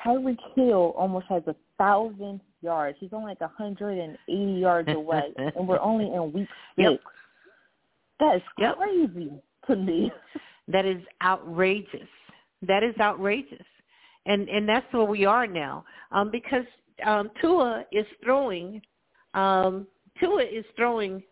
Tyreek 0.05 0.39
Hill 0.55 0.95
almost 0.97 1.27
has 1.29 1.43
a 1.47 1.57
thousand 1.79 2.41
yards. 2.63 2.97
He's 3.01 3.11
only 3.13 3.29
like 3.29 3.41
a 3.41 3.49
hundred 3.49 3.99
and 3.99 4.17
eighty 4.29 4.61
yards 4.61 4.89
away, 4.89 5.33
and 5.37 5.67
we're 5.67 5.81
only 5.81 6.07
in 6.07 6.33
week 6.33 6.49
six. 6.77 6.91
Yep. 6.91 7.01
That 8.21 8.37
is 8.37 8.43
yep. 8.59 8.77
crazy 8.77 9.31
to 9.67 9.77
me. 9.77 10.13
That 10.69 10.85
is 10.85 11.01
outrageous. 11.23 12.09
That 12.63 12.83
is 12.83 12.93
outrageous, 13.01 13.65
and 14.27 14.49
and 14.49 14.69
that's 14.69 14.93
where 14.93 15.05
we 15.05 15.25
are 15.25 15.47
now. 15.47 15.85
Um, 16.11 16.29
because 16.33 16.65
um, 17.05 17.31
Tua 17.41 17.85
is 17.93 18.05
throwing, 18.25 18.83
um, 19.35 19.87
Tua 20.19 20.43
is 20.43 20.65
throwing, 20.75 21.23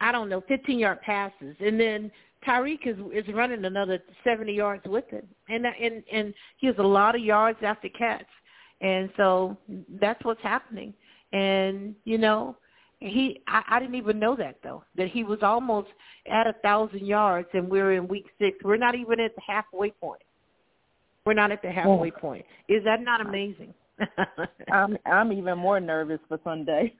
I 0.00 0.10
don't 0.10 0.28
know, 0.28 0.42
15 0.48 0.80
yard 0.80 1.00
passes, 1.02 1.54
and 1.60 1.78
then 1.78 2.10
Tyreek 2.46 2.86
is 2.86 2.96
is 3.12 3.34
running 3.34 3.64
another 3.64 4.02
70 4.24 4.52
yards 4.52 4.82
with 4.86 5.04
it, 5.12 5.26
and 5.48 5.66
and 5.66 6.02
and 6.12 6.34
he 6.58 6.66
has 6.66 6.76
a 6.78 6.82
lot 6.82 7.14
of 7.14 7.22
yards 7.22 7.58
after 7.62 7.88
catch, 7.88 8.26
and 8.80 9.10
so 9.16 9.56
that's 10.00 10.22
what's 10.24 10.42
happening. 10.42 10.94
And 11.32 11.94
you 12.04 12.18
know, 12.18 12.56
he 13.00 13.40
I, 13.48 13.62
I 13.68 13.80
didn't 13.80 13.96
even 13.96 14.18
know 14.18 14.36
that 14.36 14.56
though 14.62 14.84
that 14.96 15.08
he 15.08 15.24
was 15.24 15.40
almost 15.42 15.88
at 16.30 16.46
a 16.46 16.54
thousand 16.62 17.06
yards, 17.06 17.48
and 17.52 17.68
we're 17.68 17.94
in 17.94 18.08
week 18.08 18.26
six. 18.38 18.58
We're 18.62 18.76
not 18.76 18.94
even 18.94 19.20
at 19.20 19.34
the 19.34 19.42
halfway 19.46 19.90
point. 19.90 20.22
We're 21.24 21.34
not 21.34 21.50
at 21.50 21.62
the 21.62 21.70
halfway 21.70 22.12
oh. 22.16 22.20
point. 22.20 22.44
Is 22.68 22.84
that 22.84 23.02
not 23.02 23.20
amazing? 23.20 23.74
I'm 24.72 24.96
I'm 25.04 25.32
even 25.32 25.58
more 25.58 25.80
nervous 25.80 26.20
for 26.28 26.38
Sunday. 26.44 26.94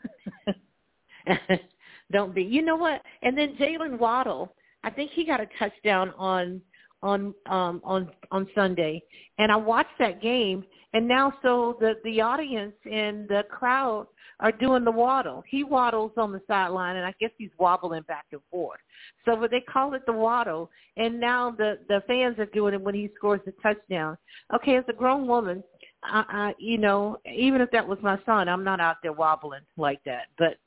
Don't 2.12 2.34
be. 2.34 2.42
You 2.42 2.62
know 2.62 2.76
what? 2.76 3.02
And 3.22 3.36
then 3.36 3.56
Jaylen 3.56 3.98
Waddle 3.98 4.52
I 4.86 4.90
think 4.90 5.10
he 5.14 5.26
got 5.26 5.40
a 5.40 5.48
touchdown 5.58 6.14
on 6.16 6.62
on 7.02 7.34
um 7.46 7.82
on 7.84 8.08
on 8.30 8.48
Sunday 8.54 9.02
and 9.38 9.50
I 9.50 9.56
watched 9.56 9.98
that 9.98 10.22
game 10.22 10.64
and 10.92 11.08
now 11.08 11.34
so 11.42 11.76
the 11.80 11.94
the 12.04 12.20
audience 12.20 12.74
and 12.90 13.28
the 13.28 13.42
crowd 13.50 14.06
are 14.38 14.52
doing 14.52 14.84
the 14.84 14.90
waddle. 14.92 15.42
He 15.48 15.64
waddles 15.64 16.12
on 16.16 16.30
the 16.30 16.40
sideline 16.46 16.96
and 16.96 17.04
I 17.04 17.12
guess 17.20 17.30
he's 17.36 17.50
wobbling 17.58 18.02
back 18.02 18.26
and 18.30 18.40
forth. 18.48 18.78
So 19.24 19.34
but 19.34 19.50
they 19.50 19.60
call 19.60 19.94
it 19.94 20.06
the 20.06 20.12
waddle 20.12 20.70
and 20.96 21.18
now 21.18 21.50
the 21.50 21.80
the 21.88 22.02
fans 22.06 22.38
are 22.38 22.46
doing 22.46 22.74
it 22.74 22.80
when 22.80 22.94
he 22.94 23.10
scores 23.16 23.40
the 23.44 23.54
touchdown. 23.60 24.16
Okay, 24.54 24.76
as 24.76 24.84
a 24.88 24.92
grown 24.92 25.26
woman, 25.26 25.64
I, 26.04 26.24
I 26.28 26.54
you 26.60 26.78
know, 26.78 27.18
even 27.26 27.60
if 27.60 27.72
that 27.72 27.86
was 27.86 27.98
my 28.02 28.18
son, 28.24 28.48
I'm 28.48 28.62
not 28.62 28.78
out 28.78 28.98
there 29.02 29.12
wobbling 29.12 29.62
like 29.76 30.00
that. 30.04 30.26
But 30.38 30.58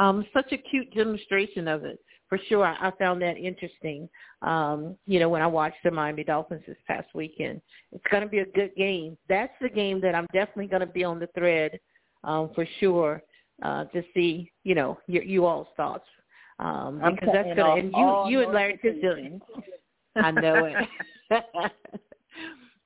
um 0.00 0.24
such 0.32 0.50
a 0.52 0.56
cute 0.56 0.94
demonstration 0.94 1.68
of 1.68 1.84
it 1.84 2.00
for 2.28 2.38
sure 2.48 2.64
I, 2.64 2.90
found 2.98 3.22
that 3.22 3.36
interesting. 3.36 4.08
Um, 4.42 4.96
you 5.06 5.20
know, 5.20 5.28
when 5.28 5.42
I 5.42 5.46
watched 5.46 5.78
the 5.84 5.90
Miami 5.90 6.24
Dolphins 6.24 6.62
this 6.66 6.76
past 6.86 7.08
weekend, 7.14 7.60
it's 7.92 8.04
going 8.10 8.22
to 8.22 8.28
be 8.28 8.38
a 8.38 8.46
good 8.46 8.74
game. 8.76 9.16
That's 9.28 9.52
the 9.60 9.68
game 9.68 10.00
that 10.00 10.14
I'm 10.14 10.26
definitely 10.32 10.66
going 10.66 10.80
to 10.80 10.86
be 10.86 11.04
on 11.04 11.18
the 11.20 11.28
thread 11.34 11.78
um, 12.24 12.50
for 12.54 12.66
sure 12.80 13.22
uh, 13.62 13.84
to 13.86 14.02
see. 14.14 14.50
You 14.64 14.74
know, 14.74 14.98
your, 15.06 15.22
you 15.22 15.46
all's 15.46 15.68
thoughts 15.76 16.06
um, 16.58 17.00
because 17.00 17.28
that's 17.32 17.56
going 17.56 17.90
to 17.90 17.98
and 17.98 18.26
you 18.28 18.38
you 18.38 18.44
and 18.44 18.52
Larry 18.52 18.78
Tisdale. 18.82 19.40
I 20.16 20.30
know 20.30 20.70
it. 21.30 21.44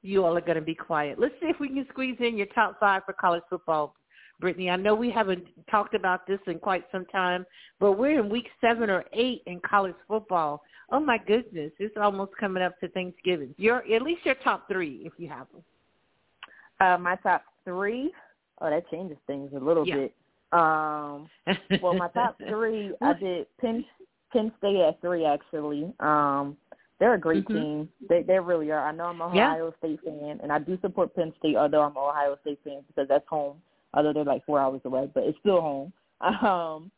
you 0.03 0.25
all 0.25 0.37
are 0.37 0.41
going 0.41 0.57
to 0.57 0.63
be 0.63 0.75
quiet. 0.75 1.19
Let's 1.19 1.35
see 1.41 1.49
if 1.49 1.61
we 1.61 1.69
can 1.69 1.87
squeeze 1.91 2.17
in 2.21 2.37
your 2.37 2.47
top 2.47 2.79
five 2.81 3.03
for 3.05 3.13
college 3.13 3.43
football 3.49 3.95
Brittany. 4.41 4.71
I 4.71 4.77
know 4.77 4.95
we 4.95 5.11
haven't 5.11 5.45
talked 5.71 5.95
about 5.95 6.27
this 6.27 6.41
in 6.47 6.59
quite 6.59 6.85
some 6.91 7.05
time, 7.07 7.45
but 7.79 7.93
we're 7.93 8.21
in 8.21 8.29
week 8.29 8.49
seven 8.61 8.91
or 8.91 9.05
eight 9.13 9.43
in 9.47 9.61
college 9.61 9.95
football. 10.09 10.63
Oh 10.91 11.01
my 11.01 11.19
goodness, 11.19 11.71
it's 11.79 11.97
almost 12.01 12.33
coming 12.39 12.63
up 12.63 12.79
to 12.81 12.89
Thanksgiving. 12.89 13.55
Your 13.59 13.85
at 13.93 14.03
least 14.03 14.25
your 14.25 14.35
top 14.37 14.67
three, 14.69 15.03
if 15.05 15.13
you 15.19 15.29
have 15.29 15.47
them. 15.53 15.63
Uh, 16.81 16.99
my 16.99 17.17
top 17.17 17.45
three. 17.65 18.13
Oh, 18.61 18.71
that 18.71 18.91
changes 18.91 19.17
things 19.27 19.51
a 19.55 19.59
little 19.59 19.87
yeah. 19.87 19.95
bit. 19.97 20.15
Um, 20.53 21.29
well, 21.83 21.95
my 21.95 22.09
top 22.09 22.37
three, 22.49 22.93
I 23.01 23.13
did 23.15 23.47
Penn 23.61 23.85
Penn 24.33 24.53
State 24.59 24.81
at 24.81 25.01
three 25.01 25.25
actually. 25.25 25.93
Um, 26.01 26.57
they're 26.99 27.15
a 27.15 27.21
great 27.21 27.47
mm-hmm. 27.47 27.57
team. 27.57 27.89
They 28.09 28.23
they 28.23 28.39
really 28.39 28.71
are. 28.73 28.87
I 28.87 28.93
know 28.93 29.05
I'm 29.05 29.21
an 29.21 29.29
Ohio 29.29 29.67
yeah. 29.67 29.71
State 29.79 30.01
fan, 30.05 30.41
and 30.43 30.53
I 30.53 30.59
do 30.59 30.79
support 30.81 31.15
Penn 31.15 31.33
State, 31.39 31.57
although 31.57 31.83
I'm 31.83 31.93
an 31.93 31.99
Ohio 31.99 32.37
State 32.43 32.59
fan 32.65 32.83
because 32.89 33.09
that's 33.09 33.27
home 33.29 33.57
although 33.95 34.13
they're 34.13 34.25
like 34.25 34.45
four 34.45 34.61
hours 34.61 34.81
away, 34.85 35.11
but 35.13 35.25
it's 35.25 35.39
still 35.41 35.61
home. 35.61 35.93
Um, 36.23 36.91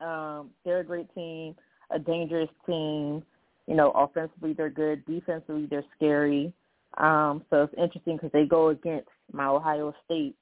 um, 0.00 0.50
they're 0.64 0.80
a 0.80 0.84
great 0.84 1.14
team, 1.14 1.54
a 1.90 1.98
dangerous 1.98 2.48
team. 2.66 3.22
You 3.66 3.74
know, 3.74 3.90
offensively 3.90 4.52
they're 4.52 4.70
good, 4.70 5.04
defensively 5.06 5.66
they're 5.66 5.84
scary. 5.96 6.52
Um, 6.98 7.44
so 7.50 7.62
it's 7.62 7.74
interesting 7.76 8.16
because 8.16 8.30
they 8.32 8.44
go 8.44 8.68
against 8.68 9.08
my 9.32 9.46
Ohio 9.46 9.94
State 10.04 10.34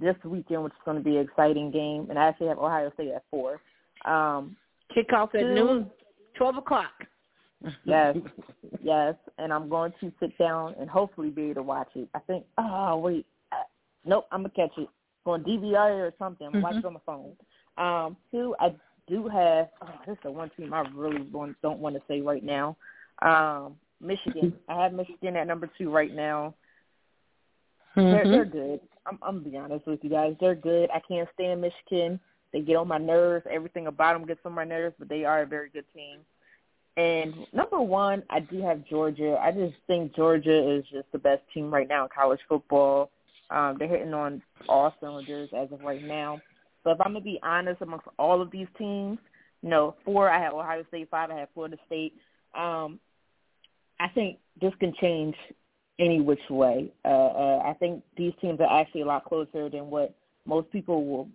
this 0.00 0.16
weekend, 0.24 0.64
which 0.64 0.72
is 0.72 0.78
going 0.84 0.96
to 0.96 1.02
be 1.02 1.16
an 1.16 1.24
exciting 1.24 1.70
game. 1.70 2.06
And 2.08 2.18
I 2.18 2.28
actually 2.28 2.48
have 2.48 2.58
Ohio 2.58 2.90
State 2.94 3.10
at 3.10 3.24
four. 3.30 3.60
Um, 4.04 4.56
Kickoff 4.96 5.34
at 5.34 5.42
noon, 5.42 5.90
twelve 6.36 6.56
o'clock. 6.56 6.92
Yes, 7.84 8.16
yes, 8.82 9.14
and 9.38 9.52
I'm 9.52 9.68
going 9.68 9.92
to 10.00 10.12
sit 10.20 10.36
down 10.38 10.74
and 10.80 10.88
hopefully 10.88 11.30
be 11.30 11.44
able 11.44 11.54
to 11.54 11.62
watch 11.62 11.90
it. 11.94 12.08
I 12.14 12.18
think. 12.20 12.44
Oh 12.56 12.98
wait, 12.98 13.26
nope, 14.04 14.26
I'm 14.32 14.42
gonna 14.42 14.50
catch 14.54 14.76
it 14.78 14.88
on 15.26 15.44
DVR 15.44 16.08
or 16.08 16.12
something. 16.18 16.48
Mm-hmm. 16.48 16.62
watching 16.62 16.84
on 16.84 16.94
my 16.94 17.00
phone. 17.06 17.36
Um, 17.76 18.16
two, 18.30 18.54
I 18.60 18.74
do 19.08 19.28
have. 19.28 19.68
Oh, 19.82 19.88
this 20.06 20.14
is 20.14 20.18
the 20.24 20.30
one 20.30 20.50
team 20.56 20.72
I 20.72 20.84
really 20.94 21.22
want, 21.22 21.56
don't 21.62 21.80
want 21.80 21.96
to 21.96 22.02
say 22.08 22.20
right 22.20 22.44
now. 22.44 22.76
Um, 23.22 23.76
Michigan. 24.00 24.54
I 24.68 24.82
have 24.82 24.92
Michigan 24.92 25.36
at 25.36 25.46
number 25.46 25.68
two 25.78 25.90
right 25.90 26.14
now. 26.14 26.54
Mm-hmm. 27.96 28.10
They're, 28.10 28.28
they're 28.28 28.44
good. 28.44 28.80
I'm, 29.06 29.18
I'm 29.22 29.38
gonna 29.38 29.50
be 29.50 29.56
honest 29.56 29.86
with 29.86 30.00
you 30.02 30.10
guys. 30.10 30.34
They're 30.40 30.54
good. 30.54 30.90
I 30.94 31.00
can't 31.06 31.28
stand 31.34 31.60
Michigan. 31.60 32.20
They 32.52 32.60
get 32.60 32.76
on 32.76 32.88
my 32.88 32.98
nerves. 32.98 33.46
Everything 33.50 33.86
about 33.86 34.14
them 34.14 34.26
gets 34.26 34.40
on 34.44 34.52
my 34.52 34.64
nerves, 34.64 34.96
but 34.98 35.08
they 35.08 35.24
are 35.24 35.42
a 35.42 35.46
very 35.46 35.68
good 35.70 35.84
team. 35.94 36.18
And 36.96 37.46
number 37.52 37.80
one, 37.80 38.24
I 38.30 38.40
do 38.40 38.60
have 38.62 38.86
Georgia. 38.86 39.38
I 39.40 39.52
just 39.52 39.74
think 39.86 40.14
Georgia 40.14 40.76
is 40.76 40.84
just 40.90 41.10
the 41.12 41.18
best 41.18 41.42
team 41.54 41.72
right 41.72 41.88
now 41.88 42.04
in 42.04 42.08
college 42.14 42.40
football. 42.48 43.10
Um, 43.50 43.76
they're 43.78 43.88
hitting 43.88 44.14
on 44.14 44.42
all 44.68 44.94
cylinders 45.00 45.50
as 45.56 45.70
of 45.72 45.80
right 45.80 46.02
now. 46.02 46.40
But 46.84 46.92
if 46.92 47.00
I'm 47.00 47.12
gonna 47.12 47.24
be 47.24 47.40
honest, 47.42 47.82
amongst 47.82 48.06
all 48.18 48.40
of 48.40 48.50
these 48.50 48.68
teams, 48.78 49.18
you 49.62 49.68
know, 49.68 49.96
four 50.04 50.30
I 50.30 50.40
have 50.40 50.54
Ohio 50.54 50.84
State, 50.88 51.08
five 51.10 51.30
I 51.30 51.40
have 51.40 51.48
Florida 51.52 51.76
State. 51.86 52.14
Um, 52.54 52.98
I 53.98 54.08
think 54.08 54.38
this 54.60 54.72
can 54.80 54.94
change 55.00 55.34
any 55.98 56.20
which 56.20 56.40
way. 56.48 56.92
Uh, 57.04 57.08
uh, 57.08 57.62
I 57.64 57.74
think 57.74 58.02
these 58.16 58.32
teams 58.40 58.60
are 58.60 58.80
actually 58.80 59.02
a 59.02 59.06
lot 59.06 59.26
closer 59.26 59.68
than 59.68 59.90
what 59.90 60.14
most 60.46 60.70
people 60.70 61.04
will 61.04 61.28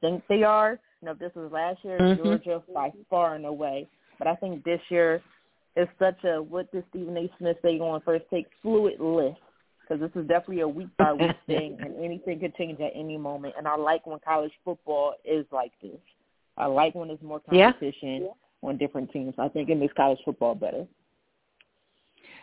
think 0.00 0.22
they 0.28 0.42
are. 0.42 0.78
You 1.00 1.06
know, 1.06 1.12
if 1.12 1.18
this 1.18 1.32
was 1.34 1.50
last 1.50 1.78
year, 1.82 1.98
mm-hmm. 1.98 2.22
Georgia 2.22 2.62
by 2.74 2.92
far 3.08 3.34
and 3.34 3.46
away. 3.46 3.88
But 4.18 4.26
I 4.28 4.34
think 4.34 4.62
this 4.64 4.80
year 4.90 5.22
is 5.76 5.88
such 5.98 6.22
a 6.24 6.42
what 6.42 6.70
did 6.72 6.84
Stephen 6.90 7.16
A. 7.16 7.30
Smith 7.38 7.56
say 7.62 7.78
on 7.78 8.02
first 8.02 8.24
take 8.30 8.46
fluid 8.60 9.00
list 9.00 9.38
because 9.92 10.10
this 10.12 10.22
is 10.22 10.28
definitely 10.28 10.60
a 10.60 10.68
week 10.68 10.88
by 10.98 11.12
week 11.12 11.30
thing, 11.46 11.76
and 11.80 12.02
anything 12.02 12.40
could 12.40 12.54
change 12.56 12.80
at 12.80 12.92
any 12.94 13.16
moment. 13.16 13.54
And 13.58 13.66
I 13.68 13.76
like 13.76 14.06
when 14.06 14.18
college 14.24 14.52
football 14.64 15.14
is 15.24 15.44
like 15.52 15.72
this. 15.82 15.98
I 16.56 16.66
like 16.66 16.94
when 16.94 17.08
there's 17.08 17.22
more 17.22 17.40
competition 17.40 18.22
yeah. 18.22 18.68
on 18.68 18.78
different 18.78 19.10
teams. 19.12 19.34
I 19.38 19.48
think 19.48 19.68
it 19.68 19.76
makes 19.76 19.94
college 19.94 20.18
football 20.24 20.54
better. 20.54 20.86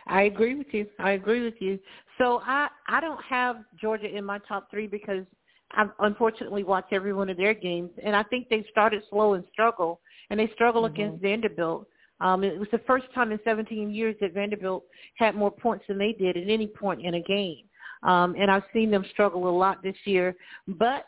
I 0.06 0.22
agree 0.22 0.54
with 0.54 0.68
you. 0.72 0.86
I 0.98 1.12
agree 1.12 1.44
with 1.44 1.54
you. 1.60 1.78
So 2.18 2.40
I 2.44 2.68
I 2.88 3.00
don't 3.00 3.22
have 3.28 3.56
Georgia 3.80 4.14
in 4.14 4.24
my 4.24 4.38
top 4.48 4.70
three 4.70 4.86
because 4.86 5.24
I've 5.72 5.90
unfortunately 6.00 6.64
watched 6.64 6.92
every 6.92 7.12
one 7.12 7.30
of 7.30 7.36
their 7.36 7.54
games, 7.54 7.90
and 8.02 8.16
I 8.16 8.22
think 8.24 8.48
they 8.48 8.64
started 8.70 9.02
slow 9.10 9.34
and 9.34 9.44
struggle, 9.52 10.00
and 10.30 10.40
they 10.40 10.50
struggle 10.54 10.82
mm-hmm. 10.82 10.94
against 10.94 11.22
Vanderbilt. 11.22 11.86
Um, 12.20 12.44
it 12.44 12.58
was 12.58 12.68
the 12.70 12.80
first 12.86 13.06
time 13.14 13.32
in 13.32 13.40
17 13.44 13.90
years 13.90 14.14
that 14.20 14.34
Vanderbilt 14.34 14.84
had 15.16 15.34
more 15.34 15.50
points 15.50 15.84
than 15.88 15.98
they 15.98 16.12
did 16.12 16.36
at 16.36 16.48
any 16.48 16.66
point 16.66 17.04
in 17.04 17.14
a 17.14 17.22
game. 17.22 17.64
Um, 18.02 18.34
and 18.38 18.50
I've 18.50 18.64
seen 18.72 18.90
them 18.90 19.04
struggle 19.10 19.48
a 19.48 19.50
lot 19.50 19.82
this 19.82 19.96
year, 20.04 20.34
but 20.66 21.06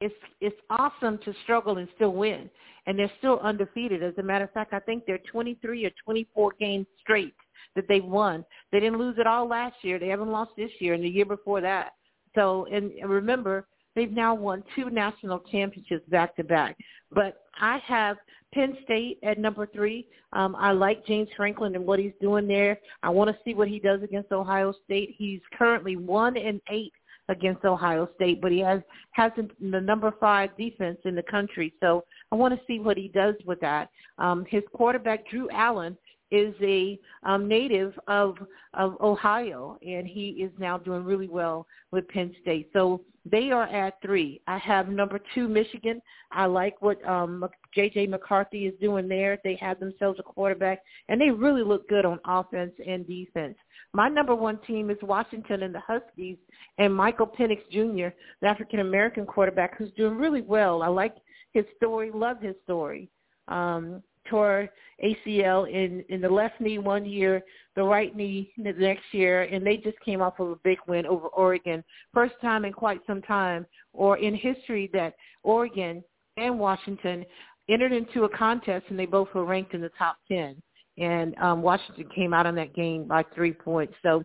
it's 0.00 0.14
it's 0.40 0.56
awesome 0.68 1.18
to 1.24 1.32
struggle 1.42 1.78
and 1.78 1.88
still 1.94 2.12
win, 2.12 2.50
and 2.86 2.98
they're 2.98 3.10
still 3.18 3.40
undefeated. 3.40 4.02
As 4.02 4.12
a 4.18 4.22
matter 4.22 4.44
of 4.44 4.52
fact, 4.52 4.74
I 4.74 4.80
think 4.80 5.04
they're 5.06 5.20
23 5.30 5.86
or 5.86 5.90
24 6.04 6.52
games 6.60 6.86
straight 7.00 7.34
that 7.74 7.88
they 7.88 8.00
won. 8.00 8.44
They 8.72 8.80
didn't 8.80 8.98
lose 8.98 9.16
it 9.18 9.26
all 9.26 9.48
last 9.48 9.76
year. 9.82 9.98
They 9.98 10.08
haven't 10.08 10.30
lost 10.30 10.52
this 10.56 10.70
year 10.80 10.94
and 10.94 11.02
the 11.02 11.08
year 11.08 11.24
before 11.24 11.60
that. 11.62 11.92
So, 12.34 12.66
and 12.70 12.92
remember, 13.04 13.66
they've 13.96 14.12
now 14.12 14.34
won 14.34 14.62
two 14.76 14.90
national 14.90 15.40
championships 15.40 16.08
back 16.08 16.36
to 16.36 16.44
back. 16.44 16.76
But 17.10 17.42
I 17.60 17.78
have 17.78 18.16
Penn 18.54 18.76
State 18.84 19.18
at 19.24 19.38
number 19.38 19.66
three. 19.66 20.06
Um, 20.32 20.54
I 20.56 20.70
like 20.72 21.04
James 21.06 21.28
Franklin 21.36 21.74
and 21.74 21.84
what 21.84 21.98
he's 21.98 22.12
doing 22.20 22.46
there. 22.46 22.78
I 23.02 23.10
want 23.10 23.30
to 23.30 23.36
see 23.44 23.54
what 23.54 23.68
he 23.68 23.80
does 23.80 24.02
against 24.02 24.30
Ohio 24.30 24.72
State. 24.84 25.14
He's 25.18 25.40
currently 25.58 25.96
one 25.96 26.36
and 26.36 26.60
eight 26.70 26.92
against 27.28 27.64
Ohio 27.64 28.08
State, 28.14 28.40
but 28.40 28.52
he 28.52 28.60
has 28.60 28.80
has 29.12 29.32
the 29.36 29.80
number 29.80 30.14
five 30.20 30.56
defense 30.56 30.98
in 31.04 31.14
the 31.14 31.22
country. 31.22 31.72
So 31.80 32.04
I 32.30 32.36
want 32.36 32.54
to 32.54 32.60
see 32.66 32.78
what 32.78 32.96
he 32.96 33.08
does 33.08 33.34
with 33.44 33.60
that. 33.60 33.90
Um, 34.18 34.44
his 34.48 34.62
quarterback 34.72 35.28
Drew 35.28 35.48
Allar 35.48 35.96
is 36.30 36.54
a 36.60 36.98
um, 37.22 37.48
native 37.48 37.98
of 38.08 38.36
of 38.74 39.00
Ohio, 39.00 39.78
and 39.86 40.06
he 40.06 40.30
is 40.30 40.50
now 40.58 40.76
doing 40.76 41.04
really 41.04 41.28
well 41.28 41.66
with 41.92 42.08
Penn 42.08 42.34
State. 42.42 42.68
So 42.72 43.02
they 43.30 43.50
are 43.50 43.64
at 43.64 44.00
three. 44.02 44.40
I 44.46 44.58
have 44.58 44.88
number 44.88 45.18
two, 45.34 45.48
Michigan. 45.48 46.00
I 46.30 46.46
like 46.46 46.80
what 46.80 47.04
um, 47.08 47.44
J.J. 47.74 48.06
McCarthy 48.06 48.66
is 48.66 48.74
doing 48.80 49.08
there. 49.08 49.38
They 49.42 49.56
have 49.56 49.80
themselves 49.80 50.20
a 50.20 50.22
quarterback, 50.22 50.80
and 51.08 51.20
they 51.20 51.30
really 51.30 51.62
look 51.62 51.88
good 51.88 52.04
on 52.04 52.20
offense 52.24 52.72
and 52.86 53.06
defense. 53.06 53.56
My 53.92 54.08
number 54.08 54.34
one 54.34 54.60
team 54.66 54.90
is 54.90 54.98
Washington 55.02 55.62
and 55.62 55.74
the 55.74 55.80
Huskies, 55.80 56.36
and 56.78 56.94
Michael 56.94 57.26
Penix 57.26 57.60
Jr., 57.70 58.14
the 58.40 58.48
African 58.48 58.80
American 58.80 59.26
quarterback, 59.26 59.76
who's 59.76 59.92
doing 59.96 60.16
really 60.16 60.42
well. 60.42 60.82
I 60.82 60.88
like 60.88 61.16
his 61.52 61.64
story, 61.76 62.10
love 62.12 62.40
his 62.40 62.54
story. 62.64 63.08
Um, 63.48 64.02
tore 64.28 64.68
ACL 65.04 65.70
in 65.70 66.04
in 66.08 66.20
the 66.20 66.28
left 66.28 66.60
knee 66.60 66.78
one 66.78 67.04
year, 67.04 67.42
the 67.74 67.82
right 67.82 68.14
knee 68.16 68.52
the 68.56 68.72
next 68.72 69.04
year, 69.12 69.42
and 69.42 69.66
they 69.66 69.76
just 69.76 69.98
came 70.00 70.22
off 70.22 70.40
of 70.40 70.50
a 70.50 70.56
big 70.64 70.78
win 70.86 71.06
over 71.06 71.28
Oregon, 71.28 71.84
first 72.14 72.34
time 72.40 72.64
in 72.64 72.72
quite 72.72 73.00
some 73.06 73.22
time, 73.22 73.66
or 73.92 74.18
in 74.18 74.34
history 74.34 74.90
that 74.92 75.14
Oregon 75.42 76.02
and 76.36 76.58
Washington 76.58 77.24
entered 77.68 77.92
into 77.92 78.24
a 78.24 78.28
contest 78.28 78.86
and 78.88 78.98
they 78.98 79.06
both 79.06 79.28
were 79.34 79.44
ranked 79.44 79.74
in 79.74 79.80
the 79.80 79.90
top 79.98 80.16
ten, 80.28 80.60
and 80.98 81.36
um, 81.38 81.62
Washington 81.62 82.08
came 82.14 82.32
out 82.32 82.46
on 82.46 82.54
that 82.54 82.74
game 82.74 83.04
by 83.04 83.24
three 83.34 83.52
points. 83.52 83.94
So 84.02 84.22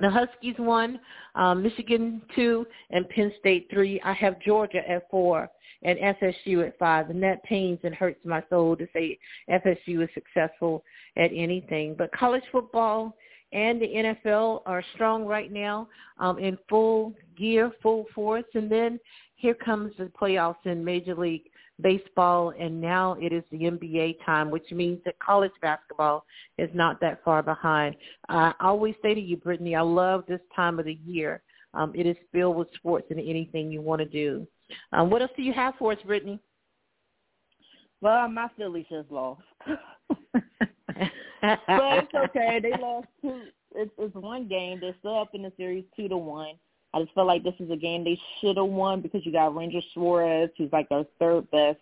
the 0.00 0.10
Huskies 0.10 0.56
won, 0.58 1.00
um, 1.34 1.62
Michigan 1.62 2.22
two, 2.34 2.66
and 2.90 3.08
Penn 3.08 3.32
State 3.40 3.68
three. 3.70 4.00
I 4.04 4.12
have 4.12 4.40
Georgia 4.40 4.88
at 4.88 5.08
four 5.10 5.48
and 5.82 5.98
FSU 5.98 6.66
at 6.66 6.78
five, 6.78 7.10
and 7.10 7.22
that 7.22 7.42
pains 7.44 7.78
and 7.84 7.94
hurts 7.94 8.24
my 8.24 8.42
soul 8.50 8.76
to 8.76 8.86
say 8.92 9.18
FSU 9.50 10.02
is 10.02 10.08
successful 10.14 10.82
at 11.16 11.30
anything. 11.34 11.94
But 11.96 12.12
college 12.12 12.42
football 12.50 13.16
and 13.52 13.80
the 13.80 13.86
NFL 13.86 14.62
are 14.66 14.84
strong 14.94 15.24
right 15.24 15.50
now, 15.52 15.88
um, 16.18 16.38
in 16.38 16.58
full 16.68 17.14
gear, 17.36 17.72
full 17.82 18.06
force, 18.14 18.44
and 18.54 18.70
then 18.70 18.98
here 19.36 19.54
comes 19.54 19.92
the 19.98 20.06
playoffs 20.20 20.66
in 20.66 20.84
Major 20.84 21.14
League 21.14 21.48
baseball, 21.80 22.52
and 22.58 22.80
now 22.80 23.16
it 23.20 23.32
is 23.32 23.44
the 23.50 23.58
NBA 23.58 24.16
time, 24.24 24.50
which 24.50 24.70
means 24.70 24.98
that 25.04 25.18
college 25.20 25.52
basketball 25.62 26.24
is 26.56 26.70
not 26.74 27.00
that 27.00 27.22
far 27.24 27.42
behind. 27.42 27.96
I 28.28 28.52
always 28.60 28.94
say 29.02 29.14
to 29.14 29.20
you, 29.20 29.36
Brittany, 29.36 29.74
I 29.76 29.82
love 29.82 30.24
this 30.26 30.40
time 30.54 30.78
of 30.78 30.86
the 30.86 30.98
year. 31.04 31.42
Um, 31.74 31.92
it 31.94 32.06
is 32.06 32.16
filled 32.32 32.56
with 32.56 32.68
sports 32.74 33.06
and 33.10 33.20
anything 33.20 33.70
you 33.70 33.80
want 33.80 34.00
to 34.00 34.06
do. 34.06 34.46
Um, 34.92 35.10
what 35.10 35.22
else 35.22 35.30
do 35.36 35.42
you 35.42 35.52
have 35.52 35.74
for 35.78 35.92
us, 35.92 35.98
Brittany? 36.04 36.40
Well, 38.00 38.28
my 38.28 38.48
Phillies 38.56 38.86
just 38.90 39.10
lost. 39.10 39.42
but 39.66 40.42
it's 41.42 42.14
okay. 42.14 42.60
They 42.62 42.72
lost 42.80 43.08
two. 43.20 43.42
It's, 43.74 43.90
it's 43.98 44.14
one 44.14 44.48
game. 44.48 44.78
They're 44.80 44.94
still 45.00 45.20
up 45.20 45.34
in 45.34 45.42
the 45.42 45.52
series, 45.56 45.84
two 45.96 46.08
to 46.08 46.16
one. 46.16 46.54
I 46.94 47.00
just 47.00 47.14
felt 47.14 47.26
like 47.26 47.44
this 47.44 47.54
is 47.60 47.70
a 47.70 47.76
game 47.76 48.04
they 48.04 48.18
should 48.40 48.56
have 48.56 48.66
won 48.66 49.00
because 49.00 49.24
you 49.24 49.32
got 49.32 49.54
Ranger 49.54 49.80
Suarez, 49.92 50.50
who's 50.56 50.72
like 50.72 50.88
their 50.88 51.04
third 51.18 51.50
best 51.50 51.78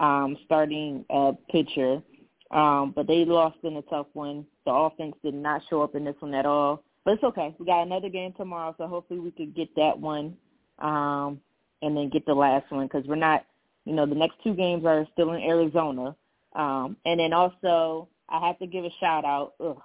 um, 0.00 0.36
starting 0.44 1.04
uh, 1.10 1.32
pitcher. 1.50 2.02
Um, 2.50 2.92
but 2.94 3.06
they 3.06 3.24
lost 3.24 3.58
in 3.62 3.76
a 3.76 3.82
tough 3.82 4.06
one. 4.12 4.46
The 4.66 4.72
offense 4.72 5.14
did 5.22 5.34
not 5.34 5.62
show 5.70 5.82
up 5.82 5.94
in 5.94 6.04
this 6.04 6.16
one 6.20 6.34
at 6.34 6.46
all. 6.46 6.82
But 7.04 7.14
it's 7.14 7.24
okay. 7.24 7.54
We 7.58 7.66
got 7.66 7.82
another 7.82 8.08
game 8.08 8.32
tomorrow, 8.36 8.74
so 8.78 8.86
hopefully 8.86 9.20
we 9.20 9.30
could 9.32 9.54
get 9.54 9.74
that 9.76 9.98
one 9.98 10.36
um, 10.78 11.40
and 11.80 11.96
then 11.96 12.10
get 12.10 12.26
the 12.26 12.34
last 12.34 12.70
one 12.70 12.86
because 12.86 13.06
we're 13.06 13.16
not, 13.16 13.44
you 13.84 13.92
know, 13.94 14.06
the 14.06 14.14
next 14.14 14.36
two 14.44 14.54
games 14.54 14.84
are 14.84 15.06
still 15.12 15.32
in 15.32 15.42
Arizona. 15.42 16.14
Um, 16.54 16.96
and 17.04 17.18
then 17.18 17.32
also, 17.32 18.08
I 18.28 18.46
have 18.46 18.58
to 18.60 18.66
give 18.66 18.84
a 18.84 18.90
shout 19.00 19.24
out. 19.24 19.54
Ugh, 19.60 19.80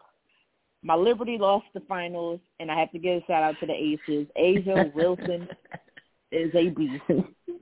my 0.83 0.95
Liberty 0.95 1.37
lost 1.39 1.65
the 1.73 1.81
finals, 1.81 2.39
and 2.59 2.71
I 2.71 2.79
have 2.79 2.91
to 2.91 2.99
give 2.99 3.21
a 3.21 3.25
shout 3.25 3.43
out 3.43 3.55
to 3.59 3.65
the 3.65 3.73
Aces. 3.73 4.27
A'ja 4.37 4.93
Wilson 4.93 5.47
is 6.31 6.51
a 6.53 6.69
beast. 6.69 7.03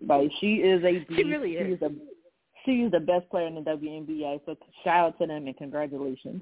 like 0.07 0.29
she 0.39 0.55
is 0.55 0.83
a 0.83 0.99
beast. 0.99 1.13
She 1.15 1.23
really 1.23 1.53
is. 1.53 1.67
She 1.67 1.73
is 1.73 1.81
a, 1.81 1.95
she 2.65 2.71
is 2.83 2.91
the 2.91 2.99
best 2.99 3.29
player 3.29 3.47
in 3.47 3.55
the 3.55 3.61
WNBA. 3.61 4.41
So 4.45 4.55
shout 4.83 5.07
out 5.07 5.19
to 5.19 5.27
them 5.27 5.47
and 5.47 5.57
congratulations. 5.57 6.41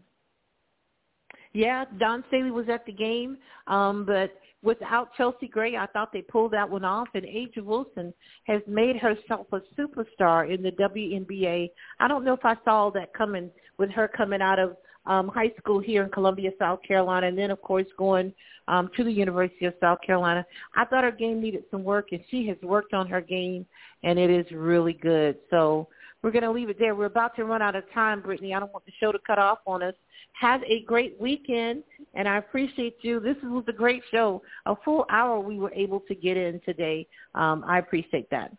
Yeah, 1.54 1.86
Dawn 2.00 2.24
Staley 2.30 2.50
was 2.50 2.68
at 2.68 2.84
the 2.86 2.92
game, 2.92 3.38
um, 3.68 4.06
but 4.06 4.32
without 4.64 5.14
Chelsea 5.16 5.48
Gray, 5.48 5.78
I 5.78 5.86
thought 5.88 6.12
they 6.12 6.24
pulled 6.24 6.52
that 6.54 6.68
one 6.68 6.84
off. 6.84 7.10
And 7.14 7.26
A'ja 7.26 7.64
Wilson 7.64 8.12
has 8.46 8.62
made 8.68 8.96
herself 8.96 9.46
a 9.52 9.62
superstar 9.80 10.52
in 10.52 10.64
the 10.64 10.72
WNBA. 10.72 11.70
I 12.00 12.08
don't 12.08 12.26
know 12.26 12.34
if 12.34 12.44
I 12.44 12.56
saw 12.66 12.90
that 12.92 13.14
coming 13.14 13.52
with 13.78 13.92
her 13.92 14.08
coming 14.08 14.42
out 14.42 14.58
of 14.58 14.78
um, 15.06 15.28
high 15.28 15.52
school 15.60 15.80
here 15.80 16.04
in 16.04 16.10
Columbia, 16.10 16.52
South 16.60 16.80
Carolina, 16.88 17.28
and 17.28 17.38
then 17.38 17.52
of 17.52 17.62
course 17.62 17.88
going 17.98 18.34
um, 18.68 18.90
to 18.96 19.04
the 19.04 19.12
University 19.12 19.66
of 19.66 19.74
South 19.82 20.00
Carolina. 20.06 20.46
I 20.76 20.86
thought 20.86 21.04
her 21.04 21.12
game 21.12 21.42
needed 21.42 21.64
some 21.72 21.84
work, 21.84 22.08
and 22.12 22.22
she 22.30 22.48
has 22.48 22.58
worked 22.62 22.94
on 22.94 23.08
her 23.08 23.22
game, 23.22 23.66
and 24.04 24.18
it 24.18 24.30
is 24.30 24.46
really 24.52 24.94
good. 24.94 25.38
So 25.50 25.88
we're 26.22 26.32
going 26.32 26.44
to 26.44 26.52
leave 26.52 26.70
it 26.70 26.78
there. 26.80 26.96
We're 26.96 27.06
about 27.06 27.36
to 27.36 27.46
run 27.46 27.62
out 27.62 27.76
of 27.76 27.84
time, 27.94 28.22
Brittany. 28.22 28.54
I 28.54 28.60
don't 28.60 28.72
want 28.72 28.86
the 28.86 28.94
show 29.00 29.12
to 29.12 29.20
cut 29.28 29.40
off 29.40 29.60
on 29.68 29.84
us. 29.84 29.94
Have 30.40 30.62
a 30.64 30.84
great 30.84 31.20
weekend, 31.20 31.84
and 32.16 32.28
I 32.28 32.38
appreciate 32.38 32.98
you. 33.02 33.20
This 33.20 33.36
was 33.44 33.66
a 33.68 33.74
great 33.74 34.02
show. 34.10 34.42
A 34.66 34.76
full 34.84 35.06
hour 35.10 35.40
we 35.40 35.60
were 35.60 35.74
able 35.74 36.00
to 36.02 36.16
get 36.16 36.38
in 36.38 36.60
today. 36.66 37.08
Um, 37.36 37.64
I 37.68 37.80
appreciate 37.80 38.30
that. 38.32 38.56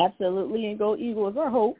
Absolutely, 0.00 0.66
and 0.66 0.78
go 0.78 0.96
Eagles. 0.96 1.36
I 1.38 1.50
hope. 1.50 1.76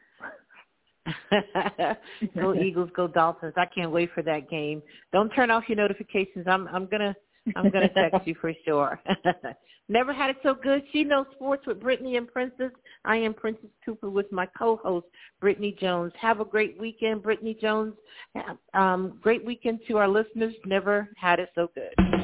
go 2.35 2.55
Eagles, 2.55 2.91
go 2.95 3.09
Dolphins. 3.09 3.55
I 3.57 3.67
can't 3.67 3.91
wait 3.91 4.11
for 4.15 4.23
that 4.23 4.49
game. 4.49 4.83
Don't 5.13 5.31
turn 5.31 5.51
off 5.51 5.65
your 5.69 5.77
notifications. 5.77 6.47
I'm 6.49 6.69
I'm 6.69 6.87
gonna 6.87 7.15
I'm 7.57 7.71
gonna 7.71 7.89
text 7.95 8.27
you 8.27 8.35
for 8.41 8.53
sure. 8.65 9.01
Never 9.89 10.15
had 10.15 10.31
it 10.31 10.37
so 10.43 10.55
good. 10.55 10.83
She 10.93 11.05
knows 11.05 11.27
sports 11.35 11.67
with 11.67 11.79
Britne 11.79 12.17
and 12.17 12.27
Princess. 12.27 12.71
I 13.05 13.17
am 13.17 13.35
Princess 13.35 13.69
Cooper 13.85 14.09
with 14.09 14.33
my 14.33 14.47
co-host 14.59 15.07
Britne 15.43 15.79
Jones. 15.79 16.13
Have 16.19 16.41
a 16.41 16.45
great 16.45 16.81
weekend, 16.81 17.23
Britne 17.23 17.61
Jones. 17.61 17.93
Um, 18.73 19.19
great 19.21 19.45
weekend 19.45 19.81
to 19.89 19.99
our 19.99 20.09
listeners. 20.09 20.55
Never 20.65 21.11
had 21.19 21.39
it 21.39 21.51
so 21.55 21.71
good. 21.75 22.24